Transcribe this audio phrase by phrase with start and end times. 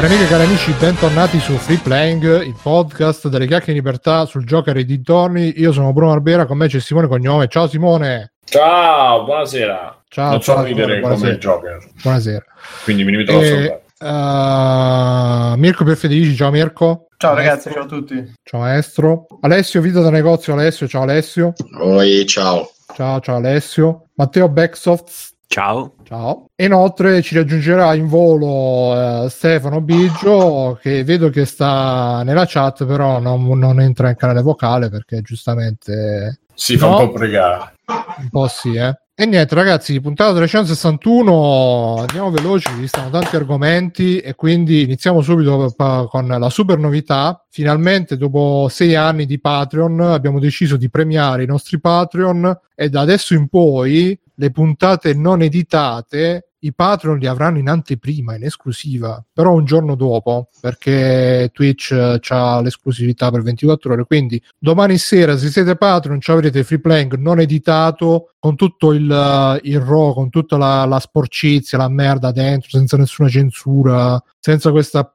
[0.00, 4.24] Cari amiche e cari amici, bentornati su Free Playing, il podcast delle chiacchiere di libertà
[4.24, 5.52] sul Joker e dintorni.
[5.60, 7.48] Io sono Bruno Arbera, con me c'è Simone Cognome.
[7.48, 8.32] Ciao Simone!
[8.44, 10.02] Ciao, buonasera.
[10.08, 12.44] Ciao, non ciao, so ridere Simone, come il Joker, Buonasera.
[12.82, 15.52] quindi mi limito a E, salutare.
[15.54, 17.08] uh, Mirko Perfedici, ciao Mirko.
[17.18, 18.32] Ciao ragazzi, ciao a tutti.
[18.42, 19.26] Ciao maestro.
[19.42, 21.52] Alessio, vita da negozio, Alessio, ciao Alessio.
[21.78, 22.70] Oi, ciao.
[22.94, 24.06] Ciao, ciao Alessio.
[24.14, 25.94] Matteo Backsoft, Ciao.
[26.04, 26.50] Ciao.
[26.54, 32.84] E inoltre ci raggiungerà in volo eh, Stefano Biggio, che vedo che sta nella chat,
[32.86, 37.00] però non, non entra in canale vocale perché giustamente Si fa no.
[37.00, 37.74] un po' pregare.
[38.18, 38.96] un po' sì, eh.
[39.20, 45.74] E niente, ragazzi, puntata 361, andiamo veloci, ci stanno tanti argomenti e quindi iniziamo subito
[46.08, 47.44] con la super novità.
[47.50, 53.02] Finalmente, dopo sei anni di Patreon, abbiamo deciso di premiare i nostri Patreon e da
[53.02, 59.22] adesso in poi le puntate non editate i Patreon li avranno in anteprima, in esclusiva,
[59.32, 64.04] però un giorno dopo, perché Twitch eh, ha l'esclusività per 24 ore.
[64.04, 69.10] Quindi domani sera, se siete Patreon, ci avrete Free Playing non editato, con tutto il,
[69.10, 74.70] eh, il raw, con tutta la, la sporcizia, la merda dentro, senza nessuna censura, senza
[74.70, 75.14] questa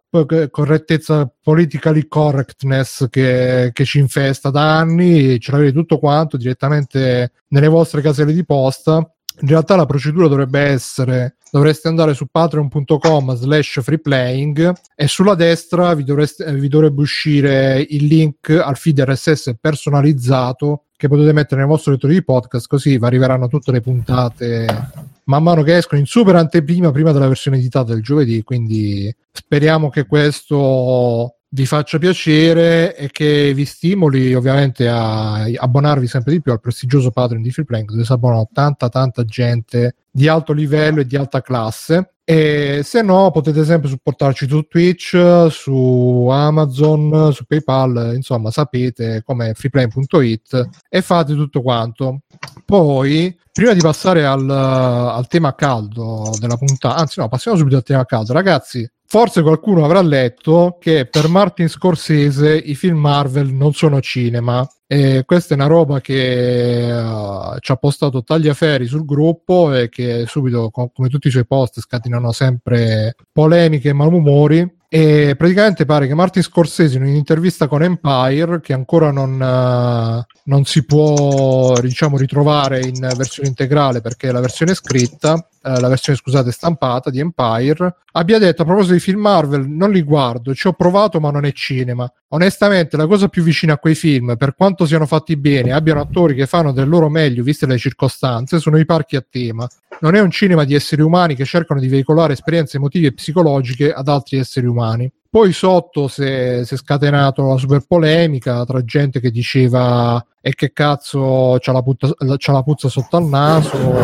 [0.50, 7.68] correttezza politically correctness che, che ci infesta da anni, ce l'avete tutto quanto direttamente nelle
[7.68, 9.10] vostre caselle di posta.
[9.42, 15.94] In realtà la procedura dovrebbe essere dovreste andare su patreon.com slash freeplaying e sulla destra
[15.94, 21.70] vi, dovreste, vi dovrebbe uscire il link al feed RSS personalizzato che potete mettere nel
[21.70, 24.92] vostro lettore di podcast così vi arriveranno tutte le puntate
[25.26, 29.90] man mano che escono in super anteprima prima della versione editata del giovedì quindi speriamo
[29.90, 36.52] che questo vi faccia piacere e che vi stimoli ovviamente a abbonarvi sempre di più
[36.52, 41.06] al prestigioso Patreon di Freeplank dove si abbonano tanta tanta gente di alto livello e
[41.06, 48.14] di alta classe e se no potete sempre supportarci su Twitch, su Amazon, su PayPal,
[48.16, 52.22] insomma sapete com'è freeplane.it e fate tutto quanto.
[52.66, 57.84] Poi, prima di passare al, al tema caldo della puntata, anzi no, passiamo subito al
[57.84, 58.34] tema caldo.
[58.34, 64.68] Ragazzi, forse qualcuno avrà letto che per Martin Scorsese i film Marvel non sono cinema.
[64.88, 70.26] E questa è una roba che uh, ci ha postato Tagliaferri sul gruppo e che
[70.28, 74.75] subito, com- come tutti i suoi post, scatenano sempre polemiche e malumori.
[74.88, 80.66] E praticamente pare che Martin Scorsese in un'intervista con Empire, che ancora non, uh, non
[80.66, 86.52] si può diciamo ritrovare in versione integrale perché la versione scritta, uh, la versione scusate
[86.52, 90.74] stampata di Empire, abbia detto a proposito di film Marvel non li guardo, ci ho
[90.74, 92.10] provato ma non è cinema.
[92.36, 96.36] Onestamente la cosa più vicina a quei film, per quanto siano fatti bene, abbiano attori
[96.36, 99.66] che fanno del loro meglio viste le circostanze, sono i parchi a tema.
[100.02, 103.94] Non è un cinema di esseri umani che cercano di veicolare esperienze emotive e psicologiche
[103.94, 105.10] ad altri esseri umani.
[105.36, 110.56] Poi sotto si è, si è scatenato la super polemica tra gente che diceva e
[110.56, 114.00] che cazzo c'ha la, putta, c'ha la puzza sotto al naso?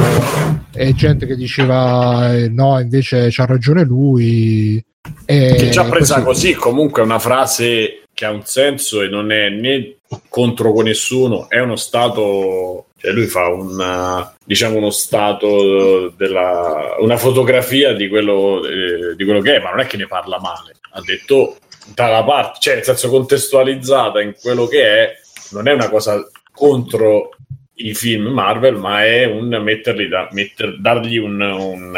[0.76, 4.84] E gente che diceva eh, no invece c'ha ragione lui.
[5.26, 6.52] E Che già presa così.
[6.52, 10.84] così, comunque è una frase che ha un senso e non è né contro con
[10.84, 18.10] nessuno, è uno stato, cioè lui fa un, diciamo uno stato della, una fotografia di
[18.10, 21.58] quello, eh, di quello che è, ma non è che ne parla male, ha detto
[21.94, 25.12] dalla parte, cioè nel senso contestualizzata in quello che è,
[25.52, 27.32] non è una cosa contro
[27.76, 31.96] i film Marvel, ma è un metterli da, metter, dargli un, un,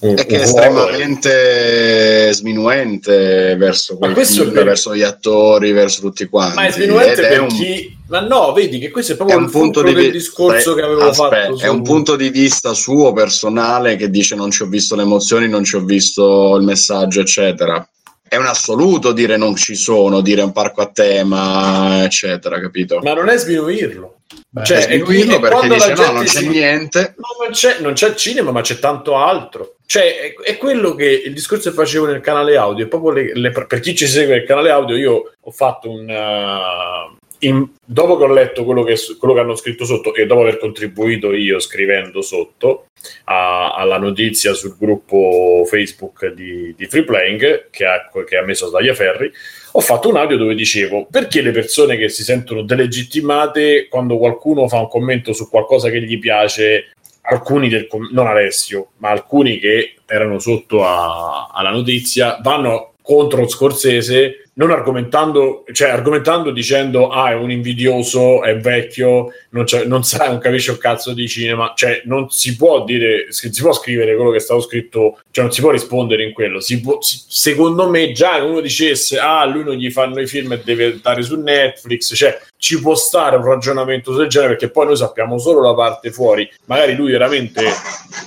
[0.00, 5.72] un È che è un estremamente sminuente verso, quel film, è per- verso gli attori,
[5.72, 6.54] verso tutti quanti.
[6.56, 7.96] Ma è sminuente Ed è per un- chi...
[8.08, 10.74] Ma no, vedi che questo è È proprio un il punto di del vi- discorso
[10.74, 11.60] Beh, che avevo aspetta, fatto.
[11.60, 15.02] È un su- punto di vista suo personale che dice non ci ho visto le
[15.02, 17.86] emozioni, non ci ho visto il messaggio, eccetera.
[18.28, 23.00] È un assoluto dire non ci sono, dire un parco a tema, eccetera, capito?
[23.02, 24.16] Ma non è sminuirlo.
[24.50, 27.14] Beh, Cioè, È sminuirlo perché dice no, non c'è si- niente.
[27.16, 29.76] No, non c'è, non c'è il cinema, ma c'è tanto altro.
[29.86, 32.86] Cioè, è, è quello che il discorso che facevo nel canale audio.
[32.88, 36.08] Proprio le- le- per chi ci segue nel canale audio, io ho fatto un.
[36.08, 40.40] uh, in- dopo che ho letto quello che, quello che hanno scritto sotto e dopo
[40.40, 42.86] aver contribuito io scrivendo sotto
[43.24, 48.70] a- alla notizia sul gruppo Facebook di, di Free Playing che ha, che ha messo
[48.70, 49.30] Tagliaferri,
[49.72, 54.66] ho fatto un audio dove dicevo perché le persone che si sentono delegittimate quando qualcuno
[54.68, 56.92] fa un commento su qualcosa che gli piace?
[57.30, 64.47] Alcuni del non Alessio, ma alcuni che erano sotto a- alla notizia vanno contro Scorsese
[64.58, 70.38] non argomentando, cioè argomentando dicendo ah è un invidioso, è vecchio, non, non sa, non
[70.38, 74.38] capisce un cazzo di cinema, cioè non si può dire, si può scrivere quello che
[74.38, 76.60] è stato scritto, cioè non si può rispondere in quello.
[76.82, 80.60] Può, si, secondo me già uno dicesse ah lui non gli fanno i film e
[80.64, 84.96] deve andare su Netflix, cioè ci può stare un ragionamento del genere perché poi noi
[84.96, 87.62] sappiamo solo la parte fuori, magari lui veramente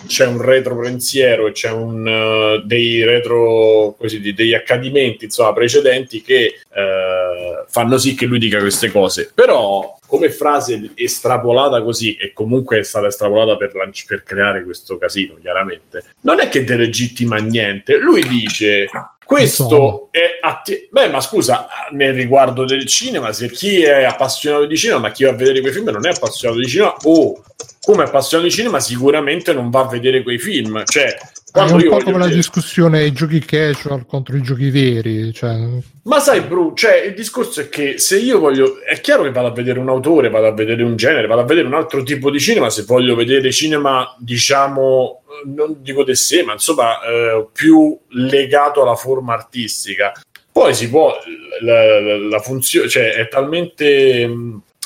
[0.08, 6.21] c'è un retro pensiero e c'è un, uh, dei retro così, degli accadimenti insomma precedenti
[6.22, 9.32] che uh, fanno sì che lui dica queste cose.
[9.34, 13.72] Però come frase estrapolata così e comunque è stata estrapolata per,
[14.06, 17.98] per creare questo casino chiaramente non è che delegittima niente.
[17.98, 18.90] Lui dice
[19.24, 24.76] questo è atti- beh ma scusa nel riguardo del cinema se chi è appassionato di
[24.76, 27.42] cinema ma chi va a vedere quei film non è appassionato di cinema o
[27.80, 30.84] come appassionato di cinema sicuramente non va a vedere quei film.
[30.86, 31.18] Cioè
[31.52, 35.34] quando è un po' come la discussione i giochi casual contro i giochi veri.
[35.34, 35.56] Cioè...
[36.04, 38.82] Ma sai, Bru, cioè, il discorso è che se io voglio.
[38.82, 41.46] È chiaro che vado a vedere un autore, vado a vedere un genere, vado a
[41.46, 42.70] vedere un altro tipo di cinema.
[42.70, 48.96] Se voglio vedere cinema, diciamo, non dico di sé, ma insomma, eh, più legato alla
[48.96, 50.14] forma artistica.
[50.52, 51.14] Poi si può.
[51.62, 54.30] La, la, la funzione, cioè, è talmente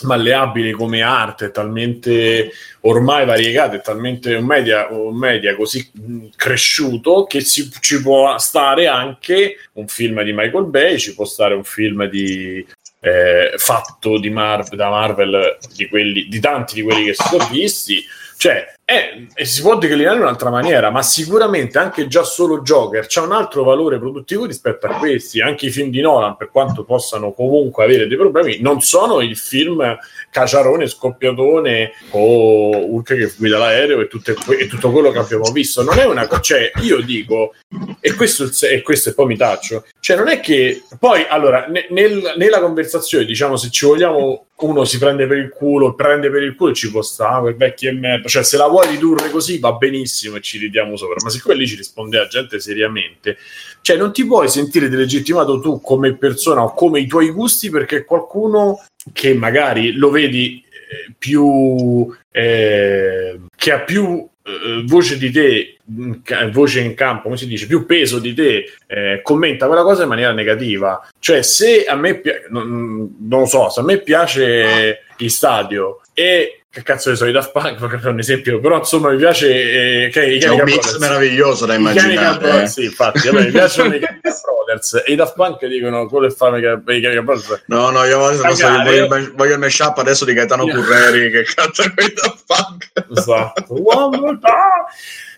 [0.03, 2.51] malleabile come arte, talmente
[2.81, 5.89] ormai variegata, è talmente un media, un media così
[6.35, 11.53] cresciuto che si, ci può stare anche un film di Michael Bay, ci può stare
[11.53, 12.65] un film di
[12.99, 18.03] eh, fatto di Mar- da Marvel di, quelli, di tanti di quelli che sono visti.
[18.37, 23.07] Cioè, è, e si può declinare in un'altra maniera, ma sicuramente anche già solo Joker
[23.07, 25.41] c'ha un altro valore produttivo rispetto a questi.
[25.41, 29.35] Anche i film di Nolan, per quanto possano comunque avere dei problemi, non sono il
[29.37, 29.97] film
[30.29, 35.81] caciarone, scoppiatone o Hulk che guida l'aereo e, tutte, e, tutto quello che abbiamo visto.
[35.81, 37.55] Non è una cosa, cioè, io dico,
[37.99, 41.87] e questo, e questo e poi mi taccio, cioè non è che poi, allora, ne,
[41.89, 46.41] nel, nella conversazione, diciamo, se ci vogliamo, uno si prende per il culo, prende per
[46.41, 49.29] il culo e ci può stare, quel vecchio e merda, cioè se la vuoi ridurre
[49.29, 53.37] così va benissimo e ci ridiamo sopra, ma siccome lì ci risponde la gente seriamente,
[53.81, 58.05] cioè non ti puoi sentire delegittimato tu come persona o come i tuoi gusti perché
[58.05, 58.81] qualcuno
[59.11, 65.77] che magari lo vedi eh, più eh, che ha più eh, voce di te
[66.51, 70.09] voce in campo come si dice più peso di te eh, commenta quella cosa in
[70.09, 71.07] maniera negativa.
[71.19, 76.01] Cioè se a me pi- non, non lo so se a me piace il stadio
[76.15, 79.17] e che cazzo ne so, i Daft Punk per fare un esempio, però insomma mi
[79.17, 80.97] piace eh, che i C'è un mix Brothers.
[80.97, 82.63] meraviglioso da immaginare.
[82.63, 82.67] Eh.
[82.67, 86.31] Sì, infatti, vabbè, mi piacciono i Chemical Brothers e i Daft Punk dicono quello è
[86.31, 87.63] fame che i Chemical Brothers.
[87.67, 90.75] No, no, io voglio, so, voglio, il, voglio il mashup adesso di Gaetano yeah.
[90.75, 92.91] Curreri che canta quei Daft Punk.
[93.17, 94.39] Esatto.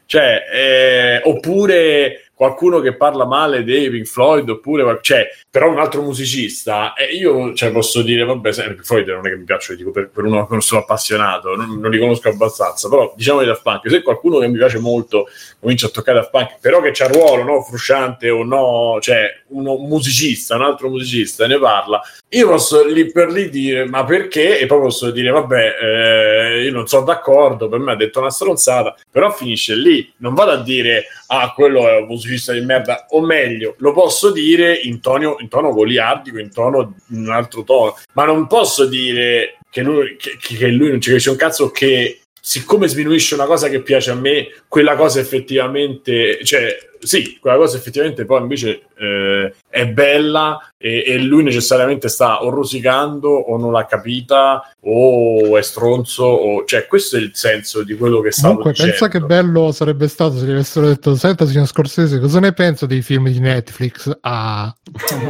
[0.05, 6.03] cioè, eh, oppure qualcuno che parla male dei Pink Floyd oppure cioè, però un altro
[6.03, 9.89] musicista e io cioè, posso dire vabbè Pink Floyd non è che mi piacciono dico
[9.89, 13.47] per, per uno che non sono appassionato non, non, li conosco abbastanza però diciamo di
[13.47, 15.27] Daft Punk se qualcuno che mi piace molto
[15.59, 19.73] comincia a toccare Daft Punk però che c'ha ruolo no frusciante o no cioè uno,
[19.73, 21.99] un musicista un altro musicista ne parla
[22.29, 24.59] io posso lì per lì dire ma perché?
[24.59, 28.29] E poi posso dire vabbè eh, io non sono d'accordo per me ha detto una
[28.29, 32.61] stronzata però finisce lì non vado a dire ah quello è un musicista musicista di
[32.61, 37.29] merda, o meglio, lo posso dire in tono, in tono goliardico, in tono in un
[37.29, 41.35] altro tono, ma non posso dire che lui, che, che lui non ci capisce un
[41.35, 47.37] cazzo che siccome sminuisce una cosa che piace a me, quella cosa effettivamente, cioè, sì,
[47.39, 53.29] quella cosa effettivamente poi invece eh, è bella e, e, lui necessariamente sta o rosicando
[53.29, 58.21] o non l'ha capita o è stronzo, o, cioè questo è il senso di quello
[58.21, 58.91] che stavo Comunque, dicendo.
[58.91, 62.85] pensa che bello sarebbe stato se gli avessero detto, senta signor Scorsese, cosa ne pensa
[62.85, 64.17] dei film di Netflix?
[64.21, 64.73] Ah.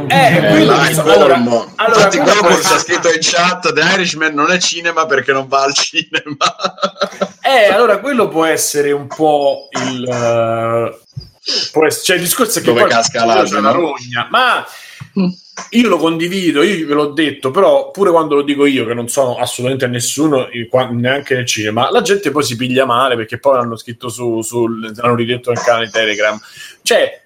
[0.08, 4.34] Eh, eh quello è allora, allora, Infatti quello che sta scritto in chat, The Irishman
[4.34, 6.36] non è cinema perché non va al cinema.
[7.42, 10.04] eh, allora quello può essere un po' il...
[10.06, 11.06] Uh,
[11.86, 14.66] essere, cioè il discorso è che Dove poi casca la rogna, ma
[15.70, 19.08] io lo condivido, io ve l'ho detto, però pure quando lo dico io, che non
[19.08, 20.48] sono assolutamente a nessuno,
[20.92, 24.66] neanche nel cinema, la gente poi si piglia male perché poi l'hanno scritto su, su
[24.66, 26.38] l'hanno ridetto nel canale Telegram.
[26.82, 27.22] Cioè,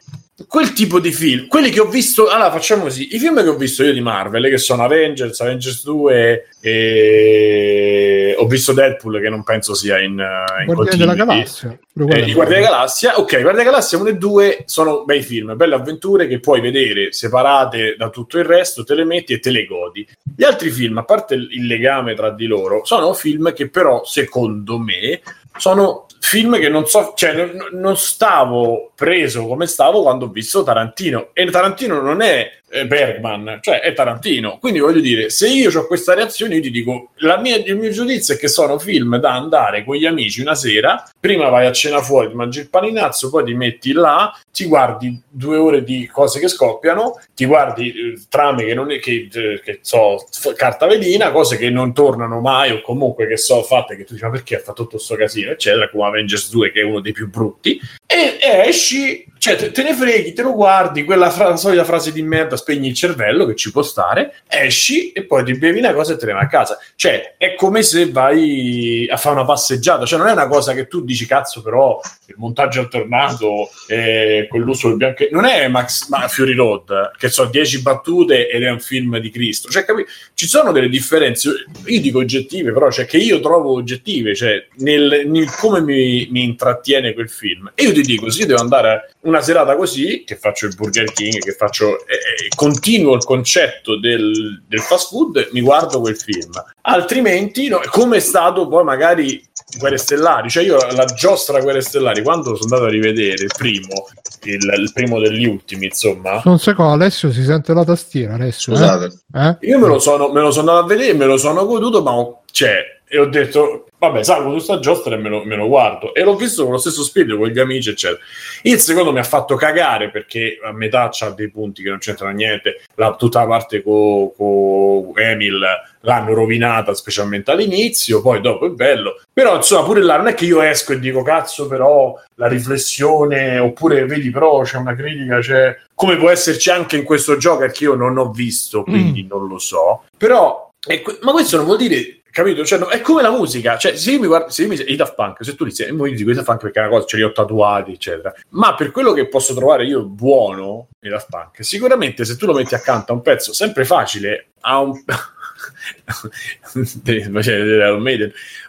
[0.48, 3.56] quel tipo di film, quelli che ho visto, allora facciamo così, i film che ho
[3.56, 9.42] visto io di Marvel, che sono Avengers, Avengers 2 e ho visto Deadpool che non
[9.42, 11.70] penso sia in, uh, in Guardiani della Galassia.
[11.70, 15.54] Eh, I Guardiani della Galassia, ok, Guardiani della Galassia 1 e 2 sono bei film,
[15.54, 19.50] belle avventure che puoi vedere separate da tutto il resto, te le metti e te
[19.50, 20.06] le godi.
[20.34, 24.78] Gli altri film, a parte il legame tra di loro, sono film che però secondo
[24.78, 25.20] me
[25.58, 30.62] sono film che non so, cioè non, non, stavo preso come stavo quando ho visto
[30.62, 31.30] Tarantino.
[31.32, 32.48] E Tarantino non è
[32.86, 34.58] Bergman, cioè è Tarantino.
[34.58, 37.10] Quindi voglio dire, se io ho questa reazione, io ti dico,
[37.40, 41.06] mia, il mio giudizio è che sono film da andare con gli amici una sera,
[41.20, 45.20] prima vai a cena fuori, ti mangi il paninazzo, poi ti metti là, ti guardi
[45.28, 49.60] due ore di cose che scoppiano, ti guardi eh, trame che non è che, eh,
[49.62, 50.26] che so,
[50.56, 54.24] carta velina, cose che non tornano mai o comunque che so fatte che tu dici
[54.24, 57.12] ma perché ha fatto tutto questo casino, eccetera, come Avengers 2 che è uno dei
[57.12, 61.56] più brutti, e, e esci cioè, te, te, ne freghi, te lo guardi, quella fra-
[61.56, 65.58] solita frase di merda, spegni il cervello, che ci può stare, esci e poi ti
[65.58, 66.78] bevi una cosa e te ne vai a casa.
[66.94, 70.06] Cioè, è come se vai a fare una passeggiata.
[70.06, 74.86] Cioè, non è una cosa che tu dici, cazzo, però il montaggio alternato, eh, quell'uso
[74.86, 75.26] del bianco...
[75.32, 79.30] Non è Max ma Fury Road, che so, 10 battute ed è un film di
[79.32, 79.68] Cristo.
[79.68, 81.50] Cioè, capi- ci sono delle differenze,
[81.86, 86.44] io dico oggettive, però, cioè, che io trovo oggettive, cioè, nel, nel come mi, mi
[86.44, 87.72] intrattiene quel film.
[87.74, 91.10] E io ti dico, se io devo andare una serata così, che faccio il Burger
[91.12, 96.16] King, che faccio, eh, eh, continuo il concetto del, del, fast food, mi guardo quel
[96.16, 96.50] film.
[96.82, 99.42] Altrimenti, no, come è stato poi magari
[99.78, 104.06] Guerre Stellari, cioè io la giostra Guerre Stellari, quando sono andato a rivedere il primo,
[104.44, 106.42] il, il primo degli ultimi, insomma.
[106.44, 108.72] Un secondo, Alessio si sente la tastiera, Alessio.
[108.72, 108.76] Eh?
[108.76, 109.20] Scusate.
[109.34, 109.56] Eh?
[109.68, 112.12] Io me lo, sono, me lo sono andato a vedere, me lo sono goduto, ma
[112.50, 116.14] cioè, e ho detto, vabbè, salgo su sta giostra e me lo, me lo, guardo.
[116.14, 118.22] E l'ho visto con lo stesso spirito, con gli amici, eccetera.
[118.62, 122.32] Il secondo mi ha fatto cagare perché a metà c'ha dei punti che non c'entrano
[122.32, 122.80] niente.
[122.94, 125.60] La, tutta la parte con co Emil
[126.00, 129.20] l'hanno rovinata, specialmente all'inizio, poi dopo è bello.
[129.30, 133.58] Però, insomma, pure là non è che io esco e dico, cazzo, però la riflessione,
[133.58, 135.78] oppure vedi, però c'è una critica, c'è...
[135.94, 139.28] come può esserci anche in questo gioco che io non ho visto, quindi mm.
[139.28, 140.04] non lo so.
[140.16, 142.64] Però, que- ma questo non vuol dire Capito?
[142.64, 143.76] Cioè, no, è come la musica.
[143.76, 145.92] Cioè, se io mi guardo, se io mi, i Daft Punk, se tu dici, io
[145.92, 148.34] dico i Daft Punk perché è una cosa, ce li ho tatuati, eccetera.
[148.50, 152.54] Ma per quello che posso trovare io buono i Daft Punk, sicuramente se tu lo
[152.54, 154.98] metti accanto a un pezzo sempre facile, a un,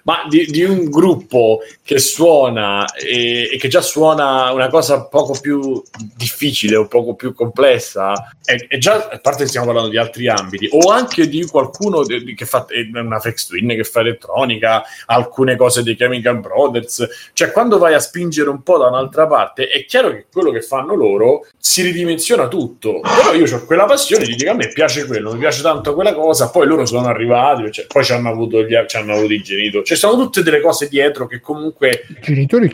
[0.04, 5.38] ma di, di, un gruppo che suona e, e, che già suona una cosa poco
[5.40, 5.82] più
[6.16, 10.68] difficile o poco più complessa, è, è già, a parte stiamo parlando di altri ambiti,
[10.72, 15.84] o anche di qualcuno di, che fa una Flex Twin che fa elettronica, alcune cose
[15.84, 20.10] dei Chemical Brothers, cioè quando vai a spingere un po' da un'altra parte, è chiaro
[20.12, 24.50] che quello che fanno loro si ridimensiona tutto, però io ho quella passione di dire
[24.50, 28.04] a me piace quello, mi piace tanto quella cosa, poi loro sono arrivati, cioè, poi
[28.04, 31.28] ci hanno avuto, gli, ci hanno avuto i genitori, ci sono tutte delle cose dietro
[31.28, 32.06] che comunque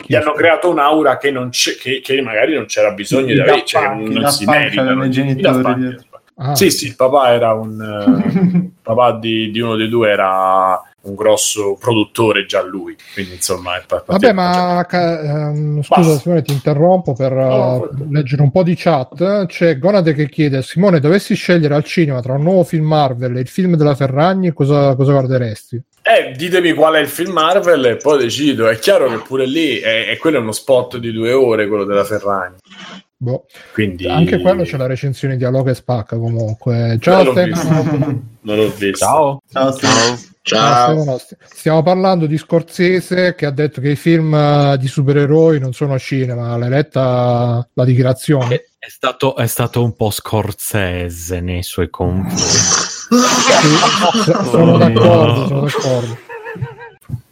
[0.06, 3.64] gli hanno creato un'aura che, non c'è, che, che magari non c'era bisogno di avere,
[3.64, 5.08] cioè, non, non si meritano.
[5.08, 5.96] Genitori
[6.36, 6.54] ah.
[6.54, 11.76] Sì, sì, il papà era un papà di, di uno dei due era un grosso
[11.78, 12.96] produttore già lui.
[13.14, 18.06] Quindi, insomma, è partito, vabbè, ma ca- ehm, scusa, Simone, ti interrompo per no, uh,
[18.10, 19.46] leggere un po' di chat.
[19.46, 23.40] C'è Gonade che chiede: Simone, dovessi scegliere al cinema tra un nuovo film Marvel e
[23.40, 25.82] il film della Ferragni, cosa, cosa guarderesti?
[26.02, 28.68] Eh, ditemi qual è il film Marvel e poi decido.
[28.68, 31.84] È chiaro che pure lì è, è quello è uno spot di due ore, quello
[31.84, 32.56] della Ferragni.
[33.22, 33.44] Boh.
[33.74, 34.08] Quindi...
[34.08, 36.96] Anche quello c'è la recensione di Aloca e Spacca comunque.
[37.00, 38.96] Ciao, non l'ho, non l'ho visto.
[39.04, 39.42] Ciao.
[39.52, 39.76] Ciao.
[39.76, 40.18] Ciao.
[40.42, 41.20] Ciao.
[41.44, 45.92] Stiamo parlando di Scorsese che ha detto che i film eh, di supereroi non sono
[45.92, 46.56] a cinema.
[46.56, 48.54] L'hai letta la dichiarazione?
[48.54, 52.40] È, è, stato, è stato un po' Scorsese nei suoi confronti.
[52.40, 56.18] sì, sono d'accordo, sono d'accordo.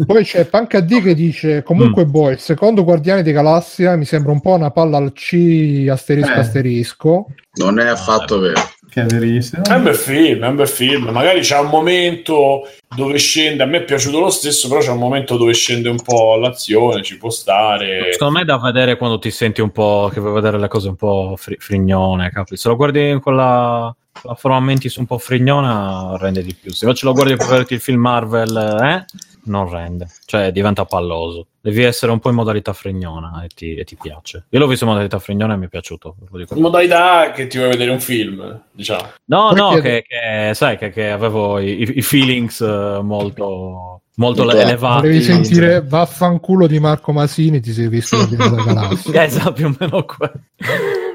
[0.07, 2.11] Poi c'è Pancad che dice: Comunque, mm.
[2.11, 6.33] boh, il secondo Guardiani di Galassia mi sembra un po' una palla al C asterisco
[6.33, 6.39] eh.
[6.39, 7.27] asterisco.
[7.55, 8.61] Non è affatto vero.
[8.89, 9.65] Che è verissimo.
[9.65, 11.09] È un bel film, è un bel film.
[11.11, 12.67] Magari c'è un momento
[12.97, 13.63] dove scende.
[13.63, 17.03] A me è piaciuto lo stesso, però c'è un momento dove scende un po' l'azione,
[17.03, 18.13] ci può stare.
[18.13, 20.89] Secondo me è da vedere quando ti senti un po' che vuoi vedere le cose
[20.89, 22.31] un po' fri- frignone.
[22.31, 22.57] Capi?
[22.57, 26.73] Se lo guardi con la, la forma mentis un po' frignona, rende di più.
[26.73, 29.05] Se invece lo guardi per vederti il film Marvel, eh?
[29.49, 31.47] Non rende, cioè diventa palloso.
[31.61, 34.47] Devi essere un po' in modalità fregnona e ti, e ti piace.
[34.49, 36.17] Io l'ho visto in modalità fregnona e mi è piaciuto.
[36.31, 39.13] In modalità che ti vuoi vedere un film, diciamo.
[39.27, 39.61] No, Perché...
[39.61, 45.09] no, che, che, sai che, che avevo i, i feelings uh, molto molto Tutto elevati.
[45.09, 49.25] Devi sentire vaffanculo di Marco Masini, ti sei visto la della galassia.
[49.25, 50.41] esatto, più o meno quello.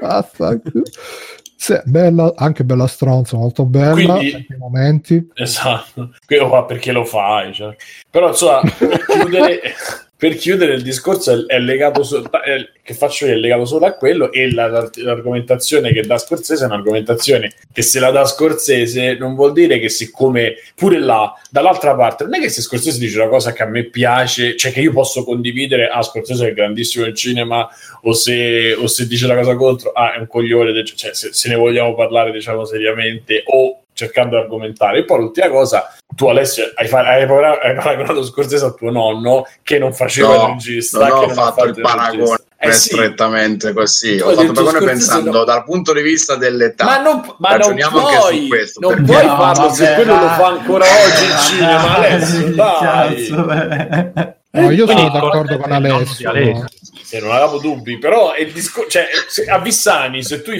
[0.00, 0.82] Vaffanculo.
[1.64, 5.30] Sì, bella, anche bella stronza, molto bella Quindi, momenti.
[5.32, 7.54] Esatto, quello qua perché lo fai.
[7.54, 7.74] Cioè.
[8.10, 9.62] Però insomma, per chiudere,
[10.24, 13.92] per chiudere il discorso è, legato so- è, che faccio io è legato solo a
[13.92, 19.18] quello e la, la, l'argomentazione che dà Scorsese è un'argomentazione che se la dà Scorsese
[19.18, 23.20] non vuol dire che siccome pure là dall'altra parte non è che se Scorsese dice
[23.20, 27.04] una cosa che a me piace cioè che io posso condividere ah Scorsese è grandissimo
[27.04, 27.68] nel cinema
[28.04, 31.48] o se, o se dice la cosa contro ah è un coglione cioè se, se
[31.50, 34.98] ne vogliamo parlare diciamo seriamente o cercando di argomentare.
[34.98, 39.78] E poi l'ultima cosa, tu Alessio hai, hai, hai paragonato Scorsese a tuo nonno che
[39.78, 41.06] non faceva no, il regista.
[41.08, 42.38] Non ho fatto il paragone.
[42.56, 42.94] Eh sì.
[42.94, 45.44] strettamente così, ho fatto paragone pensando no.
[45.44, 46.84] dal punto di vista dell'età.
[46.84, 49.12] Ma non, ma non puoi, questo, non perché...
[49.12, 51.96] puoi farlo no, se quello lo fa ancora oggi il cinema.
[51.96, 54.32] Adesso, dai.
[54.50, 56.32] No, io sono d'accordo con Alessio.
[57.02, 59.06] Se non avevo dubbi, però il discor- cioè,
[59.48, 60.52] a Vissani, se tu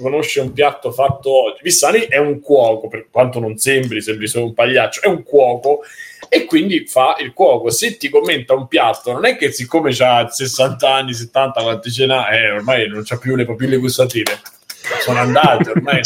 [0.00, 4.46] conosci un piatto fatto oggi, Vissani è un cuoco, per quanto non sembri, sembri solo
[4.46, 5.82] un pagliaccio, è un cuoco
[6.28, 7.70] e quindi fa il cuoco.
[7.70, 12.06] Se ti commenta un piatto, non è che siccome ha 60 anni, 70, quanti ce
[12.06, 14.57] n'ha, eh, ormai non c'ha più le papille gustative
[15.00, 16.00] sono andate, ormai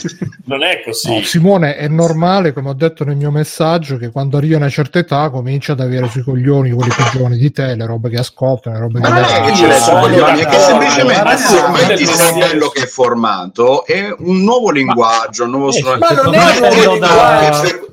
[0.45, 1.15] non è così.
[1.15, 4.69] No, Simone, è normale, come ho detto nel mio messaggio, che quando arrivi a una
[4.69, 8.19] certa età comincia ad avere sui coglioni quelli più giovani di te, le robe che
[8.19, 9.13] ascoltano, le robe ma che...
[9.13, 14.15] non è che ce sui coglioni, è che semplicemente il cervello che è formato è
[14.19, 15.73] un nuovo linguaggio, un nuovo...
[15.73, 17.91] Eh, ma non è un nuovo linguaggio.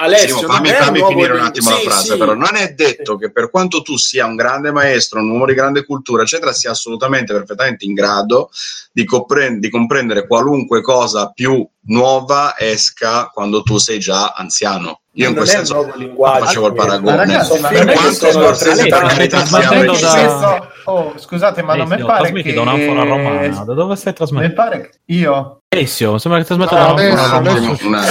[0.00, 2.18] Alessio, Simo, fammi, fammi finire un attimo sì, la frase, sì.
[2.18, 5.52] però non è detto che per quanto tu sia un grande maestro, un uomo di
[5.52, 8.50] grande cultura, eccetera, sia assolutamente perfettamente in grado
[8.92, 15.00] di, comprend- di comprendere qualunque cosa più nuova esca quando tu sei già anziano.
[15.14, 17.16] Io in questo senso facevo il paragone.
[17.16, 22.54] Ragazzi, per quanto Scorsese per carità sia Oh, scusate, ma non mi pare che...
[22.54, 23.64] da un'anfora romana.
[23.64, 24.62] Da dove stai trasmettendo?
[24.62, 25.58] Mi pare che io...
[25.68, 28.06] Alessio, sembra che trasmetta no, da un'anfora romana.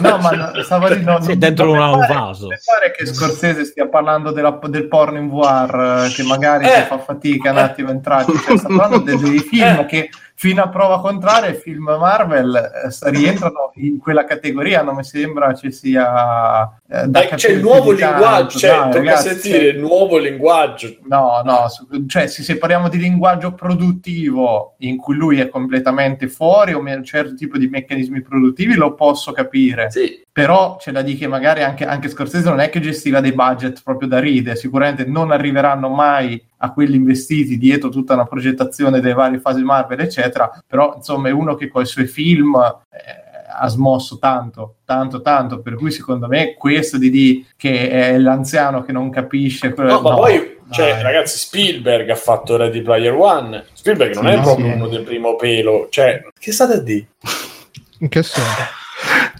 [0.00, 1.20] No, ma stavo dicendo...
[1.22, 2.48] Sì, dentro una, un vaso.
[2.48, 6.82] Mi pare che Scorsese stia parlando della, del porno in VR, che magari eh.
[6.82, 8.32] fa fatica un attimo a entrarci.
[8.38, 9.86] Cioè, sta parlando dei, dei film eh.
[9.86, 15.04] che fino a prova contraria i film Marvel eh, rientrano in quella categoria non mi
[15.04, 19.78] sembra ci sia eh, da c'è il nuovo linguaggio cioè, Dai, ragazzi, sentire cioè, il
[19.78, 20.96] nuovo linguaggio.
[21.04, 21.66] no no
[22.06, 27.34] cioè se separiamo di linguaggio produttivo in cui lui è completamente fuori o un certo
[27.34, 29.90] tipo di meccanismi produttivi lo posso capire.
[29.90, 30.22] Sì.
[30.34, 33.82] Però c'è da dire che magari anche, anche Scorsese non è che gestiva dei budget
[33.84, 39.14] proprio da ride sicuramente non arriveranno mai a quelli investiti dietro tutta una progettazione delle
[39.14, 40.50] varie fasi Marvel, eccetera.
[40.66, 42.98] Però, insomma, è uno che con i suoi film eh,
[43.48, 45.60] ha smosso tanto, tanto, tanto.
[45.60, 49.72] Per cui, secondo me, questo di dire che è l'anziano che non capisce.
[49.72, 49.92] Quello...
[49.92, 53.66] No, ma poi, cioè, ragazzi, Spielberg ha fatto Ready Player One.
[53.72, 54.72] Spielberg non sì, è proprio sì.
[54.72, 55.86] uno del primo pelo.
[55.90, 57.06] Cioè, che state a dire?
[57.98, 58.82] In che senso?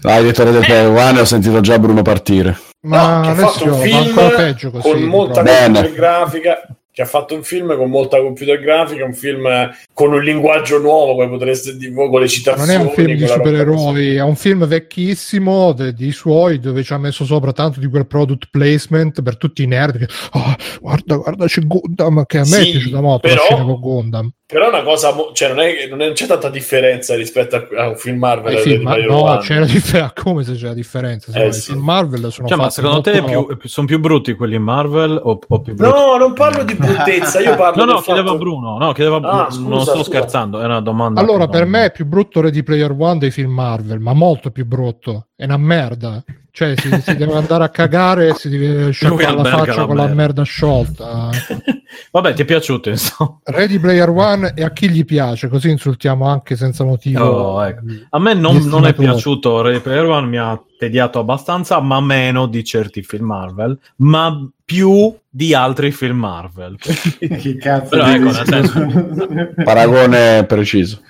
[0.01, 2.57] Hai detto Ready Player One ho sentito già Bruno partire.
[2.81, 6.64] Ma no, che ha fatto un film con molta grafica
[6.95, 11.15] che ha fatto un film con molta computer grafica, un film con un linguaggio nuovo,
[11.15, 12.71] come potreste dire voi, con le citazioni.
[12.71, 16.93] Non è un film di supereroi, è un film vecchissimo de- dei suoi, dove ci
[16.93, 21.17] ha messo sopra tanto di quel product placement per tutti i nerd che, oh, guarda,
[21.17, 24.33] guarda, c'è Gundam, che a me sì, è piaciuta molto però, la scena con Gundam.
[24.47, 27.67] Però è una cosa, cioè non, è, non, è, non, c'è tanta differenza rispetto a,
[27.77, 28.59] a un film Marvel.
[28.59, 31.31] Film, ma, no, c'è la differenza, come se c'è la differenza?
[31.33, 31.71] Eh, sì.
[31.71, 35.59] Film Marvel sono cioè, ma secondo te più, sono più brutti quelli Marvel o, o
[35.61, 35.91] più brutti?
[35.91, 38.37] No, non parlo di bruttezza, io parlo No, no, chiedeva fatto...
[38.37, 40.03] Bruno, no, chiedeva ah, scusa, non sto scusa.
[40.03, 41.19] scherzando, è una domanda.
[41.21, 44.65] Allora, per me è più brutto Ready Player One dei film Marvel, ma molto più
[44.65, 45.27] brutto.
[45.35, 46.23] È una merda.
[46.55, 49.95] Cioè, si, si deve andare a cagare e si deve sciacquare la faccia la con
[49.97, 50.09] merda.
[50.09, 51.29] la merda sciolta.
[52.11, 53.39] Vabbè, ti è piaciuto, insomma.
[53.43, 57.25] Ready Player One e a chi gli piace, così insultiamo anche senza motivo.
[57.25, 57.81] Oh, ecco.
[58.09, 62.45] A me non, non, è piaciuto Ready Player One, mi ha tediato abbastanza, ma meno
[62.47, 66.77] di certi film Marvel, ma più di altri film Marvel.
[66.79, 69.53] che cazzo Però, ecco, nel senso...
[69.61, 71.01] Paragone preciso.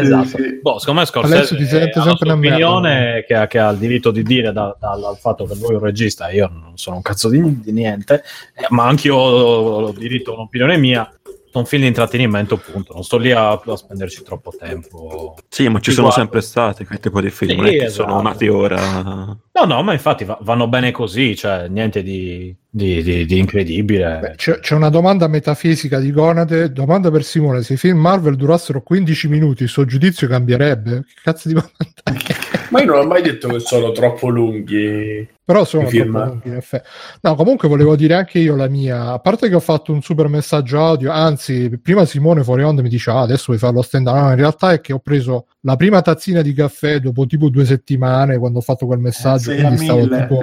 [0.00, 0.28] Esatto.
[0.28, 0.60] Sì.
[0.60, 4.22] Boh, secondo me Scorsese ti sente sempre un'opinione che ha, che ha il diritto di
[4.22, 7.28] dire da, da, dal fatto che lui è un regista, io non sono un cazzo
[7.28, 8.22] di, di niente,
[8.54, 11.10] eh, ma anche io ho diritto a un'opinione mia
[11.52, 12.92] un film di intrattenimento, appunto.
[12.94, 15.36] Non sto lì a, a spenderci troppo tempo.
[15.48, 18.08] Sì, ma ci sono sempre stati quei tipo di film, sì, esatto.
[18.08, 19.36] sono nati ora.
[19.52, 24.18] No, no, ma infatti va, vanno bene così, cioè niente di, di, di, di incredibile.
[24.20, 26.72] Beh, c'è, c'è, una domanda metafisica di Gonade.
[26.72, 31.04] Domanda per Simone: se i film Marvel durassero 15 minuti, il suo giudizio cambierebbe?
[31.06, 32.47] Che cazzo di domanda è?
[32.70, 35.26] Ma io non ho mai detto che sono troppo lunghi.
[35.44, 36.88] Però sono troppo lunghi, in effetti.
[37.22, 39.12] No, comunque volevo dire anche io la mia.
[39.12, 42.88] A parte che ho fatto un super messaggio audio, anzi, prima Simone fuori onda mi
[42.88, 44.14] dice: ah, adesso vuoi farlo stand up.
[44.14, 47.64] No, in realtà è che ho preso la prima tazzina di caffè dopo tipo due
[47.64, 49.52] settimane quando ho fatto quel messaggio.
[49.52, 50.40] A quindi stavo mille, tipo,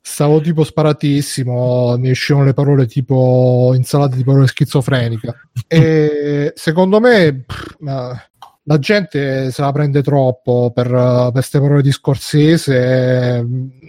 [0.00, 1.96] stavo tipo sparatissimo.
[1.96, 5.34] Mi uscivano le parole tipo insalate di parole schizofrenica.
[5.66, 8.22] e secondo me, pff, ma
[8.64, 13.44] la gente se la prende troppo per queste parole di Scorsese.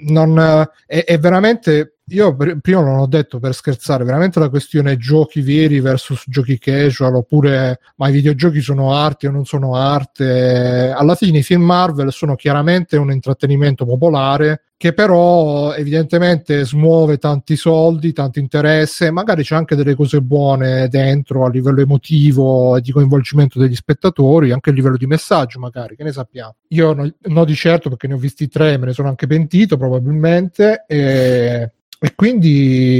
[0.05, 1.97] Non, è, è veramente.
[2.07, 7.15] Io prima non ho detto per scherzare, veramente la questione giochi veri versus giochi casual,
[7.15, 10.93] oppure ma i videogiochi sono arte o non sono arte.
[10.95, 17.55] Alla fine i film Marvel sono chiaramente un intrattenimento popolare che però evidentemente smuove tanti
[17.55, 22.91] soldi, tanto interesse, magari c'è anche delle cose buone dentro a livello emotivo e di
[22.91, 26.55] coinvolgimento degli spettatori, anche a livello di messaggio magari, che ne sappiamo.
[26.71, 29.77] Io no, no di certo perché ne ho visti tre, me ne sono anche pentito
[29.77, 32.99] probabilmente e, e quindi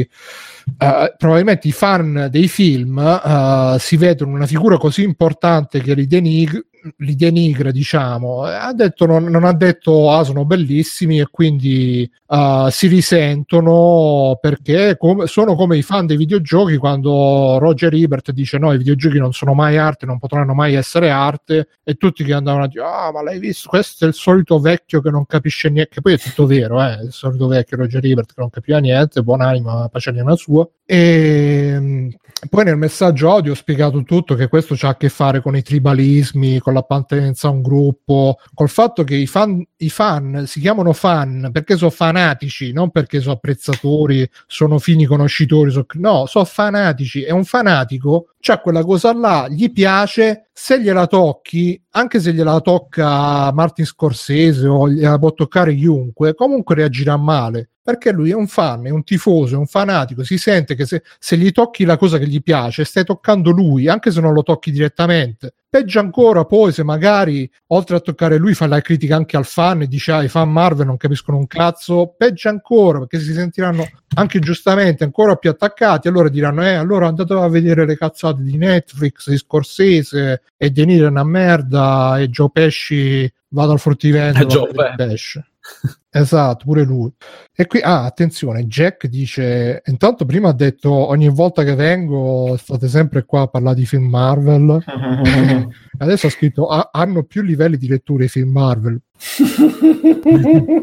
[0.78, 6.08] eh, probabilmente i fan dei film eh, si vedono una figura così importante che li,
[6.08, 6.66] denig-
[6.98, 8.44] li denigra, diciamo.
[8.44, 14.98] Ha detto, non, non ha detto, ah, sono bellissimi e quindi eh, si risentono perché
[14.98, 19.34] com- sono come i fan dei videogiochi quando Roger Ebert dice no, i videogiochi non
[19.34, 23.12] sono mai arte, non potranno mai essere arte e tutti che andavano a dire, ah,
[23.12, 23.70] ma l'hai visto?
[23.70, 27.04] Questo è il solito vecchio che non capisce niente, che poi è tutto vero, eh,
[27.04, 30.68] il solito vecchio Roger Ebert che non capiva niente, buonanima, pace anima sua.
[30.94, 32.10] E mm,
[32.52, 35.64] poi nel messaggio audio ho spiegato tutto che questo ha a che fare con i
[35.64, 40.94] tribalismi, con l'appartenenza a un gruppo, col fatto che i fan, i fan si chiamano
[40.94, 47.24] fan perché sono fanatici, non perché sono apprezzatori, sono fini conoscitori, so- no, sono fanatici
[47.24, 52.60] e un fanatico c'ha quella cosa là, gli piace, se gliela tocchi, anche se gliela
[52.62, 57.70] tocca Martin Scorsese o gliela può toccare chiunque, comunque reagirà male.
[57.84, 61.04] Perché lui è un fan, è un tifoso, è un fanatico, si sente che se,
[61.20, 64.42] se gli tocchi la cosa che gli piace, stai toccando lui, anche se non lo
[64.42, 65.54] tocchi direttamente.
[65.68, 69.82] Peggio ancora poi se magari, oltre a toccare lui, fa la critica anche al fan
[69.82, 73.86] e dice ah, i fan Marvel non capiscono un cazzo, peggio ancora perché si sentiranno
[74.16, 78.56] anche giustamente ancora più attaccati, allora diranno eh, allora andate a vedere le cazzate di
[78.56, 84.46] Netflix, di Scorsese e De Niro è una merda e Joe Pesci vado al fruttivendolo
[84.46, 85.44] Eh, Joe a vedere Pesci.
[86.16, 87.12] Esatto, pure lui.
[87.56, 92.88] E qui, ah, attenzione, Jack dice, intanto prima ha detto ogni volta che vengo state
[92.88, 94.84] sempre qua a parlare di film Marvel.
[95.98, 99.02] Adesso ha scritto "Ah, hanno più livelli di lettura i film Marvel.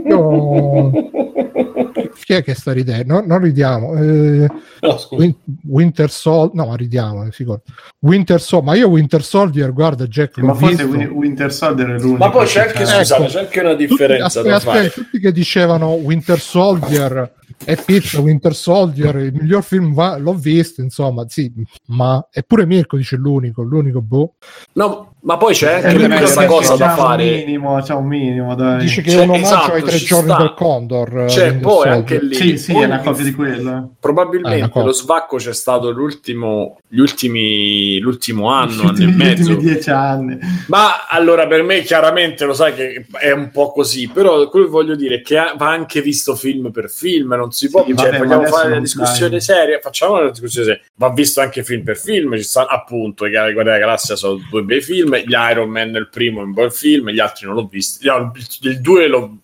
[0.08, 0.90] Io...
[2.24, 3.14] Chi è che sta ridendo?
[3.14, 3.94] No, non ridiamo.
[3.96, 4.48] Eh,
[4.82, 4.98] No.
[5.10, 7.60] Win- Winter Soldier, no, ridiamo, è sicuro.
[8.00, 10.84] Winter Soldier, ma io Winter Soldier, guarda Jack, l'ho Ma forse.
[10.84, 12.16] Win- Winter Soldier è l'unico.
[12.16, 13.30] Ma poi c'è anche, che scusate, Ecco.
[13.30, 14.90] c'è anche una Tutti- differenza aspetta, da aspetta, fare.
[14.90, 20.80] tutti che dicevano Winter Soldier e pizza Winter Soldier il miglior film va- l'ho visto
[20.80, 21.52] insomma sì
[21.88, 24.36] ma eppure Mirko dice l'unico l'unico boh
[24.74, 27.24] No, ma poi c'è Eh, anche beh, questa c'è- cosa c'è da un fare.
[27.44, 28.78] minimo, c'è un minimo, dai.
[28.80, 30.38] dice che Cioè, è un omaggio esatto, ai tre giorni sta.
[30.38, 32.34] del Condor eh, Cioè, Winter poi anche lì.
[32.34, 33.70] Sì, sì, è una copia di quello.
[33.70, 34.86] Ah, Probabilmente una cosa.
[34.86, 39.54] lo svacco c'è stato l'ultimo, gli ultimi, l'ultimo anno, anno e Gli ultimi mezzo.
[39.54, 40.38] dieci anni.
[40.68, 44.70] Ma allora per me chiaramente lo sai che è un po' così, però quello che
[44.70, 48.10] voglio dire è che va anche visto film per film, non si può, Sì, cioè,
[48.10, 49.40] vabbè, vogliamo fare una discussione dai.
[49.40, 53.30] seria, facciamo una discussione seria, va visto anche film per film, ci stanno appunto i
[53.30, 56.72] Guardia della Galassia sono due bei film, gli Iron Man il primo è un bel
[56.72, 59.38] film, gli altri non l'ho visto, il- il 2 l'ho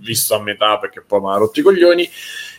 [0.00, 2.08] visto a metà perché poi mi ha rotto i coglioni.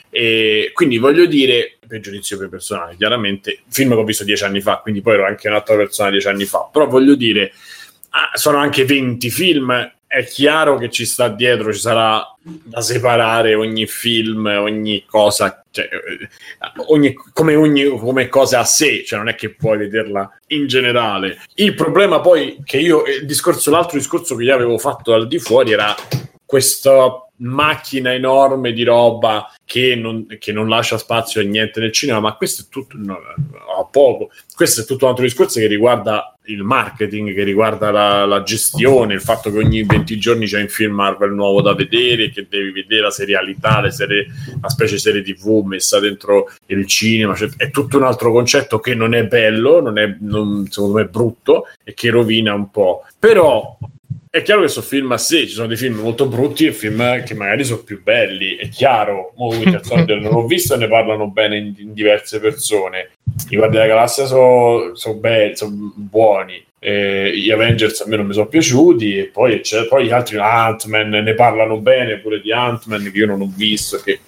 [0.09, 4.61] E quindi voglio dire, per giudizio per personale, chiaramente, film che ho visto dieci anni
[4.61, 7.51] fa, quindi poi ero anche un'altra persona dieci anni fa, però voglio dire,
[8.11, 13.55] ah, sono anche 20 film, è chiaro che ci sta dietro, ci sarà da separare
[13.55, 16.29] ogni film, ogni cosa, cioè, eh,
[16.89, 21.41] ogni, come ogni come cosa a sé, cioè non è che puoi vederla in generale.
[21.55, 25.39] Il problema poi che io, il discorso, l'altro discorso che io avevo fatto al di
[25.39, 25.95] fuori era
[26.45, 32.19] questa macchina enorme di roba che non, che non lascia spazio a niente nel cinema,
[32.19, 34.29] ma questo è tutto no, a poco.
[34.55, 39.13] Questo è tutto un altro discorso che riguarda il marketing, che riguarda la, la gestione,
[39.13, 42.71] il fatto che ogni 20 giorni c'è un film Marvel nuovo da vedere, che devi
[42.71, 47.35] vedere la serialità, le serie, una specie di serie TV messa dentro il cinema.
[47.35, 51.01] Cioè, è tutto un altro concetto che non è bello, non è, non- secondo me
[51.03, 53.05] è brutto e che rovina un po'.
[53.17, 53.77] Però
[54.35, 57.23] è chiaro che sono film a sé, ci sono dei film molto brutti e film
[57.23, 59.31] che magari sono più belli, è chiaro.
[59.37, 63.11] Mo Winter Soldier non l'ho visto e ne parlano bene in, in diverse persone.
[63.49, 66.65] I Guardi della Galassia sono belli, sono buoni.
[66.79, 71.09] Eh, gli Avengers a me non mi sono piaciuti e poi, poi gli altri Ant-Man
[71.09, 74.19] ne parlano bene pure di Ant-Man che io non ho visto che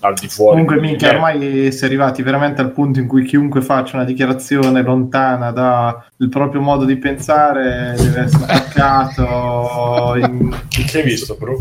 [0.00, 3.60] al di fuori comunque minchia ormai si è arrivati veramente al punto in cui chiunque
[3.62, 10.56] faccia una dichiarazione lontana dal proprio modo di pensare deve essere attaccato in...
[10.68, 11.58] che hai visto bro?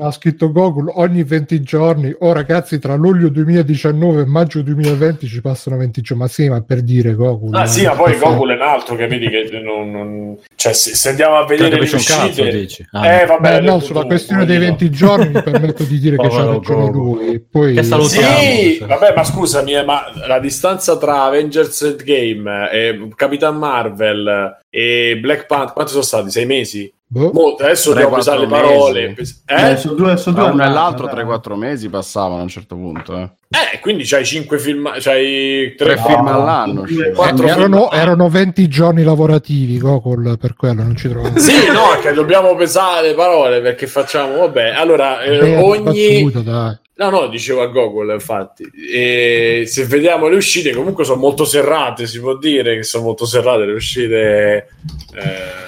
[0.00, 2.14] Ha scritto Google ogni 20 giorni.
[2.18, 6.22] Oh ragazzi tra luglio 2019 e maggio 2020 ci passano 20 giorni.
[6.22, 9.06] Ma sì ma per dire Google ah sì ma poi Google è un altro che
[9.06, 10.38] vedi che non, non...
[10.54, 14.58] cioè se, se, andiamo a vedere le uscite ah, eh vabbè no sulla questione dei
[14.58, 17.40] 20 giorni mi permetto di dire che c'ha ragione lui.
[17.40, 18.78] Poi che sì.
[18.84, 25.46] Vabbè ma scusami eh, ma la distanza tra Avengers Endgame e Capitan Marvel e Black
[25.46, 26.30] Panther quanti sono stati?
[26.30, 26.92] sei mesi?
[27.08, 27.30] Boh.
[27.32, 29.14] Molto, adesso dobbiamo usare le parole.
[29.46, 29.70] Eh?
[29.70, 33.16] Eh, su due, su due uno e l'altro 3-4 mesi passavano a un certo punto.
[33.16, 33.30] Eh,
[33.74, 36.84] eh quindi c'hai 5 film, c'hai 3 no, film all'anno.
[36.84, 37.12] Eh,
[37.46, 41.38] erano, erano, 20 giorni lavorativi Gokul, per quello non ci troviamo.
[41.38, 46.24] sì, no, che dobbiamo pesare le parole perché facciamo, vabbè, allora eh, ogni...
[46.24, 48.64] Battuta, No, no, dicevo a Google, infatti.
[48.90, 53.26] E se vediamo le uscite, comunque sono molto serrate, si può dire che sono molto
[53.26, 54.68] serrate le uscite.
[55.14, 55.65] Eh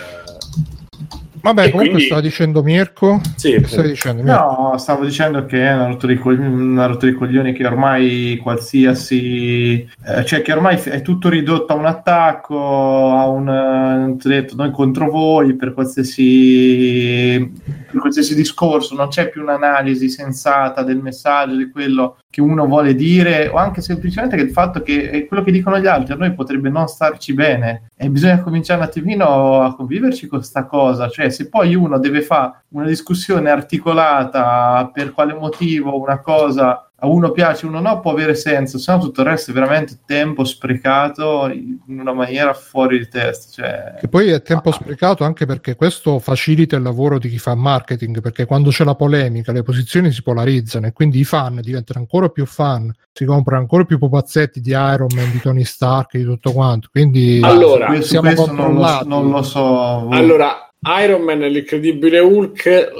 [1.48, 2.04] Vabbè, e comunque quindi...
[2.04, 3.20] stava dicendo Mirko.
[3.36, 4.38] Sì, stavi dicendo, Mirko?
[4.38, 8.38] No, stavo dicendo che è una rottura di, coglioni, una rottura di coglioni che ormai
[8.42, 14.56] qualsiasi, eh, cioè che ormai è tutto ridotto a un attacco, a un, eh, detto,
[14.56, 17.50] noi contro voi per qualsiasi,
[17.90, 22.94] per qualsiasi discorso, non c'è più un'analisi sensata del messaggio, di quello che uno vuole
[22.94, 26.16] dire, o anche semplicemente che il fatto che è quello che dicono gli altri a
[26.16, 27.90] noi potrebbe non starci bene.
[27.96, 32.22] E bisogna cominciare un attimino a conviverci con questa cosa, cioè se poi uno deve
[32.22, 38.00] fare una discussione articolata per quale motivo una cosa a uno piace, a uno no,
[38.00, 42.52] può avere senso, se no tutto il resto è veramente tempo sprecato in una maniera
[42.54, 43.50] fuori di testa.
[43.52, 43.94] Cioè...
[44.00, 44.72] Che poi è tempo ah.
[44.72, 48.96] sprecato anche perché questo facilita il lavoro di chi fa marketing, perché quando c'è la
[48.96, 53.60] polemica le posizioni si polarizzano e quindi i fan diventano ancora più fan, si comprano
[53.60, 56.88] ancora più pupazzetti di Iron Man, di Tony Stark, di tutto quanto.
[56.90, 59.06] Quindi allora, siamo controllati.
[59.06, 60.08] Non lo, non lo so.
[60.08, 60.68] Allora,
[61.00, 62.92] Iron Man e l'incredibile Hulk,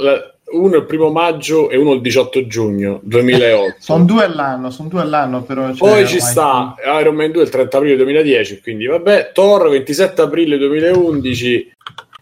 [0.52, 3.76] uno il primo maggio e uno il 18 giugno 2008.
[3.78, 5.72] sono due all'anno, sono due all'anno però.
[5.74, 6.90] Cioè, Poi ci sta più.
[6.92, 11.72] Iron Man 2 il 30 aprile 2010, quindi vabbè, Thor 27 aprile 2011,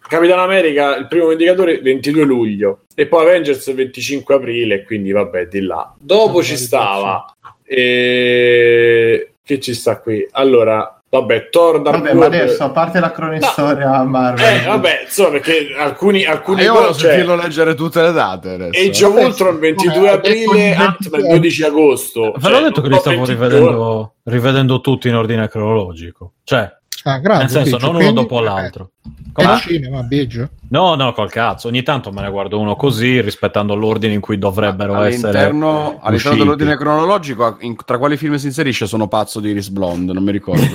[0.09, 5.47] Capitan America il primo Vendicatore 22 luglio e poi Avengers il 25 aprile, quindi vabbè
[5.47, 5.95] di là.
[5.99, 7.25] Dopo ci stava...
[7.69, 9.31] E...
[9.47, 10.27] Che ci sta qui?
[10.33, 14.05] Allora, Vabbè, Thor Dark Vabbè, ma adesso a parte la cronistoria no.
[14.05, 14.61] Marvel.
[14.61, 18.79] Eh, vabbè, insomma, perché alcuni alcuni ah, io volevo cioè, leggere tutte le date adesso.
[18.79, 22.35] E Age of Ultron 22 aprile, Ant-Man 12 agosto.
[22.37, 26.33] Ve l'ho cioè, detto che li stavo rivedendo, rivedendo tutti in ordine cronologico.
[26.45, 26.71] Cioè,
[27.07, 28.91] Ah, grande, Nel senso, non uno dopo l'altro.
[29.33, 30.49] Come al cinema, Biggio?
[30.71, 31.69] No, no, col cazzo.
[31.69, 35.99] Ogni tanto me ne guardo uno così, rispettando l'ordine in cui dovrebbero all'interno, essere.
[36.01, 40.25] All'interno dell'ordine cronologico, in, tra quali film si inserisce, sono pazzo di Iris Blonde, non
[40.25, 40.65] mi ricordo.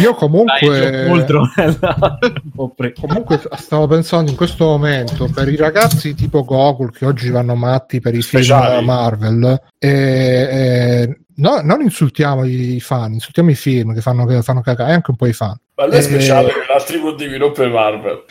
[0.00, 1.06] Io comunque.
[3.00, 8.00] comunque stavo pensando in questo momento per i ragazzi tipo Gokul che oggi vanno matti
[8.00, 8.78] per i Speciali.
[8.78, 9.62] film Marvel.
[9.78, 14.92] E, e no, non insultiamo i fan, insultiamo i film che fanno, che fanno cagare,
[14.92, 15.56] anche un po' i fan.
[15.76, 18.24] Ma lei è speciale per altri motivi, non per Marvel.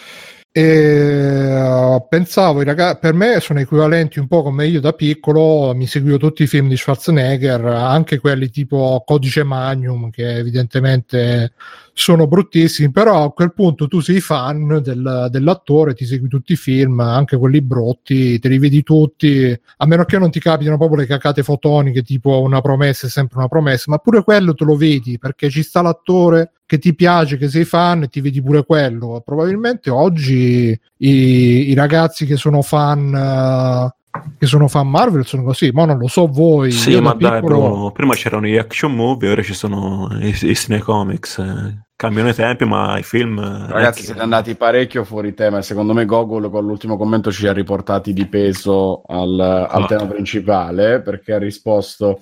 [0.58, 5.86] E uh, pensavo, ragazzi, per me sono equivalenti un po' come io da piccolo, mi
[5.86, 11.52] seguivo tutti i film di Schwarzenegger, anche quelli tipo Codice Magnum, che evidentemente
[11.92, 16.56] sono bruttissimi, però a quel punto tu sei fan del, dell'attore, ti segui tutti i
[16.56, 21.00] film, anche quelli brutti, te li vedi tutti, a meno che non ti capitino proprio
[21.00, 24.78] le cacate fotoniche, tipo una promessa è sempre una promessa, ma pure quello te lo
[24.78, 28.66] vedi perché ci sta l'attore che ti piace, che sei fan e ti vedi pure
[28.66, 29.22] quello.
[29.24, 33.14] Probabilmente oggi i, i ragazzi che sono fan...
[33.14, 34.04] Uh,
[34.38, 36.72] che sono fan Marvel sono così, ma non lo so voi.
[36.72, 37.92] Sì, ma dai, piccolo...
[37.92, 41.38] prima c'erano gli action movie, ora ci sono i, i cinecomics.
[41.40, 43.40] Eh cambiano i tempi, ma i film.
[43.40, 45.62] Eh, Ragazzi, siete andati parecchio fuori tema.
[45.62, 49.86] Secondo me, Gogol con l'ultimo commento ci ha riportati di peso al, al ah.
[49.86, 52.20] tema principale perché ha risposto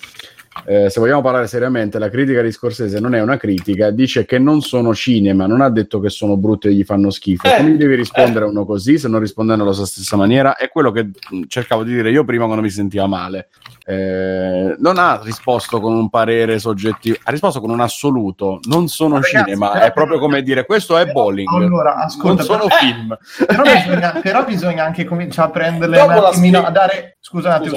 [0.65, 4.37] eh, se vogliamo parlare seriamente, la critica di Scorsese non è una critica, dice che
[4.39, 7.47] non sono cinema, non ha detto che sono brutti e gli fanno schifo.
[7.47, 8.49] Eh, Come gli devi rispondere eh.
[8.49, 10.55] uno così se non rispondendo alla sua stessa maniera?
[10.55, 11.09] È quello che
[11.47, 13.49] cercavo di dire io prima quando mi sentiva male.
[13.85, 18.59] Eh, non ha risposto con un parere soggettivo, ha risposto con un assoluto.
[18.63, 21.47] Non sono Ragazzi, cinema, però, è proprio come dire questo è bowling.
[21.49, 23.17] Allora, ascolta, non sono però, film.
[23.45, 27.69] Però bisogna, però bisogna, anche cominciare a prenderle Dopo un attimino, a dare scusate,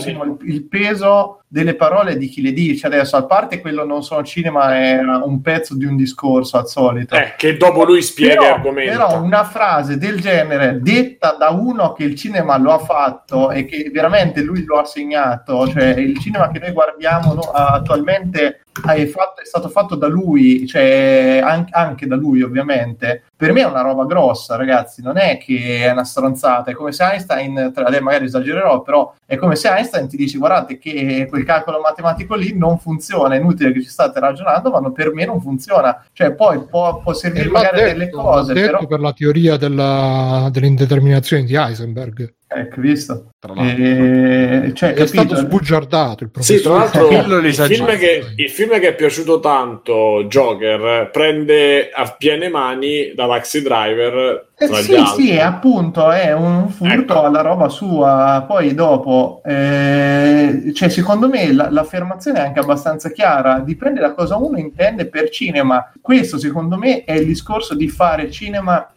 [0.43, 4.23] il peso delle parole di chi le dice dice adesso, a parte quello non sono
[4.23, 7.15] cinema, è un pezzo di un discorso al solito.
[7.15, 9.07] Eh, che dopo lui spiega Però, argomenta.
[9.07, 13.65] però una frase del genere detta da uno che il cinema lo ha fatto e
[13.65, 19.07] che veramente lui lo ha segnato, cioè il cinema che noi guardiamo no, attualmente è,
[19.07, 23.25] fatto- è stato fatto da lui, cioè an- anche da lui ovviamente.
[23.37, 26.93] Per me è una roba grossa, ragazzi, non è che è una stronzata, è come
[26.93, 31.45] se Einstein, adesso magari esagererò, però è come se Einstein ti dice guardate che quel
[31.45, 35.41] calcolo matematico lì non funziona, è inutile che ci state ragionando, ma per me non
[35.41, 36.05] funziona.
[36.13, 38.87] Cioè poi può, può servire l'ha magari detto, delle cose, detto però...
[38.87, 43.31] per la teoria della- dell'indeterminazione di Heisenberg, Ecco, visto?
[43.41, 43.85] Tra l'altro.
[43.85, 45.47] Eh, cioè, che è stato capito?
[45.49, 47.17] sbugiardato il Sì, tra professore.
[47.17, 53.13] l'altro il film, che, il film che è piaciuto tanto, Joker, prende a piene mani
[53.17, 55.25] da Taxi Driver Eh sì, altri.
[55.27, 57.23] sì, appunto è un furto Ecco.
[57.23, 58.45] alla roba sua.
[58.47, 63.59] Poi dopo, eh, cioè, secondo me la- l'affermazione è anche abbastanza chiara.
[63.59, 65.93] Dipende da cosa uno intende per cinema.
[66.01, 68.89] Questo, secondo me, è il discorso di fare cinema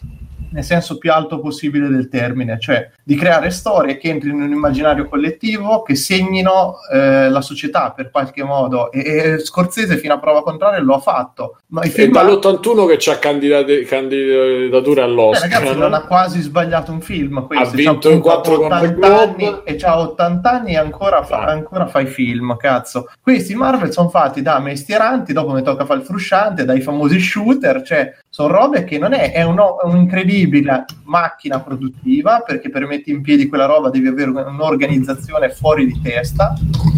[0.52, 4.52] nel senso più alto possibile del termine, cioè di creare storie che entrino in un
[4.52, 8.92] immaginario collettivo, che segnino eh, la società per qualche modo.
[8.92, 11.58] E, e Scorsese, fino a prova contraria, lo ha fatto.
[11.68, 15.50] Ma È film dall'81 che c'ha candidature eh, all'Oscar.
[15.52, 17.46] ragazzi, non ha quasi sbagliato un film.
[17.46, 17.66] Questo.
[17.68, 19.24] Ha vinto quattro Golden 80 Globe.
[19.46, 21.52] anni e c'ha 80 anni e ancora fa, Ah.
[21.52, 22.56] ancora fa i film.
[22.58, 25.34] Cazzo, questi Marvel sono fatti da mestieranti.
[25.34, 27.82] Dopo mi tocca fare il frusciante, dai famosi shooter.
[27.82, 33.18] Cioè, sono robe che non è, è, uno- è un'incredibile macchina produttiva perché per mettere
[33.18, 36.54] in piedi quella roba devi avere un'organizzazione fuori di testa.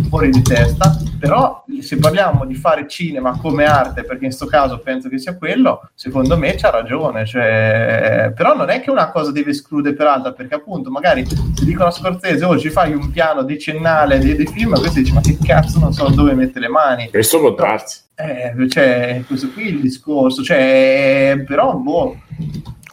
[0.08, 4.80] Fuori di testa, però se parliamo di fare cinema come arte, perché in questo caso
[4.80, 7.26] penso che sia quello, secondo me c'ha ragione.
[7.26, 11.64] Cioè, però non è che una cosa deve escludere per l'altra, perché appunto magari se
[11.64, 15.22] dicono a Scorsese, oh ci fai un piano decennale dei, dei film, questo dice ma
[15.22, 17.10] che cazzo non so dove mettere le mani.
[17.10, 18.10] Questo può darsi.
[18.22, 22.15] Eh, cioè, questo qui è il discorso, cioè, però boh,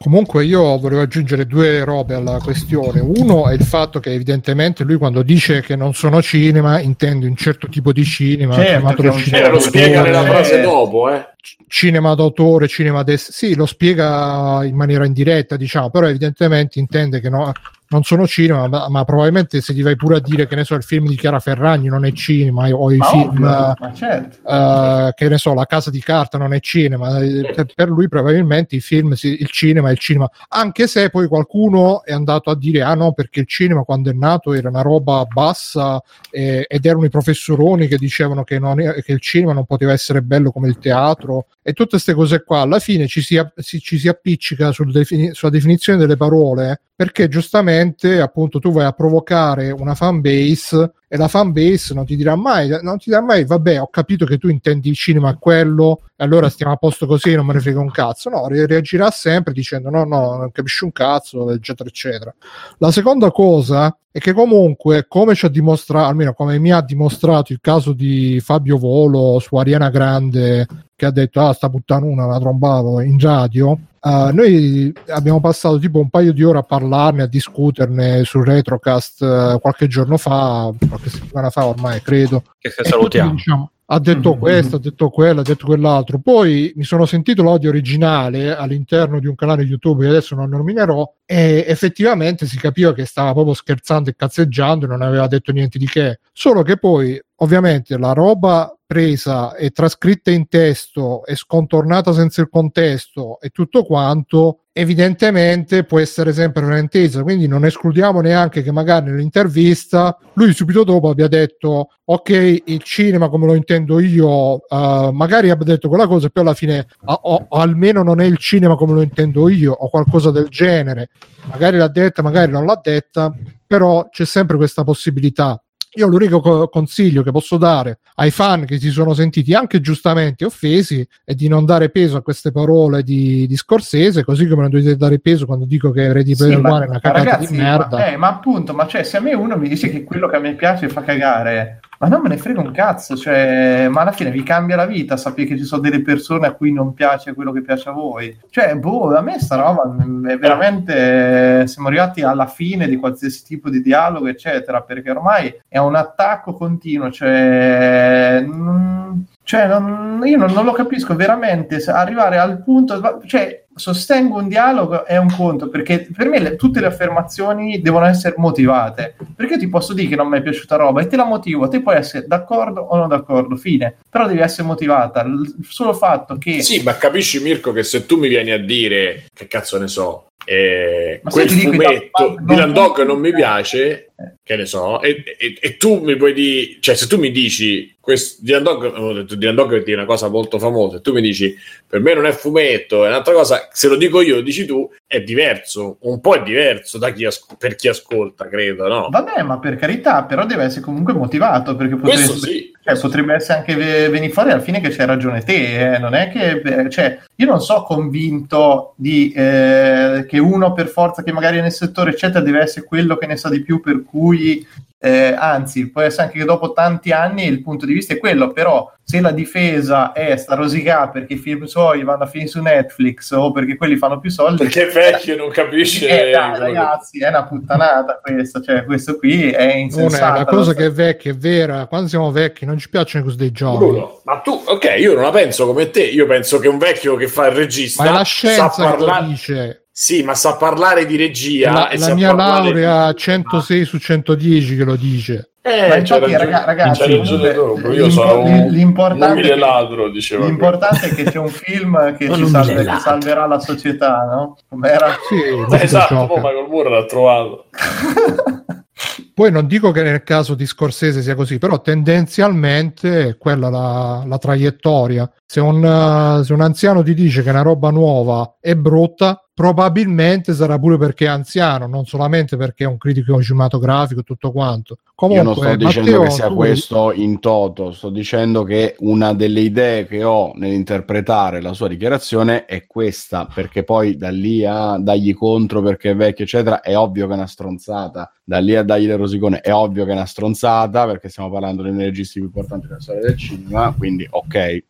[0.01, 3.01] Comunque io volevo aggiungere due robe alla questione.
[3.01, 7.35] Uno è il fatto che evidentemente lui quando dice che non sono cinema intende un
[7.35, 11.27] certo tipo di cinema, Certo, cinema Eh, lo Certo, spiega nella eh, frase dopo, eh.
[11.66, 17.29] cinema d'autore, cinema des- sì, lo spiega in maniera indiretta, diciamo, però evidentemente intende che
[17.29, 17.51] no-
[17.90, 20.74] non sono cinema, ma, ma probabilmente se gli vai pure a dire che ne so,
[20.74, 24.48] il film di Chiara Ferragni non è cinema o i ma film ovvio, certo.
[24.48, 28.09] eh, che ne so, la casa di carta non è cinema, eh, per, per lui
[28.09, 32.57] probabilmente i film, il cinema è il cinema, anche se poi qualcuno è andato a
[32.57, 36.85] dire ah no, perché il cinema quando è nato era una roba bassa eh, ed
[36.85, 40.51] erano i professoroni che dicevano che, non è- che il cinema non poteva essere bello
[40.53, 44.09] come il teatro e tutte queste cose qua, alla fine ci si, si- ci si
[44.09, 49.95] appiccica sul defini- sulla definizione delle parole perché giustamente appunto tu vai a provocare una
[49.95, 53.81] fan base e la fan base non ti dirà mai, non ti dirà mai, vabbè,
[53.81, 57.47] ho capito che tu intendi il cinema quello, e allora stiamo a posto così, non
[57.47, 58.29] me ne frega un cazzo.
[58.29, 62.35] No, re- reagirà sempre dicendo no, no, non capisci un cazzo, eccetera, eccetera.
[62.77, 67.53] La seconda cosa è che comunque, come ci ha dimostrato, almeno come mi ha dimostrato
[67.53, 72.27] il caso di Fabio Volo su Ariana Grande, che ha detto, ah, sta puttana una,
[72.27, 77.23] la trombavo in radio, Uh, noi abbiamo passato tipo un paio di ore a parlarne,
[77.23, 82.43] a discuterne sul Retrocast uh, qualche giorno fa, qualche settimana fa ormai credo.
[82.59, 83.31] Che se salutiamo.
[83.31, 84.39] tutti, diciamo, ha detto Mhm.
[84.39, 86.19] questo, ha detto quello, ha detto quell'altro.
[86.19, 91.11] Poi mi sono sentito l'audio originale all'interno di un canale YouTube che adesso non nominerò
[91.25, 95.79] e effettivamente si capiva che stava proprio scherzando e cazzeggiando e non aveva detto niente
[95.79, 96.19] di che.
[96.33, 102.48] Solo che poi ovviamente la roba presa e trascritta in testo e scontornata senza il
[102.48, 109.11] contesto e tutto quanto evidentemente può essere sempre fraintesa quindi non escludiamo neanche che magari
[109.11, 115.51] nell'intervista lui subito dopo abbia detto ok il cinema come lo intendo io eh, magari
[115.51, 118.94] abbia detto quella cosa poi alla fine o- o almeno non è il cinema come
[118.94, 121.11] lo intendo io o qualcosa del genere.
[121.51, 123.35] Magari l'ha detta magari non l'ha detta
[123.66, 125.61] però c'è sempre questa possibilità
[125.92, 130.44] io l'unico co- consiglio che posso dare ai fan che si sono sentiti anche giustamente
[130.44, 134.70] offesi è di non dare peso a queste parole di, di Scorsese, così come non
[134.70, 137.53] dovete dare peso quando dico che Ready Sì, Player ma- One è una cagata ragazzi,
[137.53, 137.96] di merda.
[137.96, 140.37] Ma, eh, ma appunto, ma cioè, se a me uno mi dice che quello che
[140.37, 144.13] a me piace fa cagare, ma non me ne frega un cazzo, cioè, ma alla
[144.13, 147.35] fine vi cambia la vita sapere che ci sono delle persone a cui non piace
[147.35, 148.39] quello che piace a voi.
[148.51, 153.45] Cioè, boh, a me sta roba mm, è veramente siamo arrivati alla fine di qualsiasi
[153.45, 160.37] tipo di dialogo, eccetera, perché ormai è un attacco continuo, cioè, mm, cioè non- io
[160.37, 165.69] non, non lo capisco veramente arrivare al punto, cioè sostengo un dialogo è un conto,
[165.69, 169.14] perché per me le- tutte le affermazioni devono essere motivate.
[169.35, 171.69] Perché io ti posso dire che non mi è piaciuta roba e te la motivo,
[171.69, 173.97] te puoi essere d'accordo o non d'accordo, fine.
[174.11, 175.23] Però devi essere motivata.
[175.23, 176.61] Il solo fatto che...
[176.62, 180.27] Sì, ma capisci Mirko che se tu mi vieni a dire, che cazzo ne so,
[180.45, 182.73] eh, quel fumetto Punk Dylan
[183.07, 184.08] non- mi piace.
[184.42, 187.94] Che ne so, e, e- e tu mi puoi dire, cioè se tu mi dici,
[188.00, 191.54] questo, Dylan Dog, Dylan Dog dire una cosa molto famosa, e tu mi dici,
[191.87, 194.90] per me non è fumetto, è un'altra cosa, se lo dico io, lo dici tu,
[195.06, 199.08] è diverso, un po' è diverso da chi as- per chi ascolta, credo, no?
[199.10, 202.73] Vabbè, ma per carità, però deve essere comunque motivato, perché potrebbe, sì.
[202.83, 206.14] cioè, potrebbe essere anche ve- venire fuori alla fine che c'hai ragione te, eh, non
[206.14, 206.60] è che...
[206.64, 211.60] eh, Cioè, io non so convinto di, eh, che uno per forza che magari è
[211.60, 214.67] nel settore eccetera deve essere quello che ne sa di più, per cui...
[215.00, 218.50] eh, anzi, può essere anche che dopo tanti anni il punto di vista è quello,
[218.50, 222.61] però se la difesa è sta rosicà perché i film suoi vanno a finire su
[222.61, 224.65] Netflix o perché quelli fanno più soldi...
[224.65, 226.09] Perché è vecchio non capisce...
[226.09, 230.38] Eh, dai, ragazzi, è una puttanata questa, cioè questo qui è insensato.
[230.38, 231.87] la cosa che è vecchia, è vera.
[231.87, 233.79] Quando siamo vecchi non ci piacciono dei giochi.
[233.79, 237.15] Bruno, ma tu, ok, io non la penso come te, io penso che un vecchio
[237.15, 239.83] che fa il regista Ma è la scienza sa che lo parlare, dice.
[240.01, 244.77] Sì, ma sa parlare di regia La, e la mia laurea di- 106 su 110
[244.77, 245.51] che lo dice.
[245.61, 250.46] Eh, Ma infatti, raga- ragazzi, comunque, io sono un, l'importante un ladro, diceva.
[250.46, 254.57] L'importante è che c'è un film che, ci salve- che salverà la società, no?
[254.69, 255.09] Com'era?
[255.29, 256.33] Sì, questo Esatto, gioca.
[256.33, 257.65] oh, Michael Moore l'ha trovato.
[259.35, 264.23] Poi non dico che nel caso di Scorsese sia così, però tendenzialmente è quella la,
[264.25, 265.29] la traiettoria.
[265.44, 270.54] Se un, eh, se un anziano ti dice che una roba nuova è brutta, probabilmente
[270.54, 274.98] sarà pure perché è anziano, non solamente perché è un critico cinematografico e tutto quanto.
[275.17, 278.94] Comunque, Io non sto dicendo Matteo, che sia tu- questo in toto, sto dicendo che
[279.00, 284.65] una delle idee che ho nell'interpretare la sua dichiarazione è questa, perché poi da lì
[284.65, 288.33] a dargli contro perché è vecchio, eccetera, è ovvio che è una stronzata.
[288.44, 291.83] Da lì a dargli le rosicone è ovvio che è una stronzata, perché stiamo parlando
[291.83, 294.83] dei registi più importanti della storia del cinema, quindi ok.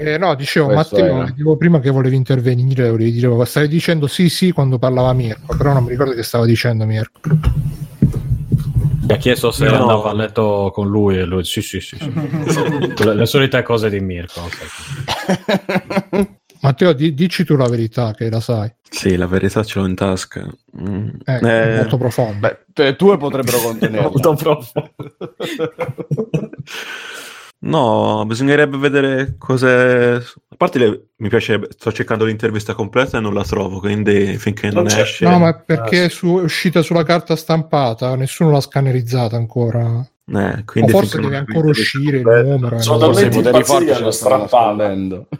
[0.00, 4.30] Eh, no, dicevo, Questo Matteo, dicevo prima che volevi intervenire, volevi dire, stavi dicendo sì,
[4.30, 7.20] sì quando parlava Mirko, però non mi ricordo che stava dicendo Mirko.
[7.22, 9.74] Mi ha chiesto se No.
[9.80, 12.12] andava a letto con lui e lui sì sì sì, sì.
[13.04, 14.58] le, le solite cose di Mirko ok.
[16.62, 18.70] Matteo, di- dici tu la verità, che la sai.
[18.88, 20.46] Sì, la verità ce l'ho in tasca.
[20.78, 21.08] Mm.
[21.24, 22.38] Eh, Eh, molto profondo.
[22.38, 24.08] Beh, te- tue potrebbero contenerla.
[24.08, 24.92] Molto profondo.
[27.62, 29.68] No, bisognerebbe vedere cose.
[30.48, 31.08] A parte le...
[31.16, 35.26] mi piace, sto cercando l'intervista completa e non la trovo, quindi finché non, Non esce.
[35.26, 40.06] No, ma perché Ah, è, su- è uscita sulla carta stampata, nessuno l'ha scannerizzata ancora.
[40.32, 42.78] Eh, O quindi forse deve ancora uscire il Beh, numero.
[42.80, 45.26] sono Forse i poteri forti ce lo stanno nascondendo.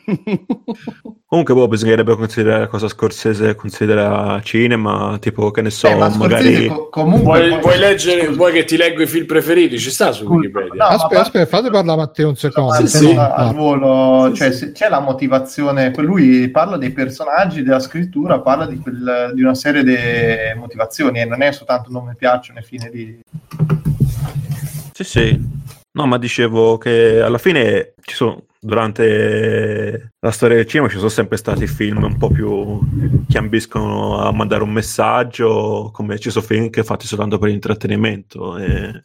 [1.30, 6.66] Comunque, boh, bisognerebbe considerare cosa Scorsese considera cinema, tipo che ne so, Eh, ma magari.
[6.66, 7.22] co- comunque...
[7.22, 9.78] Vuoi, poi- vuoi leggere, vuoi che ti leggo i film preferiti?
[9.78, 10.72] Ci sta su Scusa, Wikipedia.
[10.74, 12.72] no, Aspetta, aspetta, fate parlare Matteo un secondo.
[12.72, 17.62] Sì, se sì, no- al volo, cioè, se- c'è la motivazione, lui parla dei personaggi,
[17.62, 19.95] della scrittura, parla di, quel- di una serie di
[20.59, 23.20] motivazioni e non è soltanto non mi piacciono e fine di...
[25.01, 25.48] Sì, sì.
[25.92, 28.44] No, ma dicevo che alla fine ci sono.
[28.62, 32.78] Durante la storia del cinema ci sono sempre stati film un po' più
[33.26, 38.59] che ambiscono a mandare un messaggio, come ci sono film che fatti soltanto per intrattenimento.
[38.59, 39.05] E,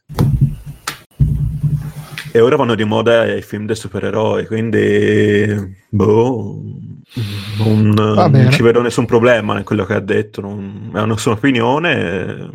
[2.34, 6.62] e ora vanno di moda i film dei supereroi, quindi boh,
[7.60, 11.32] non, non ci vedo nessun problema in quello che ha detto, non è una sua
[11.32, 12.50] opinione.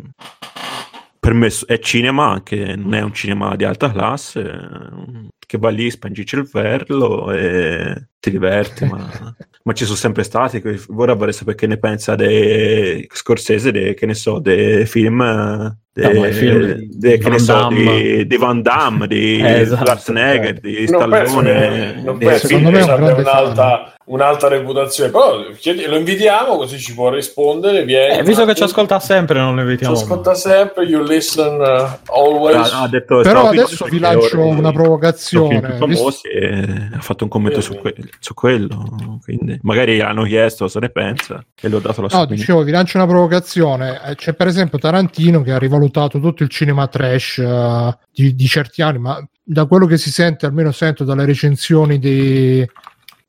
[1.23, 5.69] Per me è cinema anche, non è un cinema di alta classe, eh, che va
[5.69, 9.09] lì, spengi il cervello e ti diverti, ma,
[9.63, 10.61] ma ci sono sempre stati.
[10.95, 15.75] Ora vorrei sapere che ne pensa di Scorsese, dei, che ne so, dei film, eh,
[15.93, 18.01] No, film di dei- che ne Van so, Damme.
[18.01, 22.01] di, di Van Damme, di Eh, esatto, Schwarzenegger, di non penso Stallone.
[22.01, 25.09] non penso che un un'alta, un'alta reputazione.
[25.11, 27.83] Però chiedi- lo invitiamo così ci può rispondere.
[27.83, 30.85] Vieni, Eh, visto che ci ascolta sempre non lo ci invitiamo ascolta sempre.
[30.85, 32.71] You listen uh, always.
[32.71, 35.75] ha, ha detto Però adesso vi lancio una provocazione.
[35.77, 39.19] famosi e ha fatto un commento su, que- su quello.
[39.23, 42.35] Quindi magari hanno chiesto cosa ne pensa e gli ho dato la sua No, opinione.
[42.45, 44.01] dicevo, vi lancio una provocazione.
[44.05, 48.45] Eh, C'è per esempio Tarantino che ha rivalutato tutto il cinema trash eh, di, di
[48.47, 52.67] certi anni, ma da quello che si sente, almeno sento dalle recensioni dei,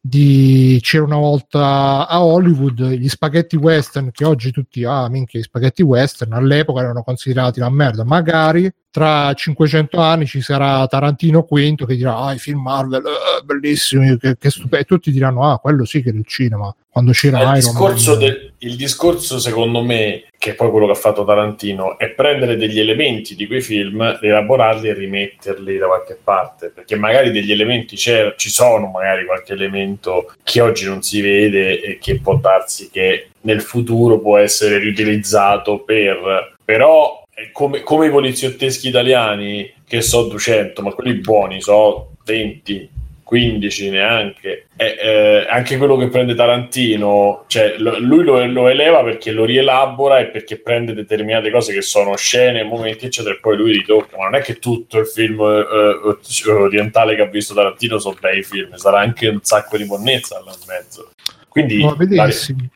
[0.05, 5.45] di c'era una volta a Hollywood gli spaghetti western che oggi tutti ah minchia gli
[5.45, 8.03] spaghetti western all'epoca erano considerati la merda.
[8.03, 13.45] Magari tra 500 anni ci sarà Tarantino quinto che dirà ah i film Marvel eh,
[13.45, 17.39] bellissimi che, che stupendo tutti diranno ah quello sì che è il cinema quando c'era
[17.39, 21.25] il, Iron discorso del- il discorso, secondo me, che è poi quello che ha fatto
[21.25, 26.69] Tarantino, è prendere degli elementi di quei film, rielaborarli e rimetterli da qualche parte.
[26.69, 31.81] Perché magari degli elementi c'è- ci sono, magari qualche elemento che oggi non si vede
[31.81, 36.57] e che può darsi che nel futuro può essere riutilizzato per.
[36.63, 37.23] Però,
[37.53, 42.91] come, come i poliziotteschi italiani, che so 200, ma quelli buoni so 20.
[43.33, 49.03] 15 neanche E, eh, anche quello che prende Tarantino cioè, lo- lui lo, lo eleva
[49.03, 53.57] perché lo rielabora e perché prende determinate cose che sono scene, momenti eccetera e poi
[53.57, 57.55] lui ritocca ma non è che tutto il film eh, eh, orientale che ha visto
[57.55, 61.11] Tarantino sono bei film sarà anche un sacco di monnezza là in mezzo
[61.49, 62.69] quindi probabilissimo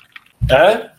[0.47, 0.91] la- eh?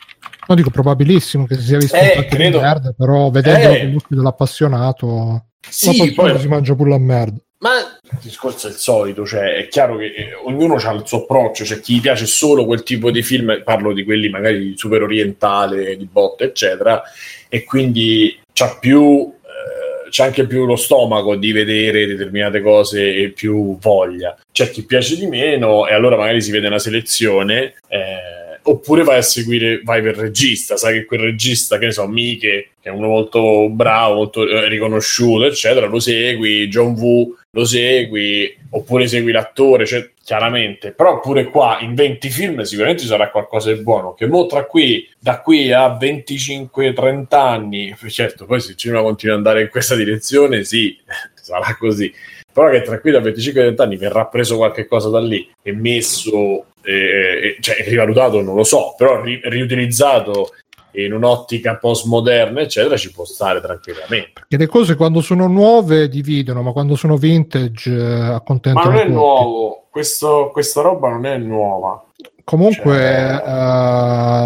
[0.48, 2.60] no dico probabilissimo che si sia visto Eh, un credo.
[2.62, 3.86] merda però vedendo Eh.
[3.88, 7.72] gli occhi dell'appassionato Sì, l'appassionato poi- si mangia pure la merda Ma
[8.12, 11.64] il discorso è il solito, cioè è chiaro che eh, ognuno ha il suo approccio,
[11.64, 15.98] c'è chi gli piace solo quel tipo di film, parlo di quelli magari super orientale,
[15.98, 17.02] di botte, eccetera,
[17.50, 23.30] e quindi c'ha più eh, c'è anche più lo stomaco di vedere determinate cose e
[23.30, 24.38] più voglia.
[24.52, 28.37] C'è chi piace di meno e allora magari si vede una selezione eh,
[28.70, 32.72] oppure vai a seguire, vai per regista, sai che quel regista, che ne so, Miche,
[32.82, 38.56] che è uno molto bravo, molto eh, riconosciuto, eccetera, lo segui, John Woo lo segui,
[38.72, 40.92] oppure segui l'attore, cioè, chiaramente.
[40.92, 44.14] Però pure qua in 20 film sicuramente ci sarà qualcosa di buono.
[44.14, 49.46] Che mo qui, da qui a 25-30 anni, certo, poi se il cinema continua ad
[49.46, 50.98] andare in questa direzione, sì,
[51.42, 52.14] sarà così.
[52.58, 56.66] Però che tra qui da 25-30 anni verrà preso qualche cosa da lì e messo,
[56.84, 60.50] eh, eh, cioè rivalutato, non lo so, però ri- riutilizzato
[60.94, 64.32] in un'ottica postmoderna, eccetera, ci può stare tranquillamente.
[64.34, 68.96] Perché le cose quando sono nuove dividono, ma quando sono vintage eh, Ma accontentano non
[68.98, 69.14] è tutti.
[69.14, 72.04] nuovo, questo- questa roba non è nuova.
[72.50, 73.44] Comunque Cioè-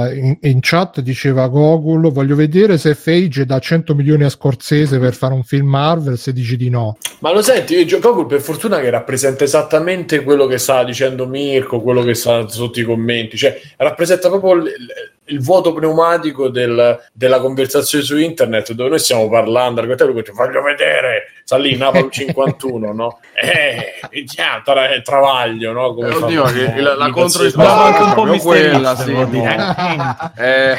[0.10, 4.98] eh, in, in chat diceva Gogol, voglio vedere se Fage dà 100 milioni a Scorsese
[4.98, 6.98] per fare un film Marvel, se dici di no.
[7.20, 11.80] Ma lo senti, io Gogol per fortuna che rappresenta esattamente quello che stava dicendo Mirko,
[11.80, 14.74] quello che sta sotto i commenti, cioè rappresenta proprio il,
[15.32, 20.34] il- vuoto pneumatico del- della conversazione su internet dove noi stiamo parlando, argomentario, lui dice,
[20.34, 23.20] voglio vedere, sta lì Napoli 51, no?
[23.34, 25.94] Eh, vediamo, tra- travaglio, no?
[25.94, 29.12] Come Eh, oddio, fanno che la- la controrisposta anche un po' proprio quella, sì.
[30.38, 30.78] Eh,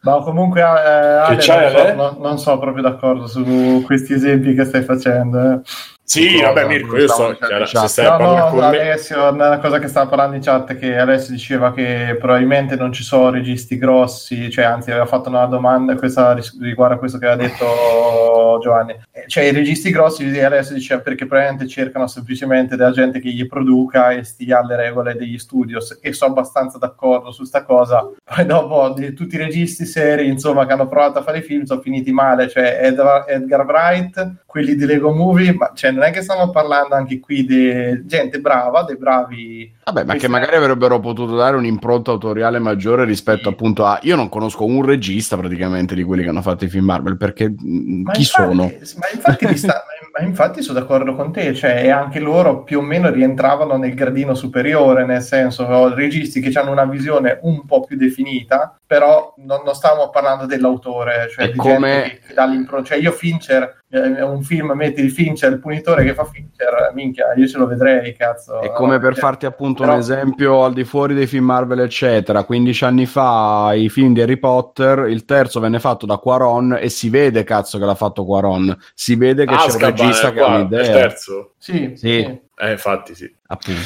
[0.00, 4.64] Ma comunque, eh, Ale, non, so, non- non sono proprio d'accordo su questi esempi che
[4.64, 5.38] stai facendo.
[5.40, 5.60] eh.
[6.08, 7.82] Sì, vabbè Mirko, io so, chiaro, chat.
[7.82, 8.66] se stai No, no, con me...
[8.66, 13.02] Alessio, una cosa che stava parlando in chat che Alessio diceva che probabilmente non ci
[13.02, 17.48] sono registi grossi, cioè anzi aveva fatto una domanda questa riguardo a questo che aveva
[17.48, 18.96] detto Giovanni.
[19.26, 24.10] Cioè i registi grossi, Alessio diceva perché probabilmente cercano semplicemente della gente che gli produca
[24.10, 28.08] e stia alle regole degli studios e sono abbastanza d'accordo su sta cosa.
[28.22, 31.80] Poi dopo tutti i registi seri, insomma, che hanno provato a fare i film sono
[31.80, 36.22] finiti male, cioè Edgar, Edgar Wright, quelli di Lego Movie, ma cioè, non è che
[36.22, 39.74] stiamo parlando anche qui di gente brava, dei bravi.
[39.84, 40.30] Vabbè, ma Sì, che sì.
[40.30, 43.98] magari avrebbero potuto dare un'impronta autoriale maggiore rispetto appunto a...
[44.02, 47.48] Io non conosco un regista praticamente di quelli che hanno fatto i film Marvel, perché
[47.48, 48.62] mh, Ma chi infatti- sono?
[48.64, 49.84] Ma infatti, sta-
[50.18, 54.34] ma infatti sono d'accordo con te, cioè, anche loro più o meno rientravano nel gradino
[54.34, 59.62] superiore, nel senso, ho registi che hanno una visione un po' più definita, però non,
[59.64, 62.86] non stavamo parlando dell'autore, cioè È di come- gente che dà l'impronta.
[62.88, 67.34] Cioè, io Fincher, eh, un film, metti di Fincher, il punitore che fa Fincher, minchia,
[67.34, 68.60] io ce lo vedrei, cazzo.
[68.60, 71.80] È come per Cioè, farti appunto però- un esempio al di fuori dei film Marvel,
[71.80, 72.44] eccetera.
[72.44, 76.88] 15 anni fa i film di Harry Potter, il terzo venne fatto da Quaron e
[76.88, 78.76] si vede cazzo che l'ha fatto Quaron.
[78.94, 80.82] Si vede che c'è un regista eh, che ha qua, il un'idea.
[80.92, 81.50] terzo.
[81.72, 82.06] Sì, Sì.
[82.08, 83.30] sì, Eh, infatti sì.
[83.48, 83.80] Appunto.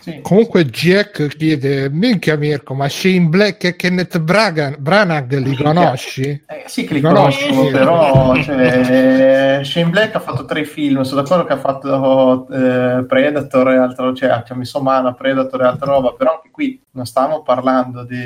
[0.00, 0.18] sì.
[0.22, 6.22] Comunque Jack chiede, minchia Mirko, ma Shane Black e Kenneth Bragan- Branagh li conosci?
[6.46, 7.70] Eh, sì che li No, conosco, sì.
[7.70, 13.70] però cioè, Shane Black ha fatto tre film, sono d'accordo che ha fatto eh, Predator
[13.70, 16.82] e altro, cioè ci ha messo mano a Predator e altra roba, però anche qui
[16.92, 18.18] non stiamo parlando di...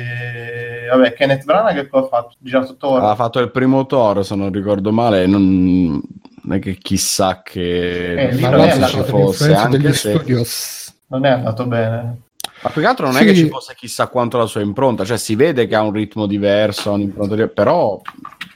[0.89, 2.35] Vabbè, Kenneth Branagh che cosa ha fatto?
[2.39, 3.03] Girato Thor.
[3.03, 6.01] Ha fatto il primo Thor, se non ricordo male, non,
[6.43, 8.39] non è che chissà che Eh, è
[8.77, 10.09] la- ci fosse, anche se...
[10.11, 10.93] studios.
[11.07, 12.21] Non è andato bene.
[12.63, 13.25] Ma più che altro non è Sì.
[13.25, 16.25] che ci fosse chissà quanto la sua impronta, cioè si vede che ha un ritmo
[16.27, 17.99] diverso, ha un'impronta diversa, però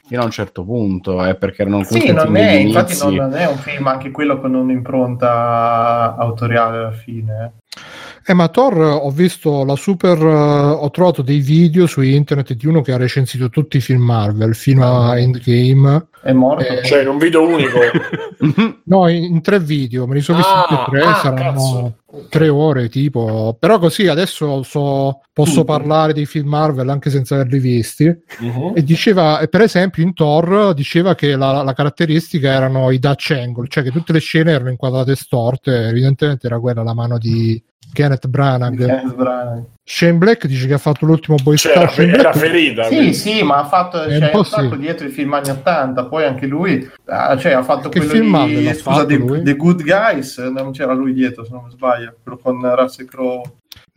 [0.08, 3.48] fino a un certo punto, è perché erano Sì, non è, infatti non, non è
[3.48, 7.54] un film anche quello con un'impronta autoriale alla fine.
[7.74, 10.18] Eh, ma Thor ho visto la super.
[10.18, 14.02] eh, ho trovato dei video su internet di uno che ha recensito tutti i film
[14.02, 16.08] Marvel fino a Endgame.
[16.24, 16.64] È morto.
[16.66, 17.80] Eh, Cioè, in un video unico.
[18.86, 21.42] No, in, in tre video, me li sono visti Ah, tutti e tre, ah, saranno
[21.54, 21.94] cazzo.
[22.30, 23.56] Tre ore tipo.
[23.60, 28.06] Però così adesso so- posso parlare dei film Marvel anche senza averli visti.
[28.06, 28.74] Mhm.
[28.76, 33.32] E diceva, e per esempio, in Thor diceva che la, la caratteristica erano i Dutch
[33.32, 35.88] angle, cioè che tutte le scene erano inquadrate storte.
[35.88, 37.62] Evidentemente era quella la mano di
[37.94, 38.78] Kenneth Branagh.
[38.78, 39.66] Kenneth Branagh.
[39.88, 42.00] Shane Black dice che ha fatto l'ultimo Boy Cioè, Scout.
[42.00, 42.84] era, era ferita.
[42.86, 43.14] Sì, quindi.
[43.14, 44.78] sì, ma ha fatto È un cioè, sacco sì.
[44.80, 46.06] dietro i film anni 80.
[46.06, 49.42] Poi anche lui ah, cioè, ha fatto Che quello di scusa, fatto The?
[49.44, 50.38] The Good Guys.
[50.40, 53.44] Non c'era lui dietro, se non mi sbaglio, quello con Russell Crowe.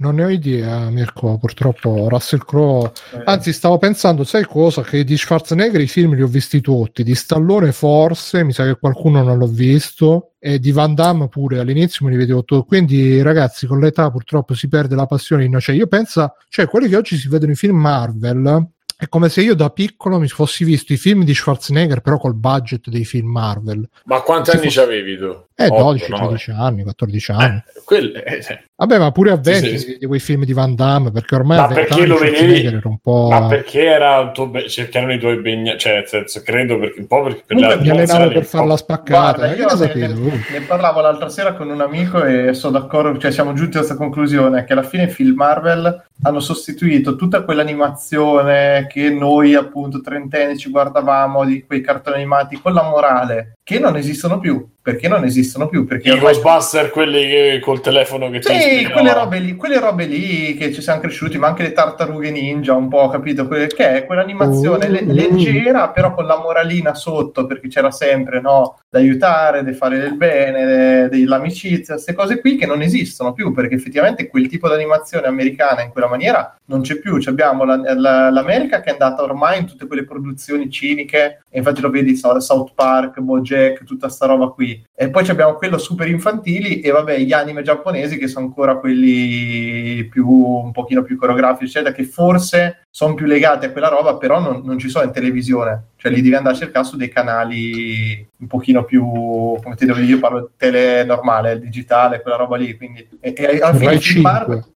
[0.01, 1.39] Non ne ho idea, Mirko.
[1.39, 2.93] Purtroppo Russell Crowe.
[3.15, 4.83] Eh, Anzi, stavo pensando, sai cosa?
[4.83, 7.03] Che di Schwarzenegger i film li ho visti tutti.
[7.03, 10.35] Di Stallone, forse, mi sa che qualcuno non l'ho visto.
[10.39, 12.69] E di Van Damme pure all'inizio me li vedevo tutti.
[12.69, 15.81] Quindi, ragazzi, con l'età purtroppo si perde la passione innocente.
[15.81, 18.69] Io penso, cioè, quelli che oggi si vedono i film Marvel.
[19.01, 22.35] È come se io da piccolo mi fossi visto i film di Schwarzenegger, però col
[22.35, 23.89] budget dei film Marvel.
[24.07, 25.37] Ma quanti Sì, anni fu- c'avevi tu?
[25.55, 26.27] Eh, Otto, 12, nove.
[26.27, 27.57] 13 anni, 14 anni.
[27.57, 28.59] Eh, quelle- eh, sì.
[28.75, 29.97] Vabbè, ma pure a 20 sì, sì.
[29.99, 32.67] di quei film di Van Damme, perché ormai Ma a 20 perché anni lo vedevi?
[32.67, 33.29] Era un po'...
[33.31, 37.01] Ma perché era un tuo be- cercavano i tuoi begni, cioè nel senso credo perché
[37.01, 39.47] un po' perché per la mi allenavo per lì, fare la spaccata.
[39.49, 43.19] Guarda, eh, io ne ne- ne parlavo l'altra sera con un amico e sono d'accordo,
[43.19, 47.43] cioè siamo giunti a questa conclusione che alla fine i film Marvel hanno sostituito tutta
[47.43, 53.79] quell'animazione che noi appunto trentenni ci guardavamo di quei cartoni animati con la morale che
[53.79, 54.67] non esistono più.
[54.89, 55.85] Perché non esistono più?
[55.85, 59.55] Perché i ormai- Ghostbuster quelli che col telefono che ti Sì, spiegano- quelle robe, lì,
[59.55, 63.47] quelle robe lì che ci siamo cresciuti, ma anche le tartarughe ninja, un po', capito?
[63.47, 65.13] Que- che è quell'animazione le- Oh.
[65.13, 68.79] leggera, però con la moralina sotto, perché c'era sempre, no?
[68.89, 73.53] Da aiutare, di fare del bene, de- dell'amicizia, queste cose qui che non esistono più,
[73.53, 77.21] perché effettivamente quel tipo di animazione americana in quella maniera non c'è più.
[77.21, 81.59] Ci abbiamo la- la- l'America che è andata ormai in tutte quelle produzioni ciniche, e
[81.59, 84.85] infatti lo vedi South Park, Bojack, tutta sta roba qui.
[84.95, 90.07] E poi abbiamo quello super infantili e vabbè gli anime giapponesi che sono ancora quelli
[90.11, 94.41] più un pochino più coreografici, eccetera, che forse sono più legati a quella roba, però
[94.41, 98.27] non, non ci sono in televisione, cioè li devi andare a cercare su dei canali
[98.39, 102.77] un pochino più, come ti devo dire, io parlo tele normale, digitale, quella roba lì,
[102.77, 104.01] quindi e, e alla fine Rai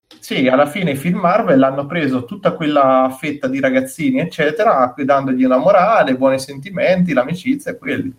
[0.09, 0.19] i film 5.
[0.19, 4.93] Marvel- sì, alla fine i film Marvel hanno preso tutta quella fetta di ragazzini, eccetera,
[4.95, 8.13] dandogli una morale, buoni sentimenti, l'amicizia e quelli.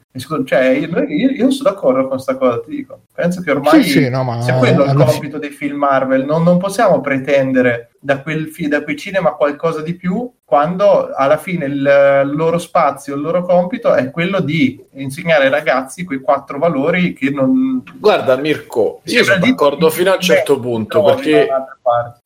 [0.45, 3.01] Cioè, io, io- io sono d'accordo con questa cosa, ti dico.
[3.15, 6.25] Penso che ormai Sì, sì, no, ma sia quello il compito dei film Marvel.
[6.25, 11.39] Non, non possiamo pretendere da quel, fi- da quel cinema qualcosa di più quando alla
[11.39, 16.21] fine il, il loro spazio, il loro compito è quello di insegnare ai ragazzi quei
[16.21, 17.83] quattro valori che non...
[17.95, 21.49] Guarda Mirko, io sono Sembra di- d'accordo fino a un certo punto perché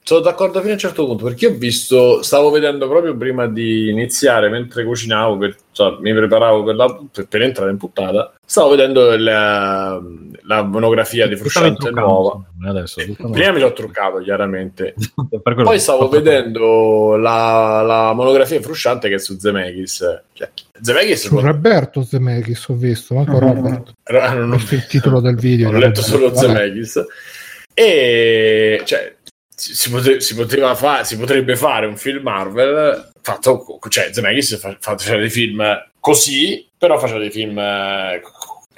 [0.02, 3.88] sono d'accordo fino a un certo punto perché ho visto, stavo vedendo proprio prima di
[3.88, 8.70] iniziare mentre cucinavo, per, cioè, mi preparavo per, la, per, per entrare in puntata, stavo
[8.70, 10.02] vedendo la,
[10.48, 12.44] la monografia di Frusciante truccando, nuova.
[12.56, 13.02] insomma, Adesso.
[13.30, 14.94] Prima mi l'ho truccato chiaramente,
[15.62, 20.22] poi stavo vedendo la, la monografia di Frusciante che è su Zemeckis.
[20.32, 23.92] Cioè, Zemeckis Su Roberto Zemeckis ho visto, manco Robert.
[24.04, 25.68] Ah, non- Questo è il titolo del video.
[25.68, 26.38] ho letto solo Vabbè.
[26.38, 27.04] Zemeckis
[27.74, 29.14] e cioè
[29.54, 34.58] si, si pote- si poteva fare si potrebbe fare un film Marvel fatto cioè Zemeckis
[34.58, 35.62] fa- faceva dei film
[36.00, 37.62] così però faceva dei film eh,
[38.14, 38.30] anche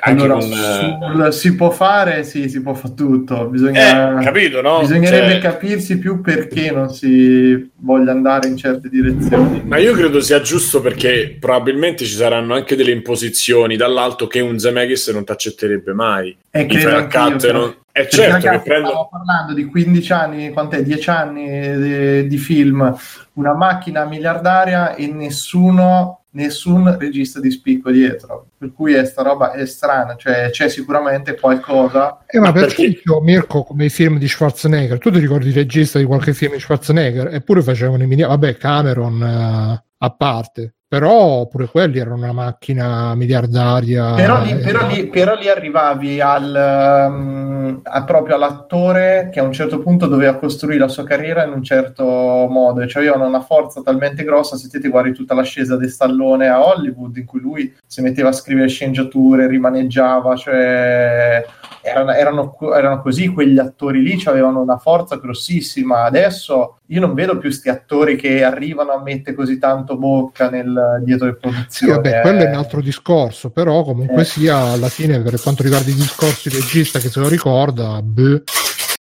[0.03, 3.46] Allora, con eh, sul- si può fare, sì, si può fare tutto.
[3.46, 4.80] Bisogna, eh, capito no?
[4.80, 9.62] bisognerebbe Cioè, capirsi più perché non si voglia andare in certe direzioni.
[9.66, 14.59] ma io credo sia giusto perché probabilmente ci saranno anche delle imposizioni dall'alto che un
[14.59, 17.59] Zemeckis non ti accetterebbe mai E I credo Cut però.
[17.59, 20.82] non- è Perché, certo che ragazzi, prendo stiamo parlando di 15 anni, quant'è?
[20.84, 22.96] 10 anni di, di film,
[23.34, 28.48] una macchina miliardaria e nessuno, nessun regista di spicco dietro.
[28.56, 32.24] Per cui è sta roba è strana, cioè c'è sicuramente qualcosa.
[32.26, 35.48] Eh, ma Ma per perché- esempio, Mirko, come i film di Schwarzenegger, tu ti ricordi
[35.48, 37.34] il regista di qualche film di Schwarzenegger?
[37.34, 38.22] Eppure facevano i mini...
[38.22, 44.14] Vabbè, Cameron eh, a parte, però pure quelli erano una macchina miliardaria.
[44.14, 49.45] Però lì, eh, però lì- però lì arrivavi al, um, a- proprio all'attore che a
[49.45, 53.41] un certo punto doveva costruire la sua carriera in un certo modo, cioè avevano una
[53.41, 57.38] forza talmente grossa, se te ti guardi tutta l'ascesa di Stallone a Hollywood, in cui
[57.38, 61.47] lui si metteva a scrivere sceneggiature, rimaneggiava, cioè
[61.82, 66.04] erano, erano, erano così quegli attori lì, cioè avevano una forza grossissima.
[66.04, 71.00] Adesso io non vedo più sti attori che arrivano a mettere così tanto bocca nel,
[71.04, 71.92] dietro le Sì, produzioni.
[71.92, 72.56] vabbè, quello è un eh.
[72.56, 74.24] altro discorso, però comunque Eh.
[74.24, 78.42] sia alla fine per quanto riguarda i discorsi del regista che se lo ricorda, beh,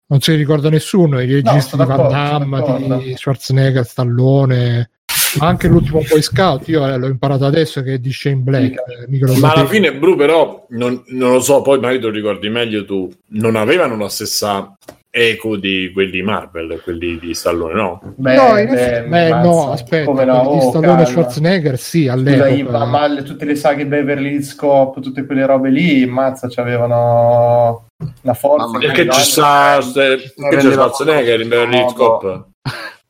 [0.06, 4.90] non se li ricorda nessuno, i registi sono di Van Damme, di Schwarzenegger, Stallone,
[5.38, 8.72] anche l'ultimo Boy Scout, io eh, l'ho imparato adesso che è di Shane Black.
[8.74, 12.06] eh, mica lo Ma alla fine, Bru, però, non, non lo so, poi magari te
[12.06, 14.76] lo ricordi meglio tu, non avevano la stessa
[15.12, 18.00] eco di quelli Marvel, quelli di Stallone, no?
[18.16, 20.86] Beh, no, in beh, effetti- beh, mazza, no, aspetta, come no, quelli di oh, Stallone
[20.86, 21.02] calma.
[21.02, 22.84] e Schwarzenegger sì, all'epoca.
[22.84, 27.86] ma le- tutte le saghe Beverly Hills Cop, tutte quelle robe lì, mazza, c'avevano
[28.22, 28.66] una forza.
[28.66, 31.92] Mamma Perché ci sta perché c'è Schwarzenegger in Beverly Hills.
[31.94, 32.48] Cop?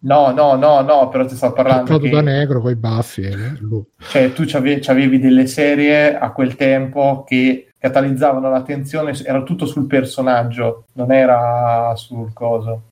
[0.02, 3.22] No, no, no, no, però ti sto parlando che da negro con i baffi.
[3.22, 3.84] eh, lui.
[3.98, 9.86] cioè, tu c'ave- c'avevi delle serie a quel tempo che catalizzavano l'attenzione, era tutto sul
[9.86, 12.82] personaggio, non era sul coso,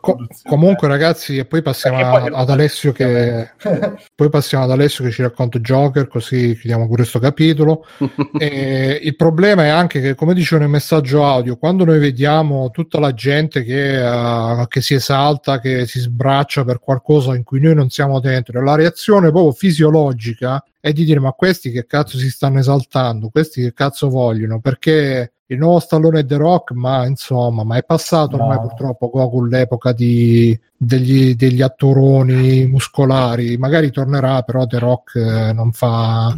[0.00, 3.50] Co- comunque, ragazzi, e poi passiamo poi- ad Alessio che
[4.14, 7.84] poi passiamo ad Alessio che ci racconta Joker, così chiudiamo pure questo capitolo.
[8.38, 12.98] E il problema è anche che, come dicevo nel messaggio audio, quando noi vediamo tutta
[13.00, 17.74] la gente che, eh, che si esalta, che si sbraccia per qualcosa in cui noi
[17.74, 22.30] non siamo dentro, la reazione proprio fisiologica è di dire: Ma questi che cazzo si
[22.30, 23.28] stanno esaltando?
[23.28, 24.60] Questi che cazzo vogliono?
[24.60, 28.62] Perché il nuovo stallone è The Rock, ma insomma, ma è passato ormai No.
[28.62, 33.56] purtroppo Goku l'epoca di, degli, degli attoroni muscolari.
[33.56, 36.36] Magari tornerà, però The Rock eh, non fa.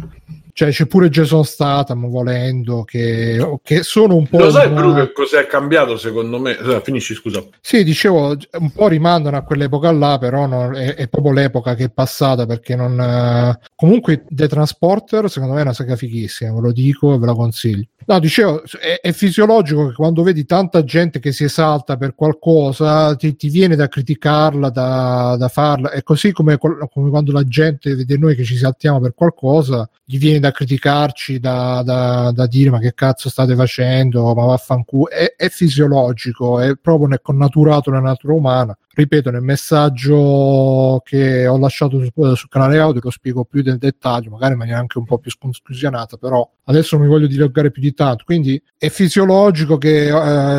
[0.53, 4.39] Cioè, c'è pure Jason Statham volendo, che, che sono un po'.
[4.39, 6.57] Lo sai, una- Bru, che cos'è cambiato secondo me?
[6.57, 7.43] Eh, Finisci, scusa.
[7.61, 11.85] sì, dicevo, un po' rimandano a quell'epoca là, però non- è, è proprio l'epoca che
[11.85, 12.99] è passata perché non...
[12.99, 17.25] eh, Comunque The Transporter secondo me è una saga fighissima, ve lo dico e ve
[17.25, 17.85] la consiglio.
[18.05, 23.15] No, dicevo, è, è fisiologico che quando vedi tanta gente che si esalta per qualcosa,
[23.15, 27.93] ti, ti viene da criticarla, da, da farla, è così come, come quando la gente
[27.95, 32.69] vede noi che ci saltiamo per qualcosa, gli viene da criticarci, da, da- da dire
[32.69, 38.03] ma che cazzo state facendo, ma vaffanculo, è, è fisiologico, è proprio ne- connaturato nella
[38.09, 38.77] natura umana.
[38.91, 44.31] Ripeto, nel messaggio che ho lasciato su- sul canale audio lo spiego più nel dettaglio,
[44.31, 47.81] magari in maniera anche un po' più sconclusionata, però adesso non mi voglio dilogare più
[47.81, 48.23] di tanto.
[48.25, 50.07] Quindi è fisiologico che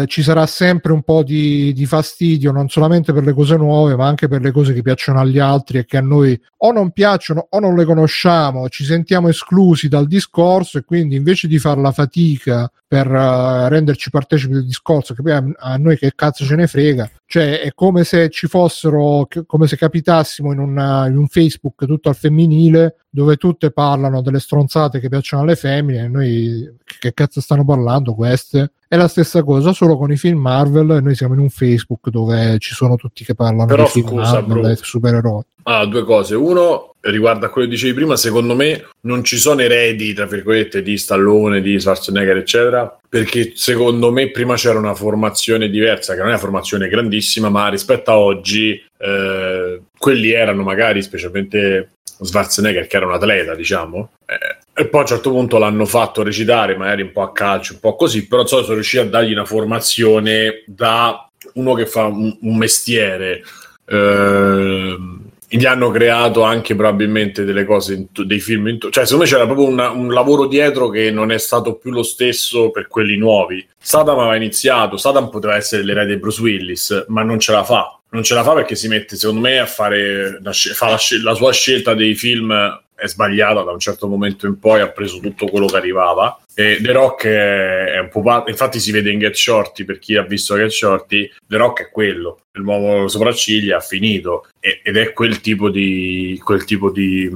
[0.03, 3.97] eh, ci sarà sempre un po' di, di fastidio, non solamente per le cose nuove,
[3.97, 6.93] ma anche per le cose che piacciono agli altri e che a noi o non
[6.93, 11.81] piacciono o non le conosciamo, ci sentiamo esclusi dal discorso e quindi invece di fare
[11.81, 16.45] la fatica per eh, renderci partecipi del discorso, che poi a, a noi che cazzo
[16.45, 21.17] ce ne frega, cioè è come se ci fossero, come se capitassimo in, una- in
[21.17, 26.09] un Facebook tutto al femminile dove tutte parlano delle stronzate che piacciono alle femmine e
[26.09, 28.73] noi che, cazzo stanno parlando queste?
[28.87, 32.09] È la stessa cosa solo con i film Marvel e noi siamo in un Facebook
[32.09, 35.43] dove ci sono tutti che parlano Però di scusa, Marvel supereroi.
[35.65, 36.35] Allora, due cose.
[36.35, 40.83] Uno, riguardo a quello che dicevi prima, secondo me non ci sono eredi, tra virgolette,
[40.83, 46.29] di Stallone, di Schwarzenegger, eccetera, perché secondo me prima c'era una formazione diversa, che non
[46.29, 52.97] è una formazione grandissima, ma rispetto a oggi, eh, quelli erano magari, specialmente Schwarzenegger, che
[52.97, 57.03] era un atleta, diciamo, eh, e poi a un certo punto l'hanno fatto recitare, magari
[57.03, 60.65] un po' a calcio, un po' così, però insomma, sono riusciti a dargli una formazione
[60.65, 63.43] da uno che fa un, un mestiere.
[63.89, 69.45] Ehm, gli hanno creato anche probabilmente delle cose, dei film, in cioè secondo me c'era
[69.45, 73.67] proprio una- un lavoro dietro che non è stato più lo stesso per quelli nuovi.
[73.77, 78.00] Saddam aveva iniziato, Saddam poteva essere l'erede di Bruce Willis, ma non ce la fa.
[78.11, 81.35] Non ce la fa perché si mette, secondo me, a fare la, fa la, la
[81.35, 82.53] sua scelta dei film
[83.01, 86.39] è sbagliata da un certo momento in poi, ha preso tutto quello che arrivava.
[86.55, 90.17] E The Rock è, un po' pa- infatti si vede in Get Shorty, per chi
[90.17, 94.99] ha visto Get Shorty, The Rock è quello, il nuovo sopracciglia ha finito e- ed
[94.99, 97.31] è quel tipo di, quel tipo di,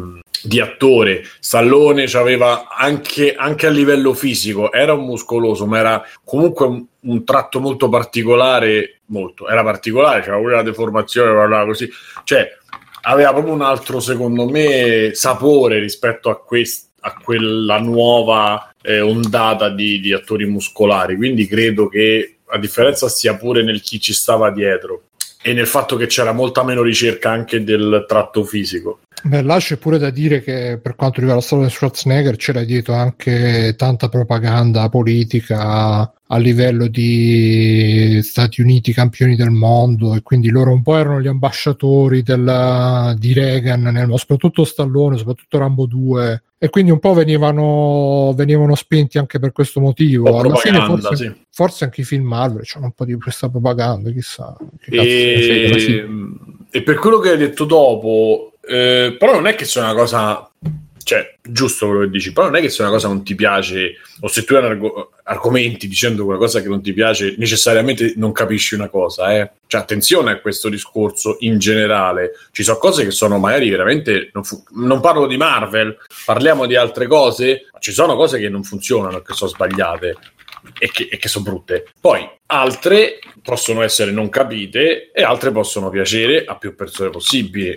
[0.45, 1.25] di attore.
[1.41, 7.25] Stallone aveva anche, anche a livello fisico, era un muscoloso, ma era comunque un, un
[7.25, 11.89] tratto molto particolare, molto, era particolare, c'era pure la deformazione, parlava così,
[12.25, 12.47] cioè
[13.03, 19.69] aveva proprio un altro, secondo me, sapore rispetto a, quest- a quella nuova eh, ondata
[19.71, 21.17] di, di attori muscolari.
[21.17, 25.05] Quindi credo che la differenza sia pure nel chi ci stava dietro
[25.47, 29.01] e nel fatto che c'era molta meno ricerca anche del tratto fisico.
[29.23, 32.65] Beh, là c'è pure da dire che per quanto riguarda la storia di Schwarzenegger c'era
[32.65, 40.51] dietro anche tanta propaganda politica a livello di Stati Uniti campioni del mondo e quindi
[40.51, 46.43] loro un po' erano gli ambasciatori del- di Reagan, nel- soprattutto Stallone, soprattutto Rambo 2
[46.59, 50.41] e quindi un po' venivano, venivano spinti anche per questo motivo.
[50.41, 51.33] Alla fine forse, sì.
[51.51, 54.57] forse anche i film Marvel c'hanno un po' di questa propaganda, chissà.
[54.79, 55.97] Frega, alla fine.
[55.97, 59.95] E, e per quello che hai detto dopo, eh, però non è che sia una
[59.95, 60.51] cosa
[61.05, 63.97] cioè, giusto quello che dici, però non è che se una cosa non ti piace
[64.21, 68.75] o se tu argo- argomenti dicendo quella cosa che non ti piace, necessariamente non capisci
[68.75, 69.51] una cosa, eh.
[69.67, 72.33] Cioè, attenzione a questo discorso in generale.
[72.53, 74.31] Ci sono cose che sono magari veramente.
[74.33, 78.49] Non, fu- non parlo di Marvel, parliamo di altre cose, ma ci sono cose che
[78.49, 80.17] non funzionano, che sono sbagliate
[80.79, 81.87] e che, e che sono brutte.
[82.01, 87.77] Poi altre possono essere non capite e altre possono piacere a più persone possibili.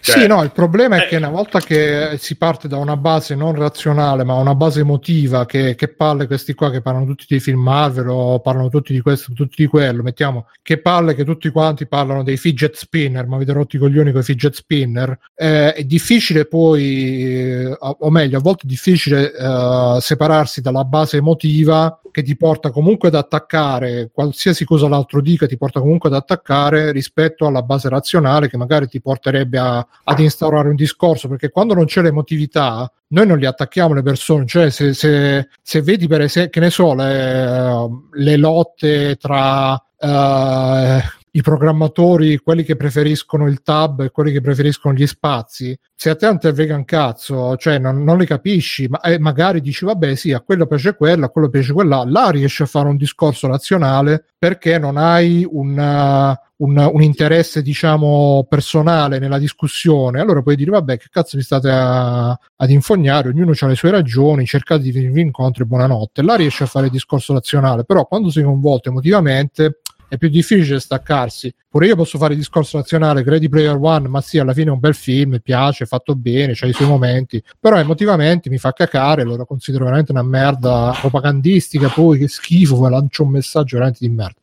[0.00, 1.08] Cioè, sì, no, il problema è eh.
[1.08, 5.46] che una volta che si parte da una base non razionale, ma una base emotiva,
[5.46, 9.00] che, che palle questi qua che parlano tutti di film Marvel o parlano tutti di
[9.00, 13.36] questo, tutti di quello, mettiamo che palle che tutti quanti parlano dei fidget spinner, ma
[13.36, 18.38] avete rotto i coglioni con i fidget spinner, eh, è difficile poi, eh, o meglio,
[18.38, 24.10] a volte è difficile eh, separarsi dalla base emotiva che ti porta comunque ad attaccare
[24.12, 28.88] qualsiasi cosa l'altro dica, ti porta comunque ad attaccare rispetto alla base razionale che magari
[28.88, 33.46] ti porterebbe a, ad instaurare un discorso, perché quando non c'è l'emotività, noi non li
[33.46, 38.36] attacchiamo le persone, cioè se, se, se vedi per esempio, che ne so, le, le
[38.36, 41.02] lotte tra eh,
[41.38, 46.16] i programmatori, quelli che preferiscono il tab e quelli che preferiscono gli spazi, se a
[46.16, 49.84] te non ti frega un cazzo, cioè non, non li capisci, ma eh, magari dici
[49.84, 52.96] vabbè sì, a quello piace quello, a quello piace quella, là riesci a fare un
[52.96, 60.42] discorso razionale perché non hai un, uh, un, un interesse diciamo personale nella discussione, allora
[60.42, 64.44] puoi dire vabbè che cazzo vi state a, ad infognare, ognuno ha le sue ragioni,
[64.44, 68.30] cercate di venirvi incontro e buonanotte, là riesci a fare il discorso razionale, però quando
[68.30, 71.52] sei coinvolto emotivamente è più difficile staccarsi.
[71.68, 74.72] Pure io posso fare il discorso nazionale, Ready Player One, ma sì, alla fine è
[74.72, 79.22] un bel film, piace, fatto bene, c'ha i suoi momenti, però emotivamente mi fa cacare,
[79.22, 84.40] lo considero veramente una merda propagandistica, poi che schifo, lancio un messaggio veramente di merda.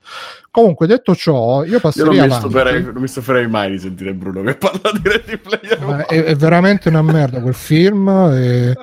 [0.51, 2.47] Comunque, detto ciò, io Io passerei non mi, avanti.
[2.47, 6.05] stuferei, non mi stuferei mai di sentire Bruno che parla di Ready Player One.
[6.05, 8.07] è, è veramente una merda quel film.
[8.07, 8.73] E,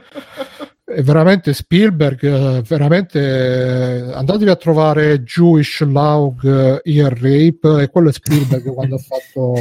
[0.94, 2.22] è veramente Spielberg.
[2.22, 7.82] eh, Veramente eh, andatevi a trovare Jewish Laug eh, Ear Rape.
[7.82, 9.54] E quello è Spielberg quando ha fatto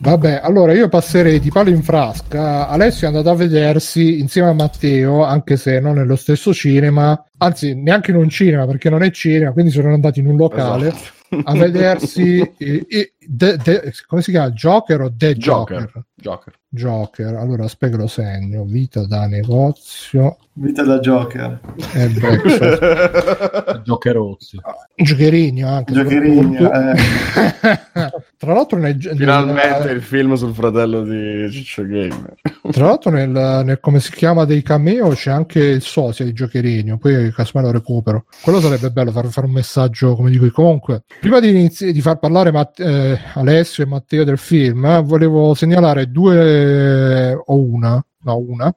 [0.01, 2.69] Vabbè, allora io passerei di palo in frasca.
[2.69, 7.75] Alessio è andato a vedersi insieme a Matteo, anche se non nello stesso cinema, anzi
[7.75, 11.16] neanche in un cinema perché non è cinema, quindi sono andati in un locale Esatto.
[11.45, 14.51] A vedersi eh, eh, The- The- come si chiama?
[14.53, 15.81] Joker o The Joker?
[15.81, 16.05] Joker.
[16.14, 16.55] Joker.
[16.70, 17.35] Joker.
[17.37, 18.64] Allora aspetta lo segno.
[18.64, 21.61] Vita da negozio Vita da Joker.
[21.95, 23.83] e breakfast.
[23.85, 24.59] Giocherozzi.
[24.97, 25.93] Giocherino anche.
[25.93, 28.22] Giocherino, soprattutto.
[28.39, 32.35] Tra l'altro nel, Finalmente nel- il film sul fratello di Ciccio Gamer.
[32.70, 36.99] Tra l'altro nel, nel come si chiama dei cameo c'è anche il sosia di Giocherino,
[36.99, 38.24] poi casomai lo recupero.
[38.43, 40.51] Quello sarebbe bello far fare un messaggio, come dico io.
[40.53, 45.55] Comunque, prima di, inizi- di far parlare Matt- eh, Alessio e Matteo del film, volevo
[45.55, 48.03] segnalare due o una.
[48.21, 48.75] No, una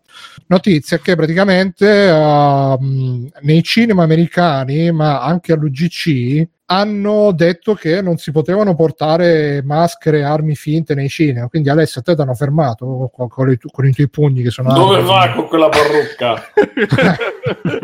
[0.48, 8.32] notizia che praticamente ehm, nei cinema americani, ma anche all'UGC, hanno detto che non si
[8.32, 11.48] potevano portare maschere e armi finte nei cinema.
[11.48, 14.42] Quindi Alessio, a te ti hanno fermato con, con i, tu- con i tuoi pugni
[14.42, 15.08] che sono Dove armi.
[15.08, 16.42] va con quella parrucca?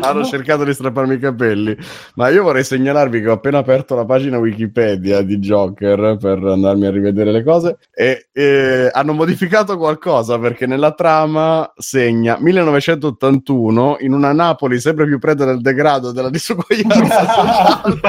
[0.00, 1.76] Hanno cercato di strapparmi i capelli.
[2.14, 6.86] Ma io vorrei segnalarvi che ho appena aperto la pagina Wikipedia di Joker per andarmi
[6.86, 14.14] a rivedere le cose e, e hanno modificato qualcosa perché nella trama segna 1981 in
[14.14, 18.00] una Napoli sempre più preda del degrado e della disuguaglianza sociale.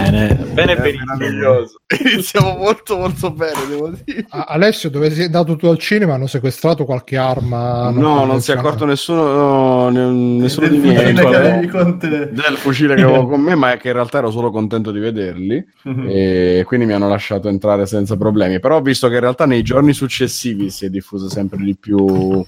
[0.00, 1.80] Bene, bene meraviglioso.
[2.12, 4.26] Iniziamo molto molto bene, devo dire.
[4.28, 6.14] Alessio, dove sei andato tu al cinema?
[6.14, 7.90] Hanno sequestrato qualche arma?
[7.90, 11.26] No, non si è accorto nessuno, no, ne- nessuno di Del fucile niente.
[11.30, 12.08] che avevi con te.
[12.30, 14.98] del fucile che avevo con me, ma è che in realtà ero solo contento di
[15.00, 15.64] vederli
[16.06, 18.60] e quindi mi hanno lasciato entrare senza problemi.
[18.60, 22.44] Però ho visto che in realtà nei giorni successivi si è diffusa sempre di più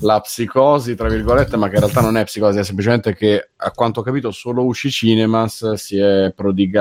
[0.00, 3.70] la psicosi, tra virgolette, ma che in realtà non è psicosi, è semplicemente che a
[3.72, 6.32] quanto ho capito solo UC Cinemas si è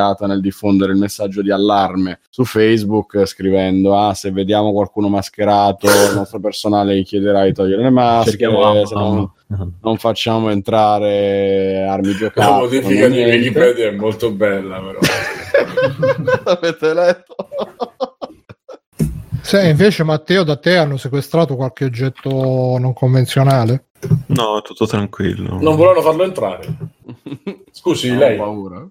[0.06, 5.88] prodigata nel diffondere il messaggio di allarme su Facebook scrivendo ah se vediamo qualcuno mascherato
[5.88, 9.30] il nostro personale gli chiederà di togliere le maschere se non,
[9.82, 13.24] non facciamo entrare armi La giocate modifica di.
[13.24, 14.99] Wikipedia è molto bella, però.
[16.51, 17.36] Avete letto?
[19.41, 23.86] Se invece Matteo da te hanno sequestrato qualche oggetto non convenzionale?
[24.28, 25.60] No, tutto tranquillo.
[25.60, 26.76] Non volevano farlo entrare.
[27.71, 28.38] Scusi, Ho lei.
[28.38, 28.88] paura.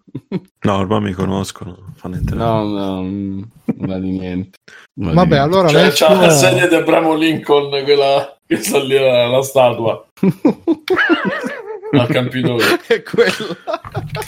[0.62, 2.42] No, ormai mi conoscono, fanno entrare.
[2.42, 3.42] No, no, mm,
[3.76, 4.58] nulla di niente.
[4.92, 5.36] Di Vabbè, niente.
[5.36, 6.06] allora C'è, Alessio...
[6.06, 10.06] c'è la sedia di Abramo Lincoln, quella che sta lì la, la statua
[11.92, 12.64] al Campidoglio.
[12.86, 13.56] È quello.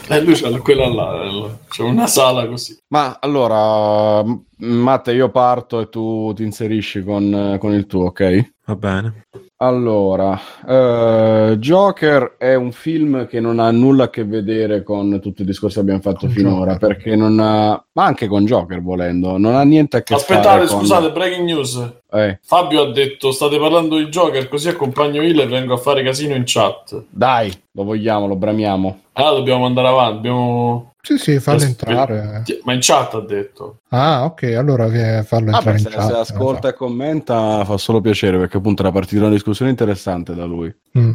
[0.09, 2.76] E lui c'ha quella là, c'è una sala così.
[2.88, 4.22] Ma allora,
[4.59, 8.52] Matte, io parto e tu ti inserisci con, con il tuo, ok?
[8.66, 9.22] Va bene.
[9.59, 10.38] Allora,
[10.68, 15.46] eh, Joker è un film che non ha nulla a che vedere con tutto il
[15.46, 16.88] discorso che abbiamo fatto Con finora, Joker.
[16.88, 20.66] perché non ha, ma anche con Joker volendo, non ha niente a che Aspettate, fare
[20.66, 20.78] con...
[20.80, 21.92] scusate, breaking news.
[22.12, 26.02] Eh, Fabio ha detto state parlando di Joker così accompagno Will e vengo a fare
[26.02, 27.04] casino in chat.
[27.09, 28.98] dai, lo vogliamo, lo bramiamo.
[29.14, 30.92] Allora dobbiamo andare avanti, dobbiamo...
[31.07, 32.42] Sì, sì, fallo Aspe- entrare.
[32.64, 33.82] Ma in chat ha detto.
[33.90, 34.86] Ah, ok, allora
[35.22, 36.11] fallo Vabbè, entrare se, in se chat.
[36.14, 40.74] ascolta e commenta fa solo piacere perché appunto era partita una discussione interessante da lui.
[40.98, 41.12] Mm.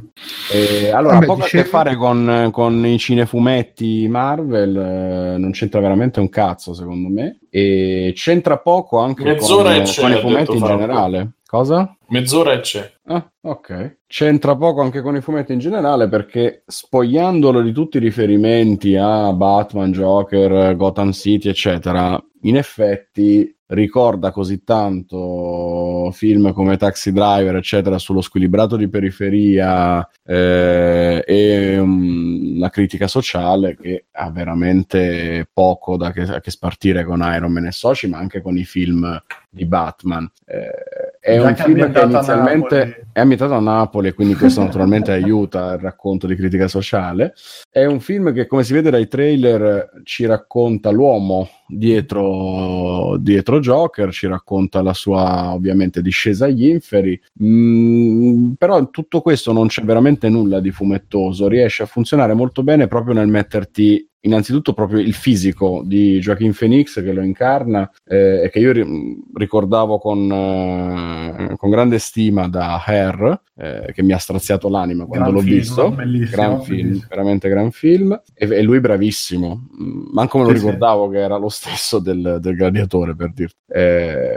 [0.54, 5.52] Eh, allora, Vabbè, poco a dicevi- che fare con, con i cinefumetti Marvel, eh, non
[5.52, 10.12] c'entra veramente un cazzo secondo me, e c'entra poco anche Mezz'ora con, e c'è, con
[10.12, 10.78] i fumetti in Fabio.
[10.78, 11.32] generale.
[11.52, 11.98] Cosa?
[12.08, 12.90] Mezz'ora e c'è.
[13.08, 13.98] Ah, ok.
[14.08, 19.34] C'entra poco anche con i fumetti in generale perché spogliandolo di tutti i riferimenti a
[19.34, 27.98] Batman, Joker, Gotham City, eccetera, in effetti ricorda così tanto film come Taxi Driver, eccetera,
[27.98, 36.12] sullo squilibrato di periferia eh, e um, la critica sociale che ha veramente poco da
[36.12, 40.30] che, che spartire con Iron Man e Soci, ma anche con i film di Batman.
[40.46, 45.80] Eh, è un film che inizialmente è ambientato a Napoli quindi questo naturalmente aiuta il
[45.80, 47.36] racconto di critica sociale.
[47.70, 54.12] È un film che, come si vede dai trailer, ci racconta l'uomo dietro, dietro Joker,
[54.12, 57.22] ci racconta la sua ovviamente discesa agli inferi.
[57.44, 62.64] Mm, però in tutto questo non c'è veramente nulla di fumettoso, riesce a funzionare molto
[62.64, 68.44] bene proprio nel metterti innanzitutto proprio il fisico di Joaquin Phoenix che lo incarna eh,
[68.44, 74.14] e che io ri- ricordavo con, eh, con grande stima da Hair eh, che mi
[74.14, 77.08] ha straziato l'anima quando Gran l'ho film, visto bellissimo, gran film, bellissimo.
[77.10, 80.66] veramente gran film e, e lui bravissimo Mm, manco me lo Sì, sì.
[80.66, 84.36] ricordavo che era lo stesso del, del gladiatore per dirti Eh,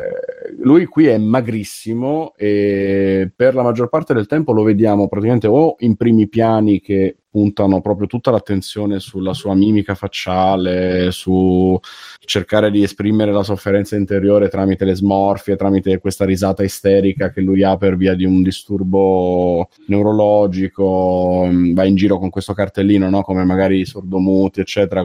[0.59, 5.77] lui qui è magrissimo e per la maggior parte del tempo lo vediamo praticamente o
[5.79, 11.77] in primi piani che puntano proprio tutta l'attenzione sulla sua mimica facciale, su
[12.21, 17.65] cercare di esprimere la sofferenza interiore tramite le smorfie, tramite questa risata isterica che lui
[17.65, 23.23] ha per via di un disturbo neurologico, va in giro con questo cartellino, no?
[23.23, 25.05] come magari i sordomuti, eccetera.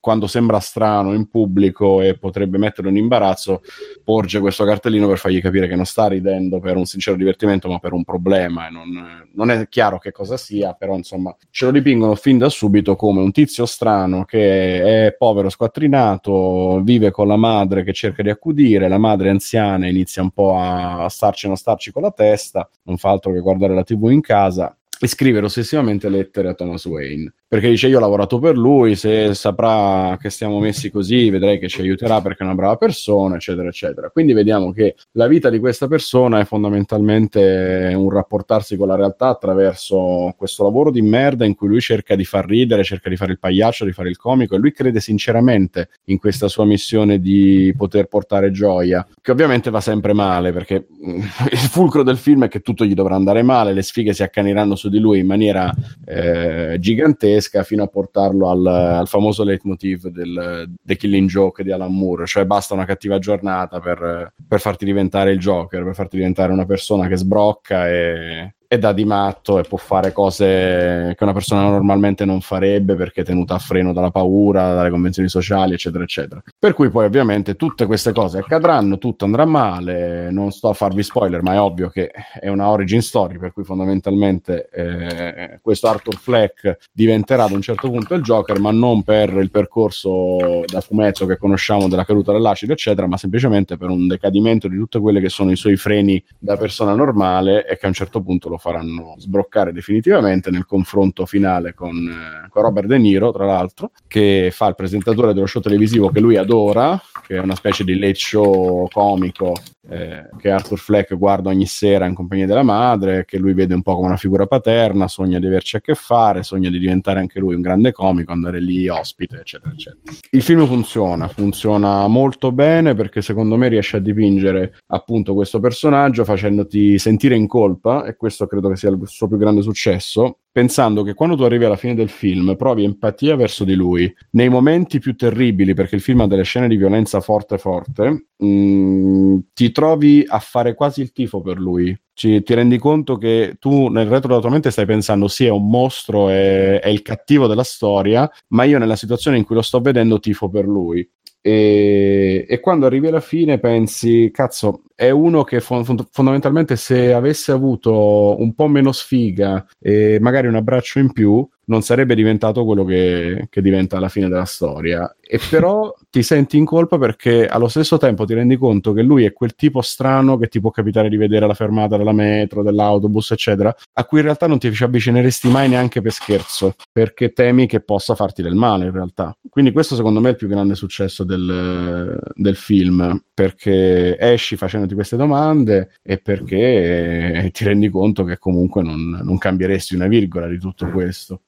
[0.00, 3.60] Quando sembra strano in pubblico e potrebbe metterlo in imbarazzo,
[4.02, 7.78] porge questo cartellino per fargli capire che non sta ridendo per un sincero divertimento, ma
[7.78, 8.66] per un problema.
[8.66, 12.48] E non, non è chiaro che cosa sia, però insomma ce lo dipingono fin da
[12.48, 18.22] subito come un tizio strano che è povero, squattrinato, vive con la madre che cerca
[18.22, 22.10] di accudire, la madre anziana inizia un po' a starci e non starci con la
[22.10, 26.54] testa, non fa altro che guardare la tv in casa e scrivere ossessivamente lettere a
[26.54, 31.30] Thomas Wayne perché dice io ho lavorato per lui se saprà che stiamo messi così
[31.30, 34.08] vedrei che ci aiuterà perché è una brava persona eccetera eccetera.
[34.10, 39.26] Quindi vediamo che la vita di questa persona è fondamentalmente un rapportarsi con la realtà
[39.26, 43.32] attraverso questo lavoro di merda in cui lui cerca di far ridere cerca di fare
[43.32, 47.74] il pagliaccio di fare il comico e lui crede sinceramente in questa sua missione di
[47.76, 51.18] poter portare gioia che ovviamente va sempre male perché mm,
[51.50, 54.76] il fulcro del film è che tutto gli dovrà andare male le sfighe si accaniranno
[54.76, 55.74] su di lui in maniera
[56.06, 61.94] eh, gigantesca fino a portarlo al, al famoso leitmotiv del The Killing Joke di Alan
[61.94, 66.52] Moore, cioè basta una cattiva giornata per, per farti diventare il Joker, per farti diventare
[66.52, 71.32] una persona che sbrocca e, e dà di matto e può fare cose che una
[71.32, 76.04] persona normalmente non farebbe perché è tenuta a freno dalla paura, dalle convenzioni sociali, eccetera,
[76.04, 76.40] eccetera.
[76.56, 81.02] Per cui poi ovviamente tutte queste cose accadranno, tutto andrà male, non sto a farvi
[81.02, 86.14] spoiler, ma è ovvio che è una origin story, per cui fondamentalmente eh, questo Arthur
[86.14, 91.26] Fleck diventerà ad un certo punto il Joker, ma non per il percorso da fumetto
[91.26, 95.28] che conosciamo della caduta dell'acido, eccetera, ma semplicemente per un decadimento di tutte quelle che
[95.28, 99.14] sono i suoi freni da persona normale e che a un certo punto lo faranno
[99.18, 104.68] sbroccare definitivamente nel confronto finale con, eh, con Robert De Niro, tra l'altro, che fa
[104.68, 108.86] il presentatore dello show televisivo che lui adora, che è una specie di late show
[108.88, 109.54] comico
[109.90, 113.82] eh, che Arthur Fleck guarda ogni sera in compagnia della madre, che lui vede un
[113.82, 117.40] po' come una figura paterna, sogna di averci a che fare, sogna di diventare anche
[117.40, 120.00] lui un grande comico, andare lì ospite, eccetera, eccetera.
[120.30, 126.24] Il film funziona, funziona molto bene perché secondo me riesce a dipingere appunto questo personaggio
[126.24, 131.02] facendoti sentire in colpa, e questo credo che sia il suo più grande successo, pensando
[131.02, 134.98] che quando tu arrivi alla fine del film provi empatia verso di lui, nei momenti
[134.98, 140.24] più terribili, perché il film ha delle scene di violenza forte forte, mh, ti trovi
[140.26, 141.96] a fare quasi il tifo per lui.
[142.12, 145.50] Ci, ti rendi conto che tu nel retro della tua mente stai pensando sì è
[145.50, 149.62] un mostro, è, è il cattivo della storia, ma io nella situazione in cui lo
[149.62, 151.08] sto vedendo tifo per lui.
[151.42, 157.50] E, e, quando arrivi alla fine pensi, cazzo, è uno che fond- fondamentalmente se avesse
[157.50, 162.84] avuto un po' meno sfiga e magari un abbraccio in più, non sarebbe diventato quello
[162.84, 165.14] che, che diventa alla fine della storia.
[165.32, 169.24] E però ti senti in colpa perché allo stesso tempo ti rendi conto che lui
[169.24, 173.30] è quel tipo strano che ti può capitare di vedere alla fermata della metro, dell'autobus,
[173.30, 177.68] eccetera, a cui in realtà non ti ci avvicineresti mai neanche per scherzo, perché temi
[177.68, 179.32] che possa farti del male in realtà.
[179.48, 184.94] Quindi questo secondo me è il più grande successo del, del film, perché esci facendoti
[184.94, 190.58] queste domande e perché ti rendi conto che comunque non, non cambieresti una virgola di
[190.58, 191.42] tutto questo.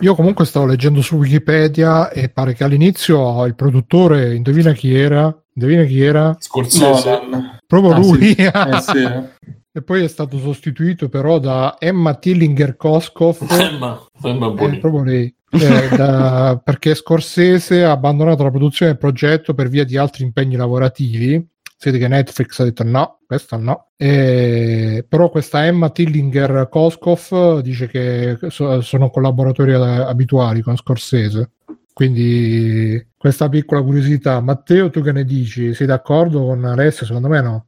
[0.00, 5.34] Io comunque stavo leggendo su Wikipedia e pare che all'inizio il produttore, indovina chi era?
[5.54, 6.36] Indovina chi era?
[6.38, 7.20] Scorsese.
[7.66, 8.34] Proprio Ah, lui.
[8.34, 8.42] sì.
[8.42, 9.08] Eh, sì.
[9.72, 13.44] e poi è stato sostituito però da Emma Tillinger Koskov.
[13.46, 14.80] Sembra, sembra Eh, buonissimo.
[14.80, 15.34] proprio lei.
[15.50, 20.56] Eh, da- perché Scorsese ha abbandonato la produzione del progetto per via di altri impegni
[20.56, 21.44] lavorativi.
[21.84, 23.88] Vede che Netflix ha detto no, questo no.
[23.96, 31.50] Eh, però questa Emma Tillinger Koskov dice che so- sono collaboratori abituali con Scorsese.
[31.92, 34.40] Quindi questa piccola curiosità.
[34.40, 35.74] Matteo, tu che ne dici?
[35.74, 37.06] Sei d'accordo con Alessio?
[37.06, 37.66] Secondo me no.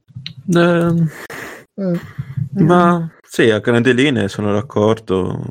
[0.52, 1.04] Eh,
[1.78, 2.00] Eh,
[2.62, 5.44] ma sì, a grandi linee sono d'accordo.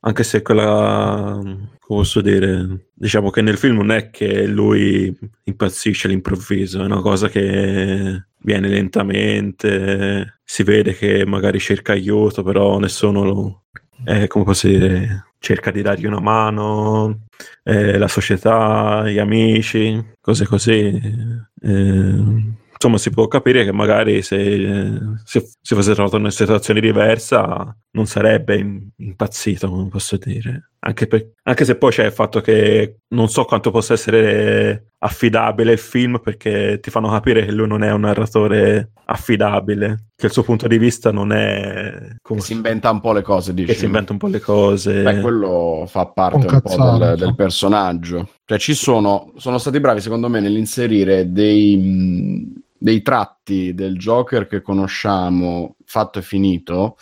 [0.00, 1.40] Anche se quella,
[1.86, 5.14] come posso dire, diciamo che nel film non è che lui
[5.44, 12.78] impazzisce all'improvviso, è una cosa che viene lentamente, si vede che magari cerca aiuto, però
[12.78, 13.62] nessuno lo,
[14.06, 17.26] eh, come posso dire, cerca di dargli una mano,
[17.62, 21.00] eh, la società, gli amici, cose così.
[21.60, 26.80] Eh, insomma, si può capire che magari se, se si fosse trovato in una situazione
[26.80, 30.70] diversa non sarebbe im- impazzito, come posso dire.
[30.80, 35.72] Anche, per- anche se poi c'è il fatto che non so quanto possa essere affidabile
[35.72, 40.32] il film perché ti fanno capire che lui non è un narratore affidabile, che il
[40.32, 43.68] suo punto di vista non è come Si inventa un po' le cose, dici.
[43.68, 45.02] che si inventa un po' le cose.
[45.02, 48.28] Beh, quello fa parte Un un, po' del, del personaggio.
[48.44, 54.46] Cioè, ci sono, sono stati bravi, secondo me, nell'inserire dei, mh, dei tratti del Joker
[54.46, 56.98] che conosciamo, fatto e finito,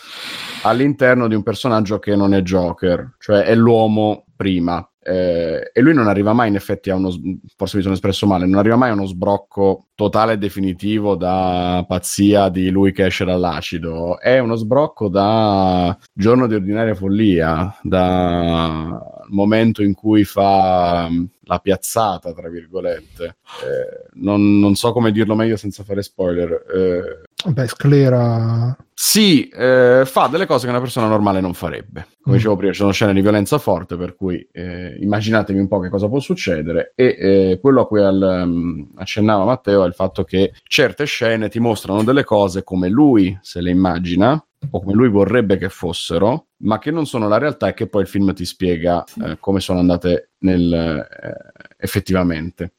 [0.63, 4.89] all'interno di un personaggio che non è Joker, cioè è l'uomo prima.
[5.05, 7.11] Eh, e lui non arriva mai in effetti a uno
[7.57, 11.85] forse mi sono espresso male non arriva mai a uno sbrocco totale e definitivo da
[11.87, 14.19] pazzia di lui che esce dall'acido.
[14.19, 21.59] È uno sbrocco da giorno di ordinaria follia da momento in cui fa mm, la
[21.59, 23.25] piazzata tra virgolette.
[23.25, 26.51] Eh, non, non so come dirlo meglio senza fare spoiler.
[26.51, 28.77] Eh, Beh, sclera.
[28.95, 32.07] sì, eh, fa delle cose che una persona normale non farebbe.
[32.21, 32.39] Come Mm.
[32.39, 35.89] dicevo prima, ci sono scene di violenza forte, per cui eh, immaginatevi un po' che
[35.89, 36.93] cosa può succedere.
[36.95, 41.49] E eh, quello a cui al- um, accennava Matteo è il fatto che certe scene
[41.49, 46.47] ti mostrano delle cose come lui se le immagina o come lui vorrebbe che fossero,
[46.59, 49.59] ma che non sono la realtà e che poi il film ti spiega eh, come
[49.59, 51.37] sono andate nel, eh,
[51.79, 52.75] effettivamente.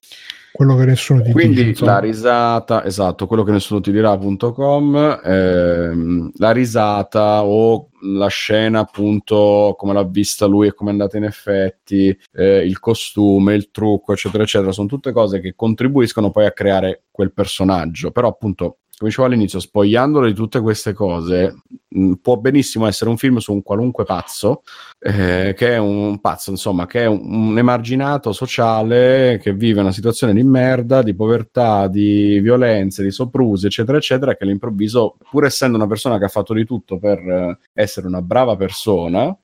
[0.54, 1.34] Quello che nessuno ti dice.
[1.34, 8.82] Quindi la risata, esatto, quello che nessuno ti dirà.com, ehm, la risata o la scena
[8.82, 13.72] appunto come l'ha vista lui e come è andata in effetti, eh, il costume, il
[13.72, 18.78] trucco, eccetera, eccetera, sono tutte cose che contribuiscono poi a creare quel personaggio, però appunto
[18.96, 21.56] come dicevo all'inizio, spogliandolo di tutte queste cose,
[21.94, 24.64] mh, può benissimo essere un film su un qualunque pazzo,
[25.00, 29.92] eh, che è un pazzo, insomma, che è un, un emarginato sociale che vive una
[29.92, 35.78] situazione di merda, di povertà, di violenze, di soprusi, eccetera, eccetera, che all'improvviso, pur essendo
[35.78, 39.36] una persona che ha fatto di tutto per eh, essere una brava persona,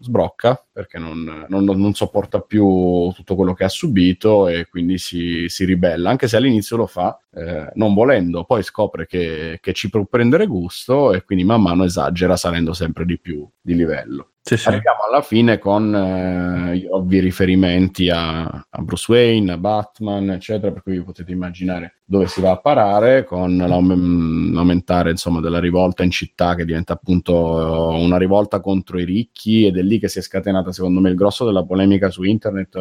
[0.00, 5.46] sbrocca perché non, non- non sopporta più tutto quello che ha subito e quindi si,
[5.48, 9.88] si ribella, anche se all'inizio lo fa eh, non volendo, poi scopre che, che ci
[9.90, 14.32] può prendere gusto e quindi man mano esagera salendo sempre di più di livello.
[14.42, 14.68] Sì, sì.
[14.68, 20.72] Arriviamo alla fine con eh, gli ovvi riferimenti a, a Bruce Wayne, a Batman, eccetera,
[20.72, 25.60] per cui vi potete immaginare dove si va a parare con l'aum- l'aumentare insomma della
[25.60, 30.08] rivolta in città che diventa appunto una rivolta contro i ricchi ed è lì che
[30.08, 32.74] si è scatenata secondo me il grosso della polemica su internet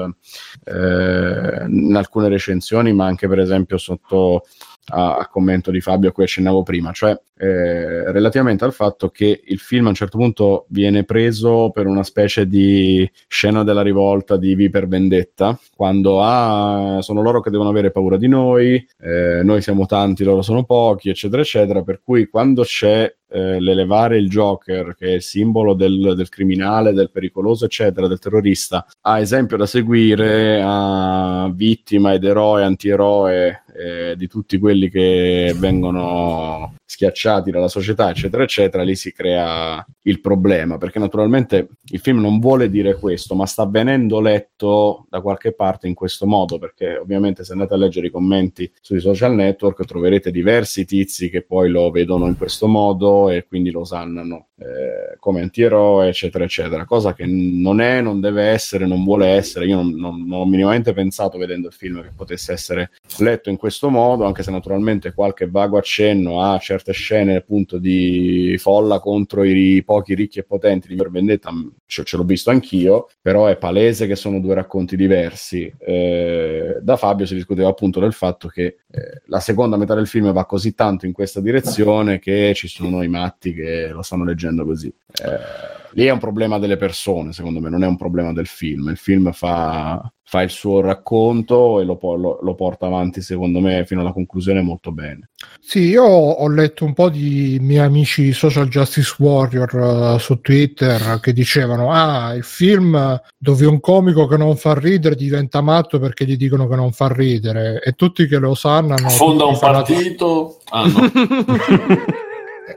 [0.63, 4.45] eh, in alcune recensioni ma anche per esempio sotto
[4.89, 9.41] a, a commento di Fabio a cui accennavo prima, cioè eh, relativamente al fatto che
[9.45, 14.37] il film a un certo punto viene preso per una specie di scena della rivolta
[14.37, 19.41] di V per vendetta, quando ah, sono loro che devono avere paura di noi, eh,
[19.43, 24.29] noi siamo tanti, loro sono pochi, eccetera, eccetera, per cui quando c'è eh, l'elevare il
[24.29, 29.57] Joker, che è il simbolo del, del, criminale, del pericoloso, eccetera, del terrorista, a esempio
[29.57, 37.67] da seguire, a vittima ed eroe, antieroe eh, di tutti quelli che vengono schiacciati dalla
[37.67, 42.95] società, eccetera, eccetera, lì si crea il problema, perché naturalmente il film non vuole dire
[42.95, 47.75] questo, ma sta venendo letto da qualche parte in questo modo, perché ovviamente se andate
[47.75, 52.35] a leggere i commenti sui social network troverete diversi tizi che poi lo vedono in
[52.35, 58.01] questo modo e quindi lo sannano eh, come antieroe, eccetera, eccetera, cosa che non è,
[58.01, 59.65] non deve essere, non vuole essere.
[59.65, 63.57] Io non, non, non ho minimamente pensato vedendo il film che potesse essere letto in
[63.57, 69.43] questo modo, anche se naturalmente qualche vago accenno a certe scene appunto di folla contro
[69.43, 71.51] i pochi ricchi e potenti di Per Vendetta
[71.85, 75.73] ce, ce l'ho visto anch'io, però è palese che sono due racconti diversi.
[75.79, 80.31] Eh, da Fabio si discuteva appunto del fatto che eh, la seconda metà del film
[80.31, 84.48] va così tanto in questa direzione che ci sono i matti che lo stanno leggendo
[84.57, 84.87] così.
[84.87, 88.89] Eh, lì è un problema delle persone, secondo me, non è un problema del film.
[88.89, 93.85] Il film fa, fa il suo racconto e lo, lo, lo, porta avanti, secondo me,
[93.85, 95.29] fino alla conclusione molto bene.
[95.59, 101.19] Sì, io ho letto un po' di miei amici social justice warrior uh, su Twitter
[101.19, 106.25] che dicevano: Ah, il film dove un comico che non fa ridere diventa matto perché
[106.25, 108.95] gli dicono che non fa ridere, e tutti che lo sanno.
[108.97, 110.59] Fonda un partito.
[110.69, 112.17] Ah, no.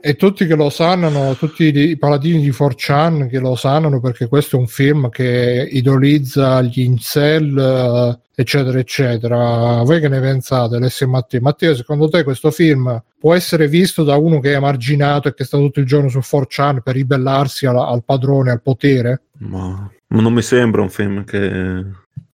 [0.05, 4.57] e tutti che lo sanno, tutti i paladini di 4chan che lo sanno perché questo
[4.57, 9.83] è un film che idolizza gli incel, eh, eccetera, eccetera.
[9.85, 11.41] Voi che ne pensate, Alessio e Matteo?
[11.41, 15.45] Matteo, secondo te questo film può essere visto da uno che è emarginato e che
[15.45, 19.23] sta tutto il giorno su 4chan per ribellarsi al, al padrone, al potere?
[19.39, 21.85] Ma, non mi sembra un film che,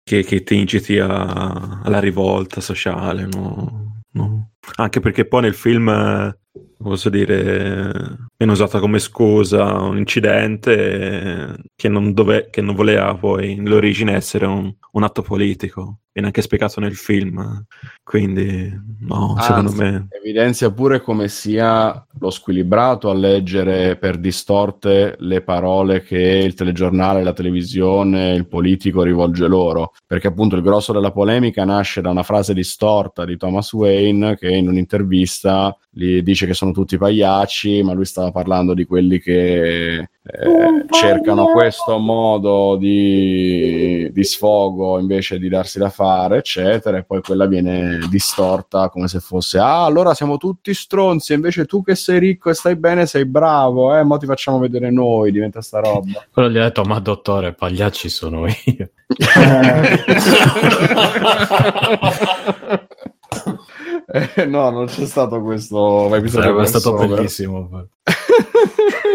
[0.04, 4.02] che, che ti inciti a, alla rivolta sociale, no?
[4.12, 4.50] no?
[4.76, 6.32] Anche perché poi nel film
[6.78, 13.56] posso dire, viene usata come scusa un incidente che non, dove, che non voleva poi
[13.56, 16.00] nell'origine essere un, un, atto politico.
[16.16, 17.66] Viene anche spiegato nel film,
[18.02, 20.06] quindi no, Anzi, secondo me...
[20.12, 27.22] Evidenzia pure come sia lo squilibrato a leggere per distorte le parole che il telegiornale,
[27.22, 32.22] la televisione, il politico rivolge loro, perché appunto il grosso della polemica nasce da una
[32.22, 37.92] frase distorta di Thomas Wayne che in un'intervista gli dice che sono tutti pagliacci, ma
[37.92, 45.48] lui stava parlando di quelli che eh, cercano questo modo di, di, sfogo invece di
[45.48, 50.36] darsi da fare, eccetera, e poi quella viene distorta come se fosse ah, allora siamo
[50.36, 54.26] tutti stronzi, invece tu che sei ricco e stai bene sei bravo, eh, ma ti
[54.26, 56.10] facciamo vedere noi, diventa sta roba.
[56.32, 58.90] Quello gli ha detto, ma dottore, pagliacci sono io.
[64.08, 66.60] Eh, no, non c'è stato questo episodio.
[66.60, 67.88] È stato bellissimo.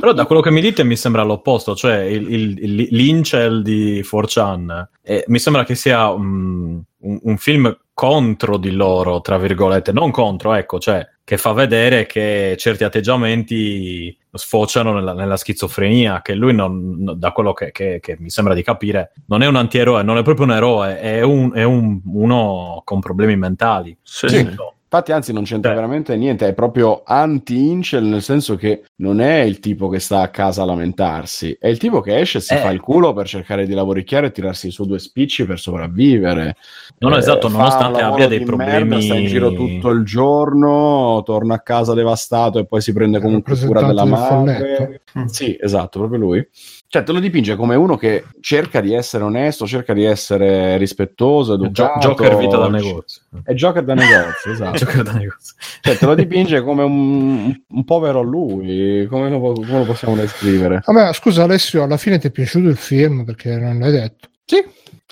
[0.00, 4.00] Però da quello che mi dite mi sembra l'opposto, cioè il, il, il, l'Incel di
[4.00, 9.92] 4chan eh, mi sembra che sia um, un, un, film contro di loro, tra virgolette,
[9.92, 16.34] non contro, ecco, cioè che fa vedere che certi atteggiamenti sfociano nella, nella schizofrenia, che
[16.34, 20.02] lui non, da quello che, che, che, mi sembra di capire, non è un antieroe,
[20.02, 23.96] non è proprio un eroe, è, un, è un, uno con problemi mentali.
[24.02, 24.28] Sì.
[24.28, 24.48] sì.
[24.92, 25.76] Infatti, anzi, non c'entra Beh.
[25.76, 30.30] veramente niente, è proprio anti-incel, nel senso che non è il tipo che sta a
[30.30, 32.56] casa a lamentarsi, è il tipo che esce e si eh.
[32.56, 36.56] fa il culo per cercare di lavoricchiare e tirarsi su due spicci per sopravvivere.
[36.98, 38.88] No, no, esatto, eh, nonostante abbia dei problemi.
[38.88, 43.20] Merda, sta in giro tutto il giorno, torna a casa devastato e poi si prende
[43.20, 45.02] comunque cura della madre.
[45.26, 46.48] Sì, esatto, proprio lui.
[46.92, 51.54] Cioè, te lo dipinge come uno che cerca di essere onesto, cerca di essere rispettoso,
[51.54, 52.00] educato.
[52.00, 53.22] Joker vita da negozio.
[53.44, 54.76] È Joker da negozio, esatto.
[54.76, 55.54] Joker da negozio.
[55.82, 59.06] Cioè, te lo dipinge come un, un povero lui.
[59.08, 60.82] Come lo, come lo possiamo descrivere?
[60.84, 63.22] Vabbè, scusa Alessio, alla fine ti è piaciuto il film?
[63.22, 64.28] Perché non l'hai detto.
[64.44, 64.60] Sì,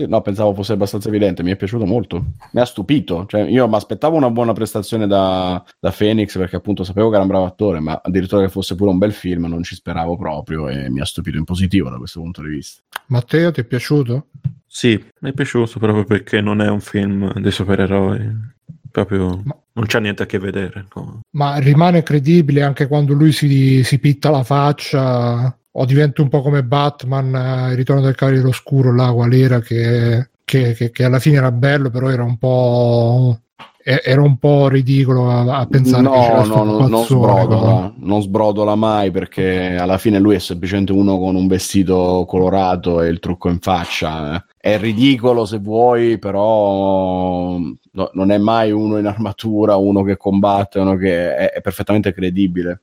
[0.07, 3.27] No, pensavo fosse abbastanza evidente, mi è piaciuto molto, mi ha stupito.
[3.27, 7.23] Cioè, io mi aspettavo una buona prestazione da, da, Phoenix perché appunto sapevo che era
[7.23, 10.69] un bravo attore, ma addirittura che fosse pure un bel film non ci speravo proprio
[10.69, 12.83] e mi ha stupito in positivo da questo punto di vista.
[13.07, 14.27] Matteo, ti è piaciuto?
[14.67, 18.57] Sì, mi è piaciuto proprio perché non è un film dei supereroi.
[18.91, 20.87] Proprio ma, non c'è niente a che vedere.
[20.95, 21.21] No.
[21.33, 26.43] Ma rimane credibile anche quando lui si, si pitta la faccia o diventa un po'
[26.43, 31.05] come Batman, eh, il ritorno del Cavaliere Oscuro, là, qual era che, che, che, che,
[31.05, 33.39] alla fine era bello, però era un po'...
[33.83, 38.21] era un po' ridicolo a, a pensare che No, c'era no, no, non sbrodola, non
[38.21, 43.19] sbrodola mai perché alla fine lui è semplicemente uno con un vestito colorato e il
[43.19, 44.35] trucco in faccia.
[44.37, 44.45] eh.
[44.59, 50.79] È ridicolo se vuoi, però no- non è mai uno in armatura, uno che combatte,
[50.81, 52.83] uno che è, è perfettamente credibile.